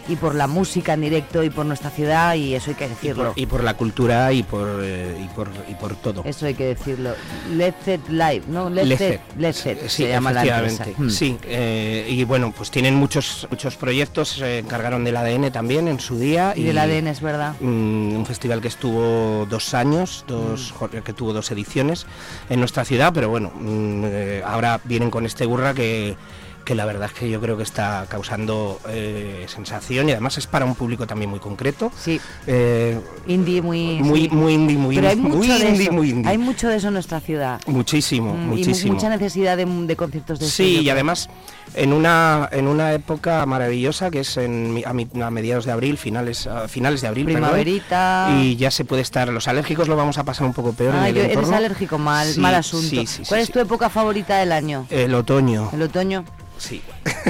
y 0.10 0.18
por 0.18 0.36
la 0.36 0.48
música 0.48 0.96
en 0.96 1.00
directo 1.02 1.44
y 1.46 1.50
por 1.50 1.66
nuestra 1.66 1.90
ciudad 1.90 2.36
y 2.36 2.56
eso 2.56 2.72
hay 2.72 2.76
que 2.76 2.88
Y 2.88 2.90
decirlo. 2.90 3.24
por, 3.32 3.40
y 3.40 3.46
por 3.46 3.64
la 3.64 3.76
cultura 3.78 4.34
y 4.34 4.44
por, 4.44 4.82
eh, 4.84 5.18
y 5.24 5.30
por, 5.30 5.48
y 5.70 5.76
por 5.76 5.96
todo. 5.96 6.24
Eso 6.26 6.46
hay 6.46 6.56
que 6.56 6.66
decirlo. 6.66 7.12
Let's 7.56 7.86
Set 7.86 8.02
Live, 8.10 8.42
¿no? 8.50 8.70
Let's 8.70 8.98
Set. 8.98 9.22
Let's 9.38 9.60
Set, 9.60 9.80
Sí, 9.88 10.04
se 10.04 10.10
llama 10.10 10.34
la 10.34 10.42
empresa. 10.42 10.84
efectivamente. 10.84 11.02
Mm. 11.06 11.10
Sí, 11.10 11.38
eh, 11.46 12.06
y 12.10 12.22
bueno, 12.26 12.54
pues 12.56 12.70
tienen 12.70 12.96
muchos 12.96 13.48
muchos 13.50 13.78
proyectos, 13.78 14.28
se 14.28 14.60
encargaron 14.60 15.06
del 15.06 15.16
ADN 15.16 15.52
también 15.52 15.88
en 15.88 16.02
su 16.02 16.20
día. 16.20 16.52
Y 16.54 16.64
del 16.64 16.80
ADN, 16.80 17.08
es 17.08 17.22
verdad. 17.22 17.54
mm, 17.62 18.14
un 18.18 18.26
festival 18.26 18.60
que 18.60 18.68
estuvo 18.68 19.46
dos 19.50 19.74
años, 19.74 20.26
dos, 20.28 20.74
Mm. 20.74 20.76
jo- 20.80 20.90
que 20.90 21.14
tuvo 21.14 21.32
dos 21.32 21.50
ediciones 21.52 22.06
en 22.50 22.60
nuestra 22.60 22.84
ciudad, 22.84 23.14
pero 23.14 23.30
bueno, 23.30 23.54
mm, 23.56 24.02
eh, 24.06 24.42
ahora 24.46 24.82
vienen 24.84 25.10
con 25.10 25.26
este 25.26 25.46
burra 25.46 25.74
que 25.74 26.18
que 26.64 26.76
la 26.76 26.86
verdad 26.86 27.10
es 27.14 27.20
que 27.20 27.30
yo 27.30 27.42
creo 27.42 27.58
que 27.58 27.64
está 27.64 28.06
causando 28.10 28.80
eh, 28.88 29.46
sensación 29.48 30.08
y 30.10 30.12
además 30.14 30.38
es 30.38 30.48
para 30.48 30.66
un 30.66 30.76
público 30.76 31.06
también 31.06 31.30
muy 31.30 31.40
concreto. 31.40 31.92
Sí. 31.98 32.20
Eh, 32.48 33.00
Indie 33.28 33.62
muy... 33.62 34.00
muy, 34.02 34.22
sí. 34.24 34.30
muy 34.32 34.54
indie, 34.54 34.78
muy, 34.78 34.96
Pero 34.96 35.10
hay 35.10 35.16
muy 35.16 35.48
de 35.48 35.58
indie, 35.70 35.84
eso. 35.84 35.92
muy 35.94 36.10
indie. 36.10 36.32
Hay 36.32 36.38
mucho 36.38 36.68
de 36.70 36.78
eso 36.78 36.88
en 36.88 36.94
nuestra 36.94 37.20
ciudad. 37.20 37.60
Muchísimo, 37.68 38.34
Mm, 38.34 38.38
Y 38.38 38.40
mu- 38.46 38.56
muchísimo. 38.56 38.94
mucha 38.94 39.10
necesidad 39.10 39.58
de, 39.58 39.66
de 39.66 39.96
conciertos 39.96 40.40
de 40.40 40.46
Sí, 40.48 40.80
y 40.82 40.90
además 40.90 41.30
en 41.76 41.92
una 41.94 42.48
en 42.52 42.68
una 42.68 42.94
época 42.94 43.46
maravillosa 43.46 44.10
que 44.12 44.20
es 44.22 44.38
en, 44.38 44.82
a, 44.86 44.94
mi- 44.94 45.08
a 45.22 45.30
mediados 45.32 45.66
de 45.66 45.72
abril, 45.72 45.98
finales 45.98 46.48
a 46.48 46.68
finales 46.68 47.02
de 47.02 47.08
abril, 47.08 47.26
perdón, 47.26 47.42
Primaverita. 47.42 48.30
y 48.40 48.56
ya 48.56 48.72
se 48.72 48.86
puede 48.86 49.02
estar. 49.02 49.28
Los 49.30 49.48
alérgicos 49.48 49.88
lo 49.88 49.96
vamos 49.96 50.18
a 50.18 50.24
pasar 50.24 50.46
un 50.48 50.54
poco 50.54 50.74
peor. 50.74 50.94
Ah, 50.96 51.10
en 51.10 51.18
el 51.18 51.24
yo- 51.28 51.32
eres 51.40 51.52
alérgico, 51.52 51.98
mal, 51.98 52.28
Sí, 52.28 52.40
mal 52.40 52.56
asunto. 52.56 52.88
sí, 52.88 53.06
sí, 53.08 53.24
¿Cuál 53.28 53.42
es 53.42 53.52
tu 53.52 53.60
época 53.60 53.90
favorita 53.90 54.38
del 54.38 54.52
año? 54.52 54.86
El 54.90 55.14
otoño. 55.16 55.70
¿El 55.74 55.82
otoño? 55.82 56.24
Sí. 56.64 56.82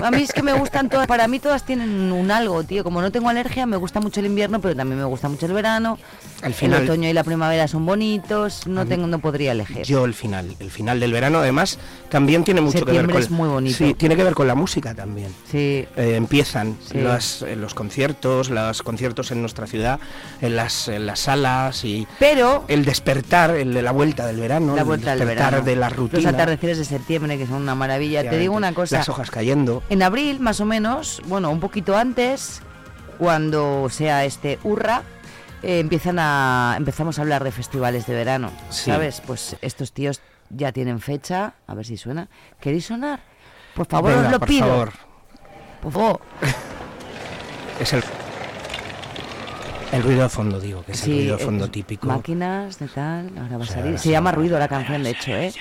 A 0.01 0.11
mí 0.11 0.21
es 0.24 0.32
que 0.34 0.43
me 0.43 0.53
gustan 0.53 0.89
todas, 0.89 1.07
para 1.07 1.28
mí 1.28 1.39
todas 1.39 1.63
tienen 1.65 2.11
un 2.11 2.30
algo, 2.32 2.63
tío. 2.63 2.84
Como 2.84 3.01
no 3.01 3.11
tengo 3.11 3.30
alergia, 3.30 3.65
me 3.65 3.78
gusta 3.78 3.99
mucho 3.99 4.19
el 4.19 4.26
invierno, 4.28 4.59
pero 4.61 4.76
también 4.76 4.99
me 4.99 5.05
gusta 5.05 5.30
mucho 5.30 5.45
el 5.45 5.53
verano. 5.53 5.97
Al 6.41 6.53
final- 6.53 6.84
el 6.84 6.89
otoño 6.89 7.09
y 7.09 7.13
la 7.13 7.24
primavera 7.24 7.67
son 7.67 7.86
bonitos, 7.86 8.67
no 8.67 8.86
tengo 8.86 9.07
no 9.07 9.19
podría 9.19 9.53
elegir. 9.53 9.84
Yo 9.84 10.03
el 10.05 10.13
final, 10.13 10.55
el 10.59 10.69
final 10.71 10.99
del 10.99 11.13
verano 11.13 11.39
además 11.39 11.80
también 12.09 12.43
tiene 12.43 12.59
mucho 12.61 12.80
que 12.80 12.86
ver 12.86 12.95
Septiembre 12.95 13.13
con 13.13 13.24
es 13.24 13.30
muy 13.32 13.47
bonito. 13.47 13.78
Sí, 13.78 13.93
tiene 13.93 14.15
que 14.17 14.24
ver 14.26 14.34
con 14.34 14.47
la 14.47 14.55
música 14.55 14.93
también. 14.93 15.34
Sí. 15.49 15.88
Eh, 15.95 16.15
empiezan 16.15 16.78
Sí. 16.91 16.99
las- 16.99 17.41
eh, 17.43 17.55
los 17.55 17.74
conciertos, 17.74 18.49
los 18.49 18.84
conciertos 18.84 19.32
en 19.32 19.39
nuestra 19.41 19.67
ciudad, 19.67 19.99
en 20.41 20.55
las, 20.57 20.88
en 20.89 21.05
las 21.05 21.21
salas 21.21 21.86
y 21.86 22.05
Pero 22.19 22.65
el 22.67 22.84
despertar, 22.84 23.51
el 23.55 23.74
de 23.74 23.82
la 23.82 23.91
vuelta 23.91 24.26
del 24.26 24.38
verano, 24.39 24.76
la 24.76 24.82
el 24.82 24.88
vuelta 24.88 25.11
del 25.11 25.19
despertar 25.19 25.51
verano. 25.51 25.65
de 25.65 25.76
la 25.78 25.89
Los 25.89 25.97
rutina. 25.97 26.30
atardeceres 26.30 26.78
de 26.78 26.86
septiembre, 26.86 27.38
que 27.38 27.47
son 27.47 27.61
una 27.61 27.74
maravilla. 27.76 28.30
Te 28.30 28.38
digo 28.38 28.53
una 28.55 28.74
cosa. 28.74 28.97
Las 28.97 29.07
hojas 29.09 29.32
cayendo. 29.32 29.62
En 29.89 30.03
abril, 30.03 30.39
más 30.39 30.59
o 30.59 30.66
menos, 30.66 31.22
bueno, 31.26 31.49
un 31.51 31.59
poquito 31.59 31.95
antes, 31.97 32.61
cuando 33.18 33.88
sea 33.89 34.26
este 34.26 34.59
Urra, 34.64 35.03
eh, 35.61 35.80
empiezan 35.80 36.18
a 36.20 36.76
empezamos 36.78 37.20
a 37.20 37.22
hablar 37.22 37.43
de 37.43 37.51
festivales 37.51 38.05
de 38.07 38.14
verano, 38.16 38.51
Sí. 38.70 38.91
¿sabes? 38.91 39.22
Pues 39.26 39.55
estos 39.61 39.91
tíos 39.93 40.22
ya 40.49 40.72
tienen 40.72 40.99
fecha, 40.99 41.53
a 41.68 41.74
ver 41.74 41.86
si 41.86 41.97
suena. 41.97 42.28
¿Queréis 42.59 42.86
sonar? 42.88 43.22
Por 43.76 43.88
favor, 43.88 44.11
Venga, 44.11 44.26
os 44.28 44.32
lo 44.34 44.39
por 44.39 44.47
pido. 44.47 44.68
favor. 44.68 44.91
Por 45.82 45.91
favor. 45.91 46.22
Es 47.80 47.91
el 47.91 48.03
el 49.91 50.01
ruido 50.03 50.24
de 50.24 50.30
fondo, 50.30 50.59
digo, 50.59 50.84
que 50.84 50.91
es 50.93 51.03
el 51.03 51.11
ruido 51.14 51.38
de 51.38 51.43
eh, 51.43 51.45
fondo 51.45 51.70
típico. 51.70 52.07
Máquinas 52.07 52.80
de 52.80 52.88
tal, 52.88 53.32
ahora 53.38 53.57
va 53.57 53.64
a 53.64 53.68
salir. 53.68 53.99
Se 53.99 54.09
llama 54.09 54.32
Ruido 54.32 54.57
la 54.57 54.68
canción, 54.68 55.03
de 55.03 55.09
hecho, 55.11 55.32
¿eh? 55.32 55.53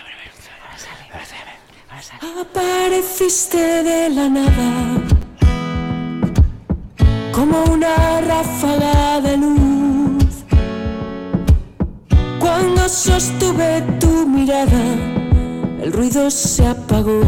Apareciste 2.10 3.58
de 3.84 4.10
la 4.10 4.28
nada 4.28 5.00
como 7.32 7.62
una 7.72 8.20
ráfaga 8.22 9.20
de 9.20 9.36
luz. 9.36 10.44
Cuando 12.40 12.88
sostuve 12.88 13.82
tu 14.00 14.26
mirada, 14.26 14.82
el 15.80 15.92
ruido 15.92 16.28
se 16.28 16.66
apagó. 16.66 17.20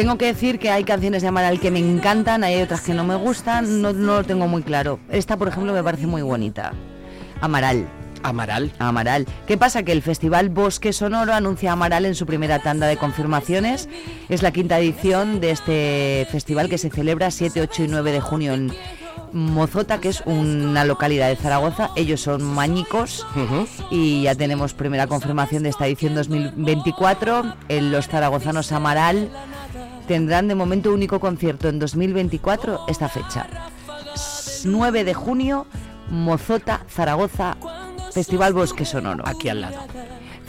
Tengo 0.00 0.16
que 0.16 0.24
decir 0.24 0.58
que 0.58 0.70
hay 0.70 0.84
canciones 0.84 1.20
de 1.20 1.28
Amaral 1.28 1.60
que 1.60 1.70
me 1.70 1.78
encantan, 1.78 2.42
hay 2.42 2.62
otras 2.62 2.80
que 2.80 2.94
no 2.94 3.04
me 3.04 3.16
gustan, 3.16 3.82
no, 3.82 3.92
no 3.92 4.14
lo 4.14 4.24
tengo 4.24 4.48
muy 4.48 4.62
claro. 4.62 4.98
Esta, 5.10 5.36
por 5.36 5.48
ejemplo, 5.48 5.74
me 5.74 5.84
parece 5.84 6.06
muy 6.06 6.22
bonita. 6.22 6.72
Amaral. 7.42 7.86
Amaral. 8.22 8.72
Amaral. 8.78 9.26
¿Qué 9.46 9.58
pasa? 9.58 9.82
Que 9.82 9.92
el 9.92 10.00
Festival 10.00 10.48
Bosque 10.48 10.94
Sonoro 10.94 11.34
anuncia 11.34 11.68
a 11.68 11.72
Amaral 11.74 12.06
en 12.06 12.14
su 12.14 12.24
primera 12.24 12.60
tanda 12.60 12.86
de 12.86 12.96
confirmaciones. 12.96 13.90
Es 14.30 14.40
la 14.42 14.52
quinta 14.52 14.78
edición 14.78 15.38
de 15.38 15.50
este 15.50 16.26
festival 16.32 16.70
que 16.70 16.78
se 16.78 16.88
celebra 16.88 17.30
7, 17.30 17.60
8 17.60 17.84
y 17.84 17.88
9 17.88 18.12
de 18.12 18.20
junio 18.22 18.54
en 18.54 18.72
Mozota, 19.34 20.00
que 20.00 20.08
es 20.08 20.22
una 20.24 20.86
localidad 20.86 21.28
de 21.28 21.36
Zaragoza. 21.36 21.90
Ellos 21.94 22.22
son 22.22 22.42
mañicos 22.42 23.26
y 23.90 24.22
ya 24.22 24.34
tenemos 24.34 24.72
primera 24.72 25.06
confirmación 25.06 25.62
de 25.62 25.68
esta 25.68 25.86
edición 25.86 26.14
2024. 26.14 27.54
En 27.68 27.92
los 27.92 28.08
zaragozanos 28.08 28.72
Amaral 28.72 29.28
tendrán 30.10 30.48
de 30.48 30.56
momento 30.56 30.92
único 30.92 31.20
concierto 31.20 31.68
en 31.68 31.78
2024 31.78 32.80
esta 32.88 33.08
fecha. 33.08 33.46
9 34.64 35.04
de 35.04 35.14
junio, 35.14 35.68
Mozota, 36.10 36.80
Zaragoza, 36.90 37.56
Festival 38.12 38.52
Bosque 38.52 38.84
Sonoro. 38.84 39.22
Aquí 39.24 39.48
al 39.48 39.60
lado. 39.60 39.76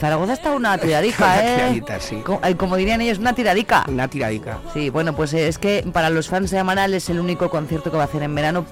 Zaragoza 0.00 0.32
está 0.32 0.50
una 0.56 0.76
tiradica, 0.78 1.24
Una 1.26 1.40
¿eh? 1.44 1.54
tiradita, 1.54 2.00
sí. 2.00 2.16
Co- 2.26 2.40
eh, 2.42 2.56
Como 2.56 2.74
dirían 2.74 3.02
ellos, 3.02 3.18
una 3.18 3.34
tiradica. 3.34 3.84
Una 3.86 4.08
tiradica. 4.08 4.58
Sí, 4.74 4.90
bueno, 4.90 5.14
pues 5.14 5.32
es 5.32 5.58
que 5.58 5.88
para 5.92 6.10
los 6.10 6.26
fans 6.28 6.50
de 6.50 6.58
Amaral 6.58 6.92
es 6.94 7.08
el 7.08 7.20
único 7.20 7.48
concierto 7.48 7.92
que 7.92 7.96
va 7.98 8.02
a 8.02 8.06
hacer 8.06 8.24
en 8.24 8.34
verano, 8.34 8.66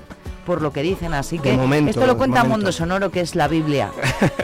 por 0.51 0.63
lo 0.63 0.73
que 0.73 0.83
dicen. 0.83 1.15
Así 1.15 1.39
que 1.39 1.53
momento, 1.57 1.91
esto 1.91 2.07
lo 2.07 2.17
cuenta. 2.19 2.43
Mundo 2.43 2.73
Sonoro, 2.73 3.13
que 3.13 3.21
es 3.21 3.37
la 3.37 3.47
Biblia. 3.47 3.93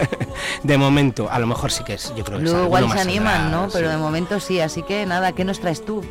De 0.62 0.78
momento, 0.78 1.28
a 1.28 1.40
lo 1.40 1.48
mejor 1.48 1.72
sí 1.72 1.82
que 1.82 1.94
es, 1.94 2.12
yo 2.16 2.22
creo 2.22 2.38
que 2.38 2.44
Luego 2.44 2.64
igual 2.66 2.88
se 2.92 3.00
animan, 3.00 3.50
¿no? 3.50 3.66
Pero 3.72 3.88
de 3.90 3.96
momento 3.96 4.38
sí, 4.38 4.60
así 4.60 4.84
que 4.84 5.04
nada, 5.04 5.32
¿qué 5.32 5.44
nos 5.44 5.58
traes 5.58 5.84
tú? 5.84 6.04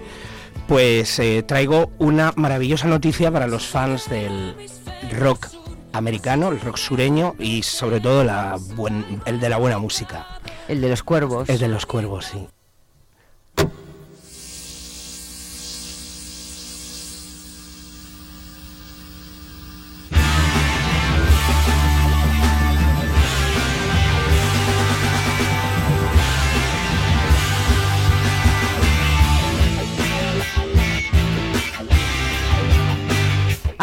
Pues 0.68 1.18
eh, 1.20 1.44
traigo 1.44 1.92
una 1.98 2.34
maravillosa 2.36 2.88
noticia 2.88 3.32
para 3.32 3.48
los 3.48 3.66
fans 3.68 4.10
del 4.10 4.54
rock 5.18 5.48
americano, 5.94 6.50
el 6.50 6.60
rock 6.60 6.76
sureño 6.76 7.36
y 7.40 7.64
sobre 7.64 8.02
todo 8.02 8.26
la 8.26 8.58
buen- 8.76 9.22
el 9.26 9.40
de 9.40 9.48
la 9.48 9.56
buena 9.58 9.78
música. 9.78 10.26
El 10.68 10.82
de 10.82 10.90
los 10.90 11.04
cuervos. 11.04 11.48
El 11.48 11.60
de 11.60 11.70
los 11.70 11.86
cuervos, 11.86 12.26
sí. 12.26 12.46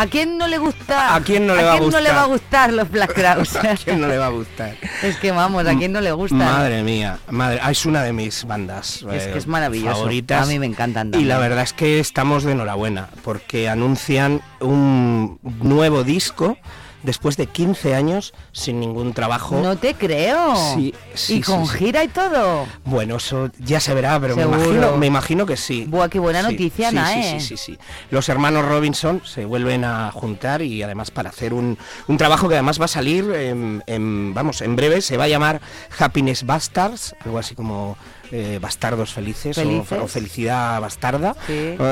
¿A 0.03 0.07
quién 0.09 0.36
no 0.36 0.48
le 0.48 0.59
gusta? 0.59 1.14
¿A 1.14 1.20
quién 1.20 1.46
no 1.46 1.55
le 1.55 1.62
va 1.62 1.74
a 1.74 1.78
quién 1.78 1.90
no 1.90 2.00
le 2.00 2.11
gustar? 2.11 2.16
va 2.16 2.22
a 2.22 2.26
gustar 2.26 2.72
los 2.72 2.90
Black 2.90 3.14
Crowes? 3.14 3.55
¿A 3.64 3.76
quién 3.76 4.00
no 4.00 4.09
le 4.09 4.18
va 4.18 4.26
a 4.26 4.30
gustar? 4.30 4.76
es 5.00 5.16
que 5.18 5.30
vamos, 5.30 5.64
¿a 5.64 5.76
quién 5.76 5.92
no 5.92 6.00
le 6.00 6.11
gusta? 6.11 6.34
Madre 6.34 6.82
mía, 6.82 7.20
madre, 7.30 7.61
ah, 7.62 7.70
es 7.70 7.86
una 7.86 8.03
de 8.03 8.12
mis 8.12 8.44
bandas 8.44 9.05
Es 9.12 9.22
eh, 9.22 9.30
que 9.32 9.38
es 9.38 9.46
maravilloso. 9.46 9.94
favoritas. 9.94 10.42
A 10.42 10.50
mí 10.50 10.59
me 10.59 10.66
encantan 10.66 11.12
Y 11.14 11.22
la 11.22 11.38
verdad 11.38 11.62
es 11.62 11.72
que 11.72 12.00
estamos 12.00 12.42
de 12.42 12.50
enhorabuena 12.50 13.11
porque 13.22 13.68
anuncian 13.68 14.42
un 14.59 15.38
nuevo 15.61 16.03
disco 16.03 16.59
después 17.03 17.36
de 17.36 17.46
15 17.46 17.94
años 17.94 18.32
sin 18.53 18.80
ningún 18.80 19.12
trabajo. 19.12 19.61
No 19.61 19.76
te 19.76 19.94
creo. 19.94 20.55
Sí, 20.74 20.94
sí, 21.14 21.36
y 21.36 21.40
con 21.40 21.66
sí, 21.66 21.72
sí. 21.72 21.78
gira 21.84 22.05
y 22.05 22.09
todo. 22.09 22.66
Bueno, 22.84 23.16
eso 23.16 23.50
ya 23.59 23.80
se 23.80 23.94
verá, 23.94 24.18
pero 24.20 24.36
me 24.36 24.42
imagino, 24.42 24.96
me 24.96 25.07
imagino 25.07 25.46
que 25.46 25.57
sí. 25.57 25.84
Buah, 25.88 26.09
qué 26.09 26.18
buena 26.18 26.42
Sí, 26.42 26.53
noticia, 26.53 26.90
sí, 26.90 26.94
Nae. 26.96 27.22
Sí, 27.22 27.40
sí, 27.40 27.57
sí, 27.57 27.72
sí. 27.72 27.78
Los 28.11 28.28
hermanos 28.28 28.64
Robinson 28.66 29.22
se 29.24 29.44
vuelven 29.44 29.84
a 29.84 30.11
juntar 30.12 30.62
y 30.62 30.82
además 30.82 31.11
para 31.11 31.30
hacer 31.30 31.55
un, 31.55 31.78
un 32.09 32.16
trabajo 32.18 32.48
que 32.48 32.55
además 32.55 32.80
va 32.80 32.84
a 32.86 32.88
salir, 32.88 33.24
en, 33.32 33.82
en- 33.86 34.34
vamos, 34.34 34.61
en 34.62 34.76
breve, 34.76 35.00
se 35.00 35.16
va 35.16 35.24
a 35.24 35.28
llamar 35.28 35.61
Happiness 35.98 36.44
Bastards, 36.46 37.14
algo 37.24 37.38
así 37.38 37.55
como 37.55 37.96
eh, 38.33 38.59
Bastardos 38.61 39.12
Felices, 39.12 39.57
o- 39.57 39.61
Felices. 39.61 39.99
O, 40.03 40.09
Felicidad 40.09 40.80
Bastarda. 40.80 41.37
Sí. 41.47 41.76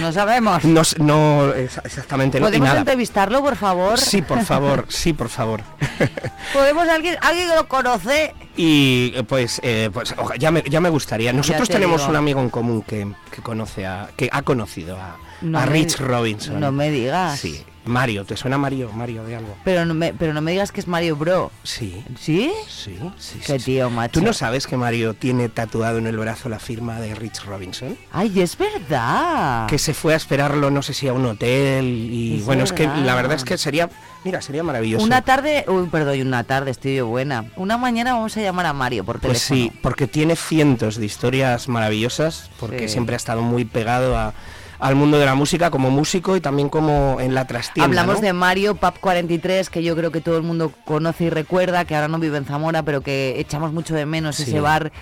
No 0.00 0.12
sabemos. 0.12 0.64
no, 0.64 0.82
no, 0.98 1.54
exactamente, 1.54 2.40
no, 2.40 2.46
¿Podemos 2.46 2.66
nada. 2.68 2.80
entrevistarlo, 2.80 3.40
por 3.40 3.54
favor? 3.56 3.98
Sí, 3.98 4.20
por 4.20 4.40
favor, 4.44 4.84
sí, 4.88 5.12
por 5.12 5.28
favor. 5.28 5.62
¿Podemos 6.52 6.88
alguien, 6.88 7.16
alguien 7.22 7.48
lo 7.54 7.66
conoce? 7.68 8.34
Y 8.56 9.12
eh, 9.14 9.22
pues, 9.22 9.60
eh, 9.62 9.88
pues 9.92 10.14
ya, 10.38 10.50
me, 10.50 10.62
ya 10.68 10.80
me 10.80 10.88
gustaría. 10.88 11.32
Nosotros 11.32 11.68
te 11.68 11.74
tenemos 11.74 12.00
digo. 12.00 12.10
un 12.10 12.16
amigo 12.16 12.40
en 12.40 12.50
común 12.50 12.82
que, 12.82 13.06
que 13.30 13.42
conoce 13.42 13.86
a, 13.86 14.08
que 14.16 14.28
ha 14.32 14.42
conocido 14.42 14.96
a, 14.96 15.16
No 15.40 15.58
a 15.58 15.66
me- 15.66 15.72
Rich 15.72 16.00
Robinson. 16.00 16.58
no 16.60 16.72
me 16.72 16.90
digas. 16.90 17.38
Sí. 17.38 17.64
Mario, 17.86 18.24
¿te 18.24 18.36
suena 18.36 18.58
Mario? 18.58 18.90
Mario 18.92 19.24
de 19.24 19.36
algo. 19.36 19.56
Pero 19.64 19.84
no 19.86 19.94
me, 19.94 20.12
pero 20.12 20.32
no 20.34 20.40
me 20.40 20.50
digas 20.50 20.72
que 20.72 20.80
es 20.80 20.88
Mario 20.88 21.16
Bro. 21.16 21.50
Sí. 21.62 22.04
¿Sí? 22.20 22.52
Sí, 22.68 22.98
sí. 23.18 23.38
Qué 23.46 23.58
sí, 23.58 23.64
tío, 23.64 23.88
macho. 23.90 24.20
¿Tú 24.20 24.26
no 24.26 24.32
sabes 24.32 24.66
que 24.66 24.76
Mario 24.76 25.14
tiene 25.14 25.48
tatuado 25.48 25.98
en 25.98 26.06
el 26.06 26.16
brazo 26.18 26.48
la 26.48 26.58
firma 26.58 27.00
de 27.00 27.14
Rich 27.14 27.44
Robinson? 27.44 27.96
Ay, 28.12 28.40
es 28.40 28.56
verdad. 28.58 29.66
Que 29.68 29.78
se 29.78 29.94
fue 29.94 30.14
a 30.14 30.16
esperarlo, 30.16 30.70
no 30.70 30.82
sé 30.82 30.94
si 30.94 31.08
a 31.08 31.12
un 31.12 31.24
hotel. 31.26 31.84
Y 31.86 32.38
Es 32.38 32.44
bueno, 32.44 32.64
es 32.64 32.72
que 32.72 32.86
la 32.86 33.14
verdad 33.14 33.36
es 33.36 33.44
que 33.44 33.56
sería. 33.58 33.88
Mira, 34.24 34.42
sería 34.42 34.64
maravilloso. 34.64 35.04
Una 35.04 35.22
tarde, 35.22 35.64
uy, 35.68 35.86
perdón, 35.86 36.20
una 36.26 36.42
tarde, 36.42 36.72
estoy 36.72 37.00
buena. 37.00 37.44
Una 37.54 37.76
mañana 37.78 38.14
vamos 38.14 38.36
a 38.36 38.40
llamar 38.40 38.66
a 38.66 38.72
Mario 38.72 39.04
por 39.04 39.20
teléfono. 39.20 39.38
Pues 39.38 39.42
sí, 39.42 39.72
porque 39.82 40.08
tiene 40.08 40.34
cientos 40.34 40.96
de 40.96 41.06
historias 41.06 41.68
maravillosas, 41.68 42.50
porque 42.58 42.88
Sí. 42.88 42.94
siempre 42.94 43.14
ha 43.14 43.18
estado 43.18 43.42
muy 43.42 43.64
pegado 43.64 44.16
a- 44.18 44.34
al 44.78 44.94
mundo 44.94 45.18
de 45.18 45.26
la 45.26 45.34
música 45.34 45.70
como 45.70 45.90
músico 45.90 46.36
y 46.36 46.40
también 46.40 46.68
como 46.68 47.18
en 47.20 47.34
la 47.34 47.46
trastienda. 47.46 47.86
Hablamos 47.86 48.16
¿no? 48.16 48.20
de 48.22 48.32
Mario 48.32 48.74
Pap 48.76 48.98
43, 48.98 49.70
que 49.70 49.82
yo 49.82 49.96
creo 49.96 50.10
que 50.12 50.20
todo 50.20 50.36
el 50.36 50.42
mundo 50.42 50.72
conoce 50.84 51.24
y 51.24 51.30
recuerda, 51.30 51.84
que 51.84 51.94
ahora 51.94 52.08
no 52.08 52.18
vive 52.18 52.38
en 52.38 52.44
Zamora, 52.44 52.82
pero 52.82 53.00
que 53.00 53.38
echamos 53.40 53.72
mucho 53.72 53.94
de 53.94 54.06
menos 54.06 54.36
Sí. 54.36 54.42
ese 54.44 54.60
bar 54.60 54.92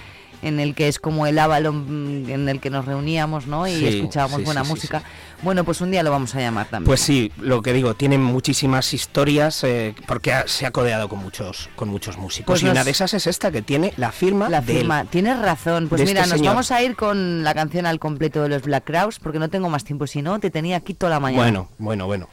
en 0.45 0.61
el 0.61 0.75
que 0.75 0.89
es 0.89 0.99
como 0.99 1.27
el 1.27 1.39
Avalon 1.39 2.23
mm, 2.25 2.31
en 2.31 2.49
el 2.49 2.61
que 2.61 2.71
nos 2.71 2.85
reuníamos, 2.85 3.47
¿no? 3.47 3.67
Y 3.67 3.75
Sí, 3.77 3.87
escuchábamos 3.87 4.39
sí, 4.41 4.45
buena 4.45 4.65
sí, 4.65 4.71
música. 4.71 5.03
Bueno, 5.43 5.65
pues 5.65 5.81
un 5.81 5.91
día 5.91 6.03
lo 6.03 6.11
vamos 6.11 6.35
a 6.35 6.41
llamar 6.41 6.67
también. 6.69 6.87
Pues 6.87 7.01
sí, 7.01 7.31
lo 7.39 7.61
que 7.63 7.73
digo, 7.73 7.95
tiene 7.95 8.17
muchísimas 8.19 8.95
historias 8.95 9.63
eh, 9.65 9.95
porque 10.07 10.33
ha- 10.33 10.47
se 10.49 10.65
ha 10.67 10.71
codeado 10.71 11.09
con 11.09 11.19
muchos, 11.19 11.69
con 11.77 11.89
muchos 11.89 12.17
músicos. 12.17 12.47
Pues 12.47 12.63
y 12.63 12.65
nos- 12.67 12.73
una 12.73 12.85
de 12.85 12.91
esas 12.93 13.13
es 13.15 13.27
esta, 13.27 13.51
que 13.51 13.61
tiene 13.63 13.93
la 13.97 14.13
firma 14.13 14.49
La 14.49 14.63
firma, 14.63 15.05
tienes 15.05 15.39
razón. 15.39 15.89
Pues 15.89 16.03
mira, 16.03 16.21
este 16.21 16.31
nos 16.31 16.39
señor. 16.39 16.53
vamos 16.55 16.71
a 16.71 16.83
ir 16.83 16.97
con 16.97 17.43
la 17.45 17.53
canción 17.55 17.87
al 17.87 17.99
completo 17.99 18.43
de 18.43 18.49
los 18.49 18.63
Black 18.63 18.85
Crowes 18.85 19.19
porque 19.19 19.39
no 19.39 19.49
tengo 19.51 19.69
más 19.69 19.85
tiempo. 19.85 20.07
Si 20.07 20.23
no, 20.23 20.39
te 20.41 20.51
tenía 20.51 20.77
aquí 20.77 20.95
toda 20.95 21.11
la 21.11 21.21
mañana. 21.21 21.43
Bueno, 21.43 21.69
bueno, 21.79 22.07
bueno. 22.07 22.29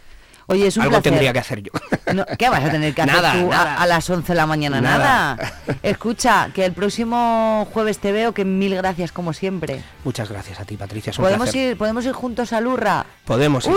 Oye, 0.48 0.68
es 0.68 0.76
un 0.78 0.84
Algo 0.84 0.92
placer. 0.94 1.12
tendría 1.12 1.34
que 1.34 1.39
hacer 1.39 1.62
yo. 1.64 1.72
No, 2.14 2.26
¿Qué 2.38 2.50
vas 2.50 2.62
a 2.66 2.70
tener 2.70 2.94
que 2.94 3.02
hacer 3.04 3.16
Nada, 3.16 3.32
tú 3.34 3.48
a- 3.54 3.56
nada. 3.56 3.76
A, 3.76 3.88
las 3.88 4.10
11 4.10 4.34
de 4.34 4.36
la 4.36 4.46
mañana? 4.46 4.82
Nada. 4.82 5.36
Nada. 5.38 5.54
Escucha, 5.84 6.50
que 6.54 6.66
el 6.66 6.74
próximo 6.74 7.66
jueves 7.74 8.00
te 8.00 8.12
veo, 8.12 8.34
que 8.34 8.44
mil 8.44 8.76
gracias 8.76 9.14
como 9.14 9.32
siempre. 9.32 9.82
Muchas 10.04 10.28
gracias 10.30 10.60
a 10.60 10.66
ti, 10.66 10.76
Patricia. 10.76 11.12
Es 11.12 11.20
un 11.20 11.24
¿Podemos 11.24 11.46
placer. 11.52 11.72
ir, 11.72 11.78
¿Podemos 11.78 12.06
ir 12.06 12.12
juntos 12.12 12.52
al 12.52 12.68
Urra? 12.68 13.06
Podemos 13.26 13.66
ir 13.66 13.72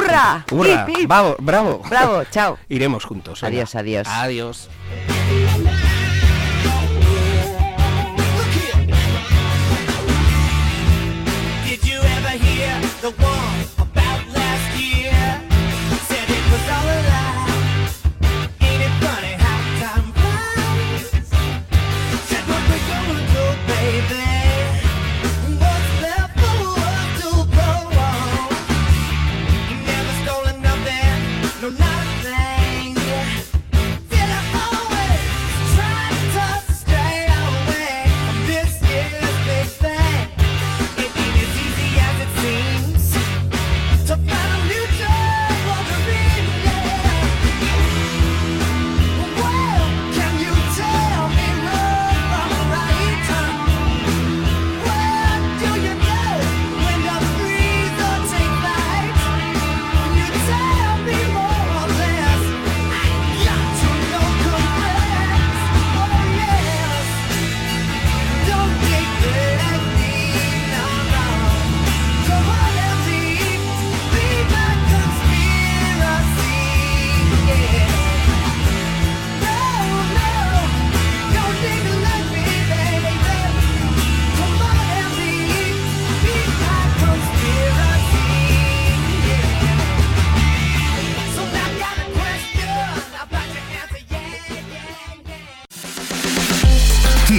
hip. 0.98 1.06
Bravo, 1.06 1.36
bravo. 1.38 1.82
Bravo, 1.88 2.24
chao. 2.30 2.58
Iremos 2.68 3.04
juntos. 3.04 3.40
venga. 3.40 3.62
Adiós, 3.62 3.74
adiós. 4.08 4.68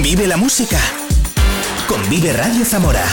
Vive 0.02 0.28
la 0.28 0.36
música 0.36 0.78
con 1.88 2.08
Vive 2.10 2.34
Radio 2.34 2.66
Zamora. 2.66 3.04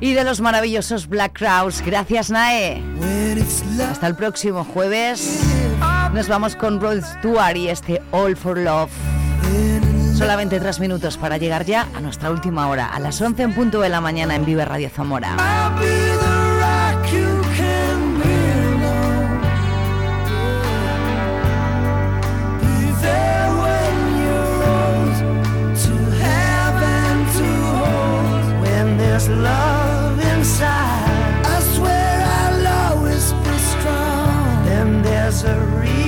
Y 0.00 0.12
de 0.12 0.24
los 0.24 0.40
maravillosos 0.40 1.08
Black 1.08 1.38
Crowes, 1.38 1.82
gracias 1.82 2.30
Nae. 2.30 2.82
Hasta 3.90 4.06
el 4.06 4.14
próximo 4.14 4.64
jueves. 4.64 5.40
Nos 6.12 6.28
vamos 6.28 6.54
con 6.54 6.80
Rod 6.80 7.02
Stewart 7.02 7.56
y 7.56 7.68
este 7.68 8.02
All 8.10 8.36
for 8.36 8.58
Love. 8.58 8.90
Solamente 10.16 10.60
tres 10.60 10.80
minutos 10.80 11.16
para 11.16 11.38
llegar 11.38 11.64
ya 11.64 11.88
a 11.94 12.00
nuestra 12.00 12.30
última 12.30 12.68
hora, 12.68 12.86
a 12.86 13.00
las 13.00 13.20
11 13.20 13.42
en 13.42 13.54
punto 13.54 13.80
de 13.80 13.88
la 13.88 14.00
mañana 14.02 14.34
en 14.34 14.44
Vive 14.44 14.64
Radio 14.66 14.90
Zamora. 14.90 15.34
misery. 35.42 35.99